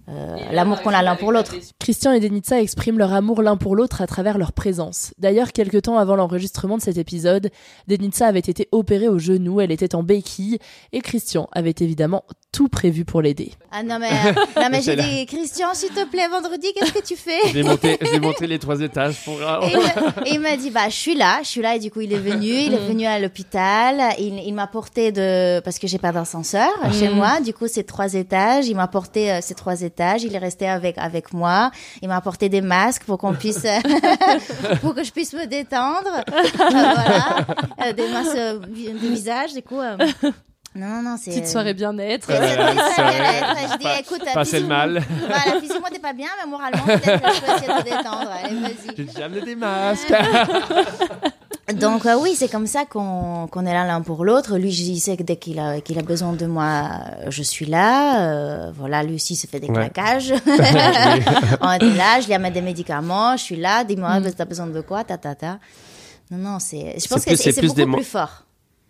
[0.07, 1.55] euh, l'amour qu'on a l'un pour l'autre.
[1.79, 5.13] Christian et Denitsa expriment leur amour l'un pour l'autre à travers leur présence.
[5.17, 7.49] D'ailleurs, quelques temps avant l'enregistrement de cet épisode,
[7.87, 10.59] Denitsa avait été opérée au genou, elle était en béquille,
[10.91, 13.53] et Christian avait évidemment tout prévu pour l'aider.
[13.71, 17.03] Ah non mais, euh, non, mais j'ai dit Christian, s'il te plaît, vendredi, qu'est-ce que
[17.05, 17.37] tu fais?
[17.49, 19.35] Je l'ai monté, je l'ai monté les trois étages pour.
[19.39, 21.79] Et il m'a- et il m'a dit, bah, je suis là, je suis là, et
[21.79, 25.59] du coup, il est venu, il est venu à l'hôpital, il, il m'a porté de,
[25.59, 27.15] parce que j'ai pas d'ascenseur chez Mhm.
[27.15, 30.39] moi, du coup, c'est trois étages, il m'a porté euh, ces trois étages, il est
[30.39, 31.69] resté avec, avec moi,
[32.01, 33.65] il m'a apporté des masques pour qu'on puisse,
[34.81, 37.45] pour que je puisse me détendre, Euh, voilà,
[37.85, 39.95] Euh, des masques euh, de visage, du coup, euh,
[40.75, 41.31] non, non, non, c'est...
[41.31, 42.27] Petite soirée bien-être.
[42.27, 42.53] C'est- aurait
[43.71, 45.03] Je dis, pas- écoute, passé le physiquement- mal.
[45.27, 48.29] Voilà, physiquement, t'es pas bien, mais moralement, peut-être que je peux essayer de te détendre.
[48.43, 48.95] Allez, vas-y.
[48.97, 50.13] J'ai déjà amené des masques.
[51.75, 54.57] Donc euh, oui, c'est comme ça qu'on qu'on est là l'un pour l'autre.
[54.57, 57.67] Lui, je sais que dès qu'il a, qu'il a besoin de moi, euh, je suis
[57.67, 58.21] là.
[58.21, 59.89] Euh, voilà, lui aussi se fait des Ouais.
[59.91, 60.33] claquages.
[61.61, 63.83] On était là, je lui amène des médicaments, je suis là.
[63.83, 64.31] Dis-moi, Mm.
[64.35, 65.59] t'as besoin de quoi Ta ta ta.
[66.31, 66.95] Non, non, c'est.
[66.99, 68.45] Je pense C'est que plus- c'est beaucoup des plus fort.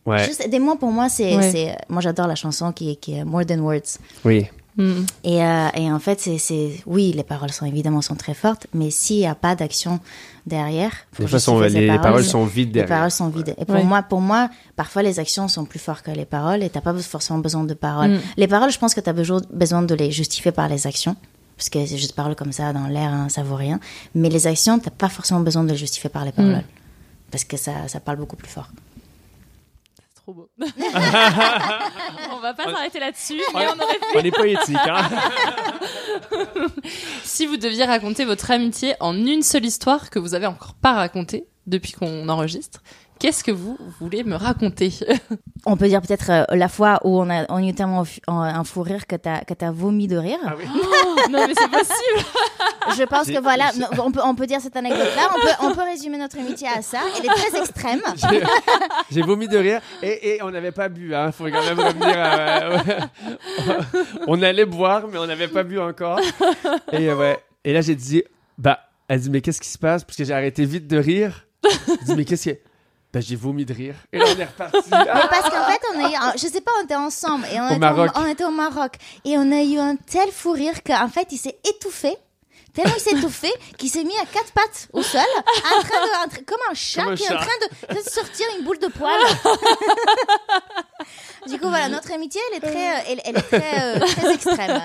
[0.10, 0.26] Ouais.
[0.26, 1.52] Juste des mots pour moi, c'est, Ouais.
[1.52, 3.98] c'est- moi j'adore la chanson qui est, qui est More Than Words.
[4.26, 4.48] Oui.
[4.78, 5.04] Mm.
[5.26, 8.68] Et, euh, et en fait, c'est, c'est, oui, les paroles sont évidemment sont très fortes,
[8.74, 10.00] mais s'il n'y a pas d'action
[10.46, 12.90] derrière, Des fois, sont- ces les paroles sont vides Les derrière.
[12.98, 13.54] paroles sont vides.
[13.58, 13.84] Et pour Ouais.
[13.84, 16.94] moi, pour moi, parfois les actions sont plus fortes que les paroles, et t'as pas
[17.00, 18.12] forcément besoin de paroles.
[18.12, 18.20] Mm.
[18.38, 21.16] Les paroles, je pense que tu as besoin, besoin de les justifier par les actions.
[21.58, 23.82] Parce que c'est juste paroles comme ça dans l'air, hein, ça vaut rien.
[24.16, 26.54] Mais les actions, t'as pas forcément besoin de les justifier par les paroles.
[26.54, 26.64] Mm.
[27.32, 28.70] Parce que ça, ça parle beaucoup plus fort.
[30.30, 30.50] C'est trop beau.
[32.32, 34.06] on va pas s'arrêter là-dessus, mais on aurait pu.
[34.16, 35.10] On est poétique, hein?
[37.24, 40.94] Si vous deviez raconter votre amitié en une seule histoire que vous avez encore pas
[40.94, 42.82] racontée depuis qu'on enregistre,
[43.20, 44.92] qu'est-ce que vous voulez me raconter
[45.66, 48.64] On peut dire peut-être euh, la fois où on a, on a eu tellement un
[48.64, 50.40] fou rire que t'as, que t'as vomi de rire.
[50.46, 50.66] Ah oui.
[51.30, 52.26] Non, mais c'est possible.
[52.98, 53.72] Je pense que voilà,
[54.02, 55.30] on peut, on peut dire cette anecdote-là.
[55.36, 57.00] On peut, on peut résumer notre amitié à ça.
[57.20, 58.02] Elle est très extrême.
[59.12, 61.32] J'ai- vomi de rire et, et on n'avait pas bu, hein.
[61.32, 62.16] Faut quand même revenir.
[62.18, 62.70] à-
[64.28, 66.20] on allait boire, mais on n'avait pas bu encore.
[66.94, 67.38] Et euh, ouais.
[67.64, 68.24] Et là, j'ai dit,
[68.58, 70.04] bah, elle dit, mais qu'est-ce qui se passe?
[70.04, 71.46] Parce que j'ai arrêté vite de rire.
[71.64, 72.58] Je dis, mais qu'est-ce que.
[73.12, 73.96] Bah, j'ai vomi de rire.
[74.14, 74.78] Et là, on est reparti.
[74.90, 77.64] Parce qu'en fait, on a eu, un- je sais pas, on était ensemble et on,
[77.66, 78.12] Au était, Maroc.
[78.16, 78.94] on était au Maroc
[79.26, 82.16] et on a eu un tel fou rire qu'en fait, il s'est étouffé.
[82.72, 86.40] Tellement il s'est étouffé qu'il s'est mis à quatre pattes au sol, en train de,
[86.40, 87.48] en comme un chat Comme un qui est en train
[87.90, 89.20] de, de sortir une boule de poil.
[91.50, 94.34] du coup, voilà, notre amitié, elle est très, euh, elle, elle est très, euh, très
[94.36, 94.82] extrême.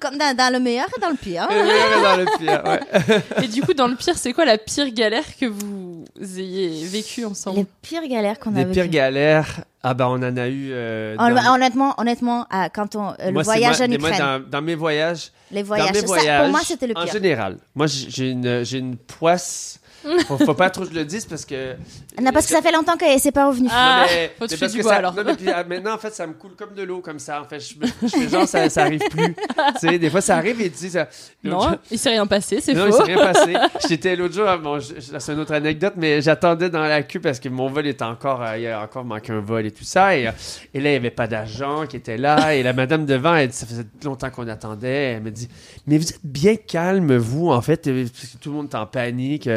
[0.00, 1.46] Comme dans, dans le meilleur et dans le pire.
[1.50, 3.44] Et oui, on est dans le pire, ouais.
[3.44, 6.04] Et du coup, dans le pire, c'est quoi la pire galère que vous
[6.36, 8.94] ayez vécue ensemble Les pires galères qu'on a Les pires vécues.
[8.94, 10.68] galères, ah bah, on en a eu.
[10.72, 14.10] euh, dans- Honnêtement, honnêtement, euh, quand on, euh, le Moi, voyage moi- en mais moi,
[14.10, 14.26] Ukraine.
[14.44, 17.02] dans, dans mes voyages, Les dans voyages, mes ça, voyages, pour moi, c'était le En
[17.04, 17.12] pire.
[17.12, 19.80] général, moi, j'ai j'ai une, j'ai une poisse.
[20.26, 21.74] Faut, faut pas trop que je le dise parce que.
[22.20, 23.68] Non, parce que ça fait longtemps qu'elle s'est pas revenue.
[23.70, 25.14] Ah, Non, mais- faut te mais faire parce du que bois, ça- alors?
[25.14, 27.40] non, mais puis, ah, maintenant, en fait, ça me coule comme de l'eau, comme ça.
[27.40, 29.34] En fait, je, me- je fais genre, ça, ça arrive plus.
[29.34, 31.08] tu sais, des fois, ça arrive et tu dis ça.
[31.44, 32.98] Non, jour- il s'est rien passé, c'est non, il faux.
[33.04, 33.54] s'est rien passé.
[33.88, 37.20] J'étais l'autre jour, bon, je- je- c'est une autre anecdote, mais j'attendais dans la queue
[37.20, 39.70] parce que mon vol était encore, euh, il y a encore manqué un vol et
[39.70, 40.16] tout ça.
[40.16, 40.32] Et, euh,
[40.74, 42.54] et là, il n'y avait pas d'agent qui était là.
[42.54, 45.12] Et la madame devant, elle dit, ça faisait longtemps qu'on attendait.
[45.14, 45.48] Elle me dit,
[45.86, 48.86] mais vous êtes bien calme, vous, en fait, parce que tout le monde est en
[48.86, 49.48] panique.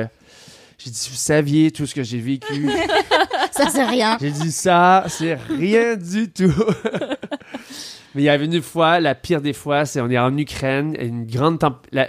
[0.83, 2.69] J'ai dit, vous saviez tout ce que j'ai vécu.
[3.51, 4.17] Ça, c'est rien.
[4.19, 6.53] J'ai dit ça, c'est rien du tout.
[8.15, 10.95] Mais il y avait une fois, la pire des fois, c'est on est en Ukraine,
[10.99, 11.59] et une grande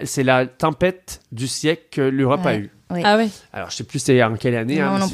[0.05, 2.71] c'est la tempête du siècle que l'Europe a eue.
[2.91, 3.01] Oui.
[3.05, 3.29] Ah ouais.
[3.55, 5.09] Alors, je sais plus c'était en quelle année, Non, hein,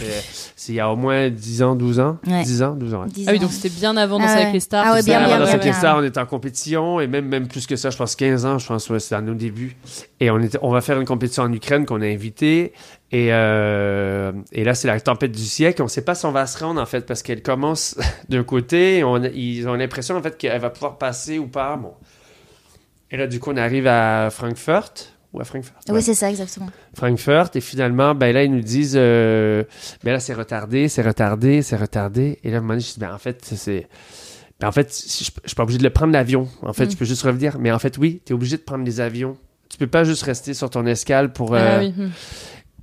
[0.56, 2.18] c'est il y a au moins 10 ans, 12 ans.
[2.26, 2.42] Ouais.
[2.42, 3.02] 10 ans, 12 ans.
[3.02, 3.08] ouais.
[3.26, 4.40] Ah oui, donc c'était bien avant Ah Danser ouais.
[4.42, 4.84] avec les stars.
[4.88, 5.72] Ah tout bien, bien, Avant bien, cette bien.
[5.74, 8.58] ça, on était en compétition et même, même plus que ça, je pense 15 ans,
[8.58, 9.76] je pense, ouais, c'était à nos débuts.
[10.18, 12.72] Et on, était, on va faire une compétition en Ukraine qu'on a invité.
[13.10, 15.80] Et, euh, et là, c'est la tempête du siècle.
[15.80, 17.96] On ne sait pas si on va se rendre, en fait, parce qu'elle commence
[18.28, 18.98] d'un côté.
[18.98, 21.76] et on, ils ont l'impression, en fait, qu'elle va pouvoir passer ou pas.
[21.76, 21.94] Bon.
[23.10, 24.92] Et là, du coup, on arrive à Francfort.
[25.32, 25.76] Ou à Francfort.
[25.88, 26.00] Oui, ouais.
[26.02, 26.68] c'est ça, exactement.
[26.94, 29.62] Francfort et finalement ben là ils nous disent euh,
[30.02, 32.94] ben là c'est retardé c'est retardé c'est retardé et là à un moment donné, je
[32.94, 33.88] dis ben en fait c'est
[34.58, 36.90] ben en fait je, je suis pas obligé de le prendre l'avion en fait Mm.
[36.92, 39.36] je peux juste revenir mais en fait oui tu es obligé de prendre les avions
[39.68, 41.92] tu peux pas juste rester sur ton escale pour euh, Ah oui.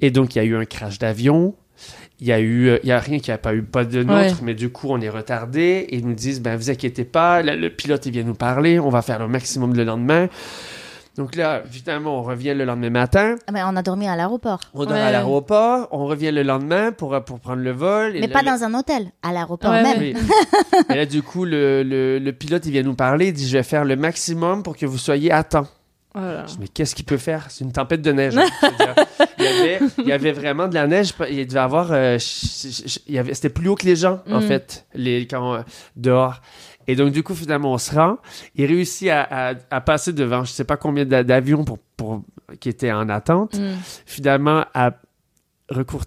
[0.02, 1.56] Et donc il y a eu un crash d'avion
[2.20, 4.02] il y a eu euh, il y a rien qui a pas eu pas de
[4.04, 4.34] nôtre Ouais.
[4.44, 7.56] mais du coup on est retardé et ils nous disent ben vous inquiétez pas le,
[7.56, 10.28] le pilote il vient nous parler on va faire le maximum le lendemain
[11.18, 14.60] donc là évidemment on revient le lendemain matin Ah, mais on a dormi à l'aéroport.
[14.74, 15.00] on dort Ouais.
[15.00, 18.18] à l'aéroport, on revient le lendemain pour, pour prendre le vol.
[18.18, 19.98] et Mais pas le- dans un hôtel, à l'aéroport Ouais, même.
[20.00, 20.14] Oui.
[20.90, 23.56] et là, du coup, le, le, le pilote, il vient nous parler, il dit, je
[23.58, 25.68] vais faire le maximum pour que vous soyez à temps.
[26.14, 26.46] Voilà.
[26.48, 27.46] Je dis, mais qu'est-ce qu'il peut faire?
[27.50, 28.38] C'est une tempête de neige.
[28.38, 28.46] hein.
[29.46, 31.14] Il, y avait, il y avait vraiment de la neige.
[31.30, 31.92] Il devait avoir...
[31.92, 34.48] euh, C'était plus haut que les gens, en Mm.
[34.48, 35.62] fait, les, quand, euh,
[35.96, 36.42] dehors.
[36.88, 38.18] Et donc, du coup, finalement, on se rend.
[38.56, 42.22] Il réussit à, à, à passer devant je sais pas combien d'a- d'avions pour, pour,
[42.60, 43.56] qui étaient en attente.
[43.56, 43.74] Hmm.
[44.06, 44.92] Finalement, à
[45.70, 46.04] recour-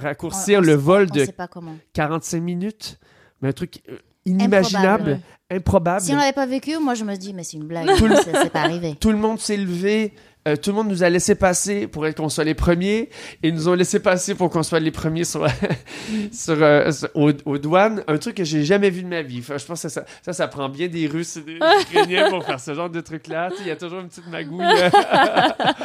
[0.00, 1.76] raccourcir On- on le vol de sait pas comment.
[1.92, 2.98] 45 minutes.
[3.42, 5.18] Mais un truc euh, inimaginable,
[5.50, 6.00] improbable.
[6.00, 7.88] Si on l'avait pas vécu, moi je me dis, mais c'est une blague,
[8.24, 8.94] c'est pas arrivé.
[9.00, 10.14] Tout le monde s'est levé.
[10.46, 13.08] Euh, tout le monde nous a laissé passer pour être qu'on soit les premiers
[13.42, 15.46] et ils nous ont laissé passer pour qu'on soit les premiers sur,
[16.32, 18.02] sur, euh, sur- aux, aux douanes.
[18.08, 19.38] Un truc que j'ai jamais vu de ma vie.
[19.40, 22.44] Enfin, je pense que ça, ça, ça prend bien des Russes et des Ukrainiens pour
[22.44, 23.48] faire ce genre de truc-là.
[23.60, 24.64] Il y a toujours une petite magouille.
[24.64, 24.90] euh,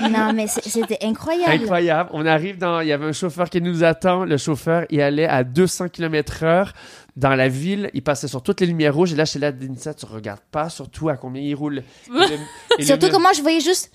[0.09, 1.51] Non, mais c'était incroyable.
[1.53, 2.09] Incroyable.
[2.13, 2.81] On arrive dans.
[2.81, 4.25] Il y avait un chauffeur qui nous attend.
[4.25, 6.71] Le chauffeur, il allait à 200 km/h
[7.15, 7.89] dans la ville.
[7.93, 9.13] Il passait sur toutes les lumières rouges.
[9.13, 11.79] Et là, chez la Denisa, tu regardes pas surtout à combien il roule.
[11.79, 13.91] Et le- et Surtout le- que moi je voyais juste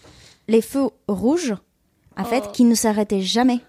[0.49, 1.55] les feux rouges,
[2.17, 2.51] en fait, Oh.
[2.53, 3.61] qui ne s'arrêtaient jamais.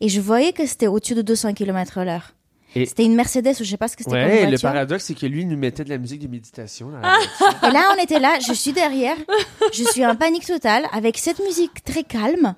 [0.00, 2.34] Et je voyais que c'était au-dessus de 200 km l'heure.
[2.76, 5.14] Et- C'était une Mercedes ou je sais pas ce que c'était Ouais, le paradoxe, c'est
[5.14, 6.90] que lui, il nous mettait de la musique de méditation.
[6.90, 7.68] dans la voiture.
[7.68, 9.16] Et là, on était là, je suis derrière,
[9.72, 12.54] je suis en panique totale avec cette musique très calme.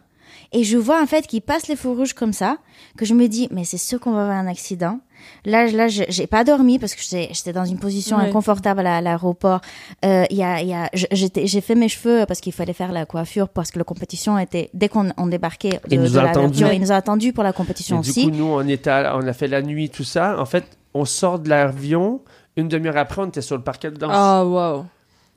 [0.53, 2.59] Et je vois en fait qu'il passe les feux rouges comme ça,
[2.97, 5.01] que je me dis, mais c'est sûr qu'on va avoir un accident.
[5.45, 8.25] Là, là, je- j'ai pas dormi parce que j'étais dans une position Ouais.
[8.29, 9.61] inconfortable à, à l'aéroport.
[10.05, 10.75] Euh, Il y a, y
[11.13, 14.71] j'ai fait mes cheveux parce qu'il fallait faire la coiffure parce que la compétition était
[14.75, 16.59] dès qu'on on débarquait de, Il nous de a la attendus.
[16.59, 18.25] voiture, il nous a attendu pour la compétition du aussi.
[18.25, 20.39] coup, nous, on, était à- on a fait la nuit, tout ça.
[20.41, 22.21] En fait, on sort de l'avion.
[22.57, 24.11] Une demi-heure après, on était sur le parquet de danse.
[24.15, 24.85] Ah, waouh.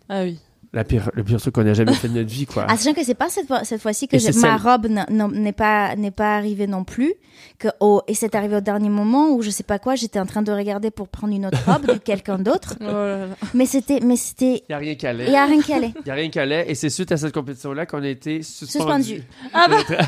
[0.07, 0.39] Ah oui.
[0.71, 2.67] La pire, le pire truc qu'on a jamais fait de notre vie, quoi.
[2.69, 4.85] Ah, sachant que c'est pas cette, fois- cette fois-ci que j'ai- ma celle- robe
[5.33, 7.15] n'est pas n'est pas arrivée non plus
[7.57, 10.27] que au- et c'est arrivé au dernier moment où je sais pas quoi j'étais en
[10.27, 14.15] train de regarder pour prendre une autre robe de quelqu'un d'autre Oh mais c'était mais
[14.15, 15.25] c'était Il n'y a rien qui allait.
[15.25, 16.69] il y a rien qui allait Il n'y a rien qui allait.
[16.69, 19.03] Et c'est suite à cette compétition-là qu'on a été suspendu.
[19.03, 19.23] Suspendu.
[19.53, 19.77] Ah bah.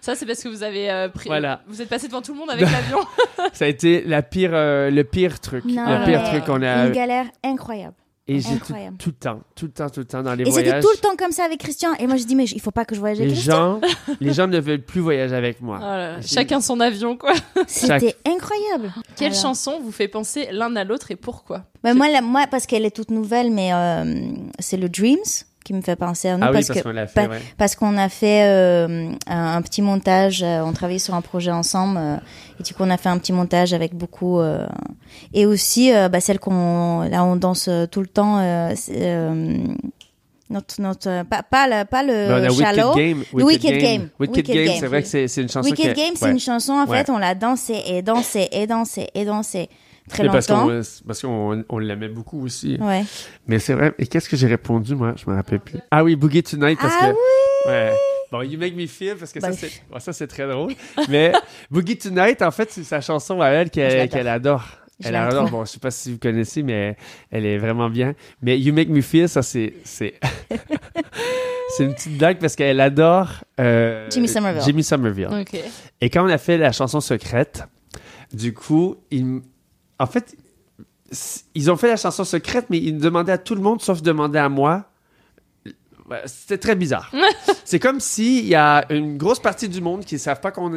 [0.00, 1.28] Ça, c'est parce que vous avez euh, pris.
[1.28, 1.62] Voilà.
[1.68, 2.98] Vous êtes passé devant tout le monde avec l'avion.
[3.52, 5.64] Ça a été la pire, euh, le pire truc.
[5.64, 6.86] non le pire truc qu'on a.
[6.86, 7.94] une galère incroyable
[8.28, 10.62] Et j'ai tout, le temps, tout le temps, tout le temps dans les et c'était
[10.64, 10.82] voyages.
[10.82, 12.84] tout le temps comme ça avec Christian et moi je dis mais il faut pas
[12.84, 15.78] que je voyage avec Les Christian gens, les gens ne veulent plus voyager avec moi.
[15.80, 17.32] Oh Chacun son avion, quoi.
[17.68, 19.40] c'était incroyable Quelle Alors.
[19.42, 21.66] chanson vous fait penser l'un à l'autre et pourquoi?
[21.84, 24.04] Bah, moi, la- moi, parce qu'elle est toute nouvelle, mais euh,
[24.58, 25.18] c'est le Dreams
[25.66, 26.42] qui me fait penser à nous.
[26.44, 27.40] Ah oui, parce que- qu'on l'a fait, pa- ouais.
[27.58, 31.50] Parce qu'on a fait euh, un, un petit montage, euh, on travaillait sur un projet
[31.50, 32.16] ensemble, euh,
[32.58, 34.40] et du coup, on a fait un petit montage avec beaucoup.
[35.34, 37.02] et aussi, bah, celle qu'on.
[37.10, 38.38] Là, on danse tout le temps.
[40.48, 42.94] notre, notre, pas, pas, le, pas le Wicked shallow.
[42.94, 43.24] Game.
[43.34, 44.08] Le Wicked Game.
[44.20, 46.30] Wicked, Game, c'est vrai que c'est c'est une chanson Wicked qui Game, c'est ouais.
[46.30, 46.98] une chanson, en Ouais.
[46.98, 49.68] fait, on l'a dansé et dansé et dansé et dansé
[50.08, 50.66] très Mais parce longtemps.
[50.68, 52.76] qu'on parce qu'on on l'aimait beaucoup aussi.
[52.80, 53.04] Ouais.
[53.46, 53.92] Mais c'est vrai.
[53.98, 55.14] Et qu'est-ce que j'ai répondu, moi?
[55.16, 55.78] Je me rappelle plus.
[55.90, 57.10] Ah oui, Boogie Tonight, parce Ah que...
[57.12, 57.72] oui!
[57.72, 57.92] Ouais.
[58.32, 59.56] Bon, You Make Me Feel, parce que ça, Ben.
[59.56, 60.72] c'est bon, ça, c'est très drôle.
[61.08, 61.32] Mais
[61.70, 64.64] Boogie Tonight, en fait, c'est sa chanson à elle qu'elle adore.
[64.98, 65.50] Je Elle adore.
[65.50, 66.96] Bon, je sais pas si vous connaissez, mais
[67.30, 68.14] elle est vraiment bien.
[68.42, 69.74] Mais You Make Me Feel, ça, c'est...
[69.84, 70.14] C'est
[71.76, 73.44] c'est une petite blague parce qu'elle adore...
[73.60, 74.62] euh, Jimmy Somerville.
[74.64, 75.28] Jimmy Somerville.
[76.00, 77.64] Et quand on a fait la chanson secrète,
[78.32, 79.40] du coup, ils-
[79.98, 80.36] en fait,
[81.54, 84.38] ils ont fait la chanson secrète, mais ils demandaient à tout le monde, sauf demander
[84.38, 84.84] à moi.
[86.26, 87.12] C'était très bizarre.
[87.64, 90.70] C'est comme s'il y a une grosse partie du monde qui ne savent pas qu'on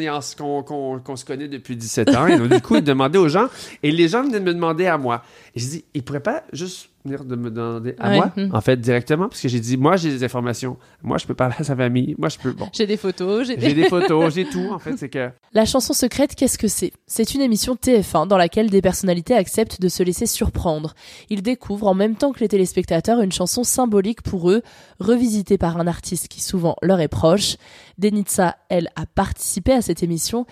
[1.15, 2.25] se connaît depuis 17 ans.
[2.25, 3.47] Et donc, du coup, ils demandaient aux gens.
[3.83, 5.23] Et les gens venaient me demander à moi.
[5.55, 8.15] Et je dis, ils pourraient pas juste venir de me demander à Ouais.
[8.17, 8.49] moi, Mhm.
[8.53, 9.29] en fait, directement.
[9.29, 10.77] Parce que j'ai dit, moi, j'ai des informations.
[11.01, 12.15] Moi, je peux parler à sa famille.
[12.17, 12.51] Moi, je peux.
[12.51, 12.67] Bon.
[12.73, 14.67] J'ai des photos, j'ai J'ai des photos, j'ai tout.
[14.71, 15.29] En fait, c'est que.
[15.53, 16.91] La chanson secrète, qu'est-ce que c'est?
[17.07, 20.93] C'est une émission TF1 dans laquelle des personnalités acceptent de se laisser surprendre.
[21.29, 24.61] Ils découvrent en même temps que les téléspectateurs une chanson symbolique pour eux,
[24.99, 27.55] revisitée par un artiste qui souvent leur est proche.
[27.97, 30.45] Denitsa, elle, a participé à cette émission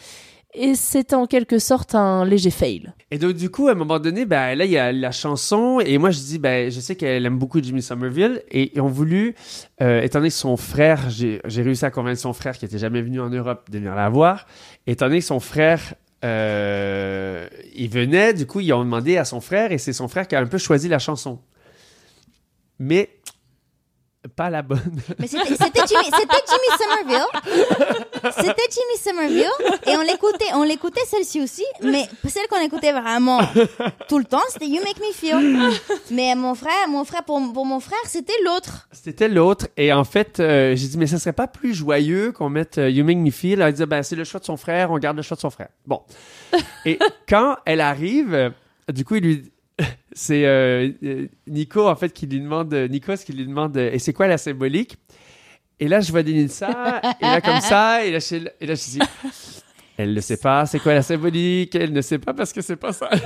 [0.53, 2.94] et c'est en quelque sorte un léger fail.
[3.11, 5.80] Et donc, du coup, à un moment donné, ben, là, il y a la chanson.
[5.86, 8.41] Et moi, je dis, ben, je sais qu'elle aime beaucoup Jimmy Somerville.
[8.49, 9.36] Et ils ont voulu,
[9.82, 12.78] euh, étant donné que son frère, j'ai j'ai réussi à convaincre son frère qui était
[12.78, 14.48] jamais venu en Europe de venir la voir.
[14.88, 15.94] Étant donné que son frère,
[16.24, 19.72] euh, il venait, du coup, ils ont demandé à son frère.
[19.72, 21.40] Et c'est son frère qui a un peu choisi la chanson.
[22.80, 23.10] Mais
[24.27, 25.01] pas la bonne.
[25.19, 27.27] Mais c'était Jimmy, Jimmy Somerville.
[28.35, 29.67] C'était Jimmy Somerville.
[29.85, 31.65] Et on l'écoutait, on l'écoutait celle-ci aussi.
[31.81, 33.39] Mais celle qu'on écoutait vraiment
[34.07, 35.69] tout le temps, c'était You Make Me Feel.
[36.11, 38.87] Mais mon frère, mon frère, pour, pour mon frère, c'était l'autre.
[38.91, 39.67] C'était l'autre.
[39.77, 42.89] Et en fait, euh, j'ai dit, mais ça serait pas plus joyeux qu'on mette euh,
[42.89, 43.61] You Make Me Feel?
[43.61, 45.49] Elle dit, ben, c'est le choix de son frère, on garde le choix de son
[45.49, 45.69] frère.
[45.85, 46.01] Bon.
[46.85, 48.53] Et quand elle arrive,
[48.89, 49.51] du coup, il lui.
[50.13, 52.73] C'est euh, euh, Nico, en fait, qui lui demande.
[52.73, 54.97] euh, Nikos qui lui demande, et c'est quoi la symbolique?
[55.79, 58.83] Et là, je vois Denisa, et là, comme ça, et là, je, et là, je
[58.83, 58.99] dis,
[59.95, 61.75] elle ne sait pas, c'est quoi la symbolique?
[61.75, 63.09] Elle ne sait pas parce que c'est pas ça.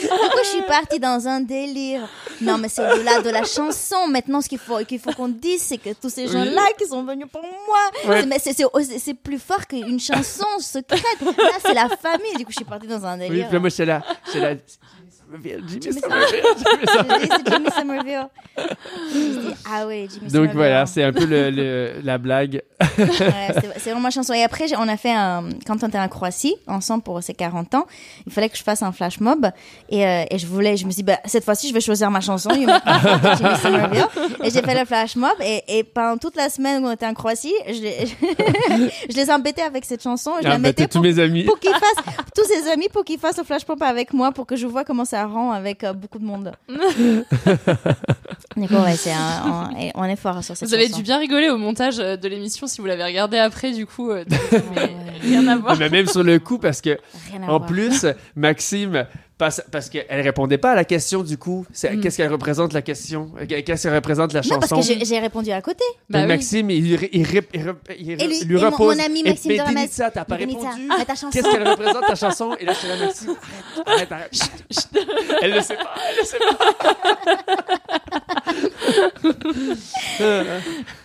[0.00, 2.08] Du coup, je suis partie dans un délire.
[2.40, 4.06] Non, mais c'est au-delà de la chanson.
[4.08, 6.32] Maintenant, ce qu'il faut, qu'il faut qu'on dise, c'est que tous ces Oui.
[6.32, 8.20] gens-là qui sont venus pour moi, Ouais.
[8.20, 11.02] c'est- mais c'est, c'est, c'est plus fort qu'une chanson secrète.
[11.20, 12.34] Là, c'est la famille.
[12.36, 13.46] Du coup, je suis partie dans un oui, délire.
[13.46, 14.02] puis là, moi, j'étais là.
[14.26, 14.54] J'étais là.
[15.30, 17.28] Jimmy Jimmy Somerville, Jimmy Somerville.
[17.46, 18.28] Jimmy Somerville.
[19.70, 20.56] Ah ouais, Jimmy Donc Somerville.
[20.56, 22.62] voilà, c'est un peu le, le- la blague.
[22.98, 23.06] Ouais,
[23.78, 24.32] c'est- vraiment chanson.
[24.32, 27.74] Et après, on a fait un, quand on était en Croatie, ensemble pour ses 40
[27.74, 27.86] ans,
[28.26, 29.50] il fallait que je fasse un flash mob.
[29.90, 32.10] Et, euh, et je voulais, je me suis dit, bah, cette fois-ci, je vais choisir
[32.10, 32.66] ma chanson, Jimmy
[33.62, 34.06] Somerville.
[34.42, 35.30] Et j'ai fait le flash mob.
[35.44, 38.06] Et, et pendant toute la semaine où on était en Croatie, je les,
[39.10, 40.32] je les embêtais avec cette chanson.
[40.42, 41.44] Je Ah, la bah, mettais t'as tous pour, mes amis.
[41.44, 44.46] pour qu'ils fassent, tous ses amis, pour qu'ils fassent le flash mob avec moi, pour
[44.46, 46.52] que je vois comment ça rend avec euh, beaucoup de monde.
[48.56, 50.96] Du coup, ouais, c'est un- on, est fort sur cette Vous avez chanson.
[50.98, 54.10] dû bien rigoler au montage euh, de l'émission si vous l'avez regardé après, du coup.
[54.10, 54.24] euh,
[54.74, 54.90] mais
[55.22, 55.76] rien à voir.
[55.78, 56.98] Mais même sur le coup, parce que
[57.30, 57.66] Rien à en voir.
[57.66, 58.04] plus,
[58.34, 59.06] Maxime,
[59.38, 61.64] parce, parce qu'elle répondait pas à la question du coup.
[61.72, 62.00] C'est- Mm.
[62.00, 63.30] Qu'est-ce qu'elle représente la question?
[63.48, 65.84] Qu'est-ce qu'elle représente la Non, parce que j'ai répondu à côté.
[66.10, 67.26] Donc Maxime, il, il, il,
[67.98, 68.96] il Et lui- lui et mon- repose.
[68.96, 70.66] mon ami et Maxime Rames- Denitsa, t'as pas répondu?
[70.98, 71.30] mais ta chanson.
[71.32, 72.54] Qu'est-ce qu'elle représente ta chanson?
[72.58, 73.34] Et là, c'est la Maxime.
[73.86, 74.88] Arrête, arrête, arrête.
[75.42, 76.58] elle le sait pas, elle le sait pas.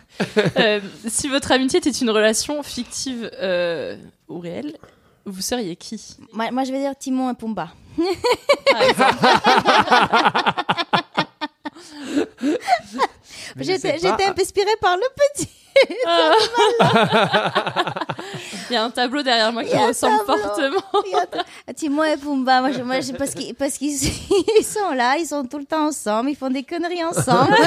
[0.57, 3.95] Euh, si votre amitié était une relation fictive euh,
[4.29, 4.77] ou réelle,
[5.25, 6.17] vous seriez qui?
[6.31, 7.69] Moi, moi, je vais dire Timon et Pumba.
[13.59, 15.03] J'étais j'étais un peu inspirée par le
[15.35, 15.49] petit.
[18.69, 20.81] Il y a un tableau derrière moi qui ressemble fortement.
[21.75, 23.93] Timon et Pumba, moi, je, moi, je- parce qu'ils parce qu'ils
[24.59, 27.55] ils sont là, ils sont tout le temps ensemble, ils font des conneries ensemble.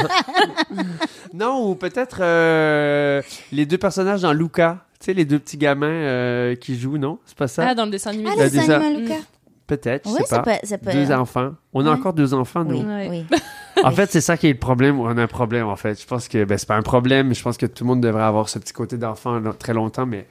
[1.35, 3.21] Non, ou peut-être euh,
[3.53, 4.79] les deux personnages dans Luca.
[5.01, 7.19] Tu sais, les deux petits gamins euh, qui jouent, non?
[7.27, 7.67] C'est pas ça?
[7.69, 8.31] Ah, dans le dessin animé.
[8.33, 9.15] Ah, Le le dessin dessin- animé Luca.
[9.67, 10.59] Peut-être, je Ouais, sais ça pas.
[10.59, 11.53] peut- ça peut- Deux enfants.
[11.73, 11.99] On a Ouais.
[11.99, 12.79] encore deux enfants, nous.
[12.83, 13.25] Oui, oui.
[13.85, 14.99] En fait, c'est ça qui est le problème.
[15.01, 16.01] On a un problème, en fait.
[16.01, 17.35] Je pense que ben, c'est pas un problème.
[17.35, 20.07] Je pense que tout le monde devrait avoir ce petit côté d'enfant très longtemps.
[20.07, 20.27] Mais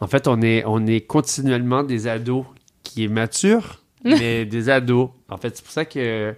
[0.00, 2.44] en fait, on est, on est continuellement des ados
[2.82, 5.08] qui est mature, mais des ados.
[5.30, 6.34] En fait, c'est pour ça que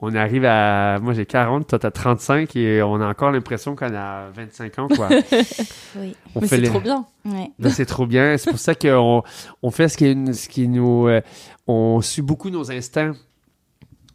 [0.00, 0.98] on arrive à.
[1.00, 4.88] Moi, j'ai 40, toi, t'as 35 et on a encore l'impression qu'on a 25 ans,
[4.88, 5.08] quoi.
[5.96, 6.16] Oui.
[6.34, 7.06] On Mais fait c'est les- trop bien.
[7.24, 7.52] Ouais.
[7.60, 8.36] Ben, c'est trop bien.
[8.36, 9.22] C'est pour ça qu'on
[9.62, 11.06] on fait ce qui, ce qui nous.
[11.06, 11.20] euh,
[11.66, 13.14] on suit beaucoup nos instincts.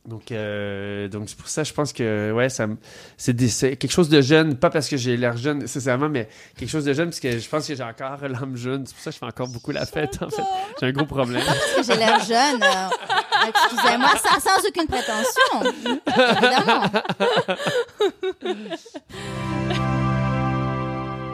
[0.05, 2.65] Donc, euh, donc c'est pour ça, je pense que ouais, ça,
[3.17, 3.35] c'est,
[3.77, 6.27] quelque chose de jeune, pas parce que j'ai l'air jeune nécessairement, mais
[6.57, 8.87] quelque chose de jeune parce que je pense que j'ai encore l'âme jeune.
[8.87, 10.17] C'est pour ça que je fais encore beaucoup la fête.
[10.21, 10.41] En fait,
[10.79, 11.43] j'ai un gros problème.
[11.45, 12.63] Parce que j'ai l'air jeune.
[12.63, 12.89] euh,
[13.49, 15.61] Excusez-moi, sans, sans aucune prétention.
[19.75, 19.98] Évidemment.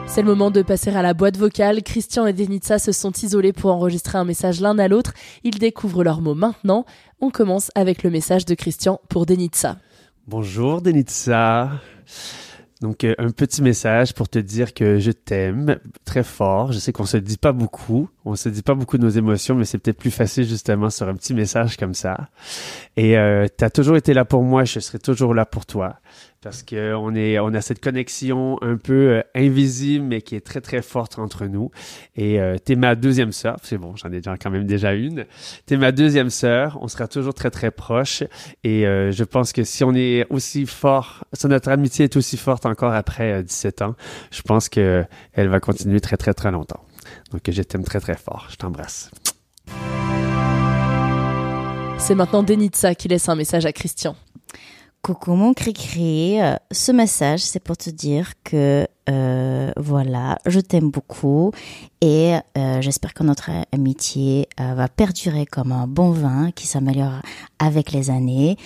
[0.08, 1.82] C'est le moment de passer à la boîte vocale.
[1.82, 5.12] Christian et Denitsa se sont isolés pour enregistrer un message l'un à l'autre.
[5.44, 6.86] Ils découvrent leurs mots maintenant.
[7.20, 9.76] On commence avec le message de Christian pour Denitsa.
[10.26, 11.70] Bonjour Denitsa.
[12.82, 16.72] Donc euh, un petit message pour te dire que je t'aime très fort.
[16.72, 19.54] Je sais qu'on se dit pas beaucoup, on se dit pas beaucoup de nos émotions,
[19.54, 22.28] mais c'est peut-être plus facile justement sur un petit message comme ça.
[22.96, 25.96] Et euh, tu as toujours été là pour moi, je serai toujours là pour toi
[26.46, 30.80] parce que on a cette connexion un peu euh, invisible mais qui est très très
[30.80, 31.72] forte entre nous.
[32.14, 35.26] Et euh, t'es ma deuxième sœur, c'est bon, j'en ai déjà quand même déjà une.
[35.66, 38.22] T'es ma deuxième sœur, on sera toujours très très proches.
[38.62, 42.36] Et euh, je pense que si on est aussi fort, si notre amitié est aussi
[42.36, 43.96] forte encore après euh, 17 ans,
[44.30, 46.84] je pense que elle va continuer très très très longtemps.
[47.32, 49.10] Donc je t'aime très très fort, je t'embrasse.
[51.98, 54.14] C'est maintenant Denitsa qui laisse un message à Christian.
[55.06, 60.90] Coucou mon cri-cri, Euh, ce message c'est pour te dire que euh, voilà, je t'aime
[60.90, 61.52] beaucoup
[62.00, 67.22] et euh, j'espère que notre amitié va perdurer comme un bon vin qui s'améliore
[67.60, 68.56] avec les années.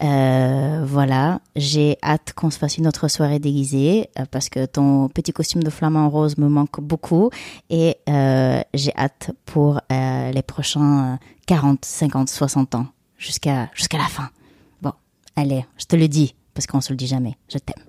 [0.00, 5.62] Voilà, j'ai hâte qu'on se fasse une autre soirée déguisée parce que ton petit costume
[5.62, 7.28] de flamant rose me manque beaucoup
[7.68, 7.98] et
[8.72, 12.86] j'ai hâte pour les prochains euh, 40, 50, 60 ans
[13.18, 14.30] jusqu'à jusqu'à la fin.
[15.36, 17.34] Allez, je te le dis parce qu'on se le dit jamais.
[17.52, 17.84] Je t'aime.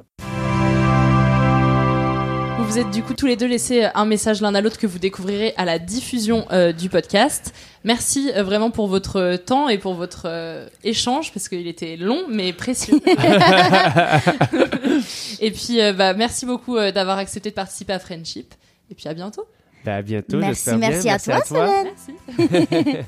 [2.58, 4.86] Vous vous êtes du coup tous les deux laissé un message l'un à l'autre que
[4.88, 7.54] vous découvrirez à la diffusion euh, du podcast.
[7.84, 11.98] Merci euh, vraiment pour votre euh, temps et pour votre euh, échange parce qu'il était
[11.98, 13.02] long mais précieux.
[15.42, 18.54] et puis euh, bah, merci beaucoup euh, d'avoir accepté de participer à Friendship.
[18.90, 19.46] Et puis à bientôt.
[19.84, 20.78] Ben, à bientôt, Merci, bien.
[20.90, 21.88] merci à toi, Solène.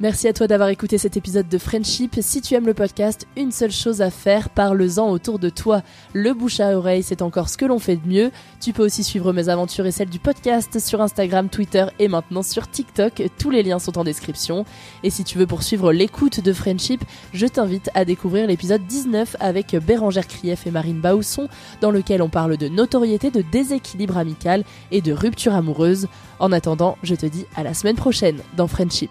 [0.00, 2.18] Merci à toi d'avoir écouté cet épisode de Friendship.
[2.20, 5.82] Si tu aimes le podcast, une seule chose à faire, parle-en autour de toi.
[6.12, 8.30] Le bouche à oreille, c'est encore ce que l'on fait de mieux.
[8.60, 12.44] Tu peux aussi suivre mes aventures et celles du podcast sur Instagram, Twitter et maintenant
[12.44, 13.24] sur TikTok.
[13.40, 14.64] Tous les liens sont en description.
[15.02, 19.74] Et si tu veux poursuivre l'écoute de Friendship, je t'invite à découvrir l'épisode 19 avec
[19.74, 21.48] Bérangère Krief et Marine Bausson,
[21.80, 24.62] dans lequel on parle de notoriété, de déséquilibre amical
[24.92, 26.06] et de rupture amoureuse.
[26.38, 29.10] En attendant, je te dis à la semaine prochaine dans Friendship.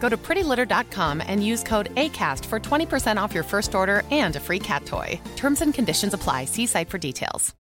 [0.00, 4.40] Go to prettylitter.com and use code ACAST for 20% off your first order and a
[4.40, 5.20] free cat toy.
[5.36, 6.46] Terms and conditions apply.
[6.46, 7.54] See site for details.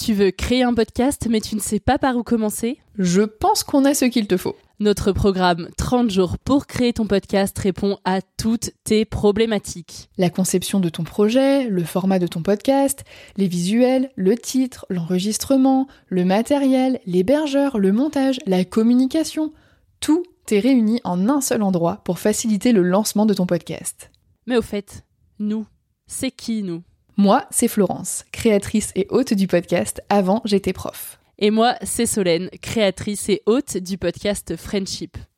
[0.00, 2.78] Tu veux créer un podcast mais tu ne sais pas par où commencer?
[2.96, 4.56] Je pense qu'on a ce qu'il te faut.
[4.80, 10.08] Notre programme 30 jours pour créer ton podcast répond à toutes tes problématiques.
[10.16, 13.02] La conception de ton projet, le format de ton podcast,
[13.36, 19.52] les visuels, le titre, l'enregistrement, le matériel, l'hébergeur, le montage, la communication,
[20.00, 24.10] tout est réuni en un seul endroit pour faciliter le lancement de ton podcast.
[24.46, 25.04] Mais au fait,
[25.38, 25.66] nous,
[26.06, 26.82] c'est qui nous?
[27.16, 31.18] Moi, c'est Florence, créatrice et hôte du podcast Avant j'étais prof.
[31.38, 35.16] Et moi, c'est Solène, créatrice et hôte du podcast Friendship.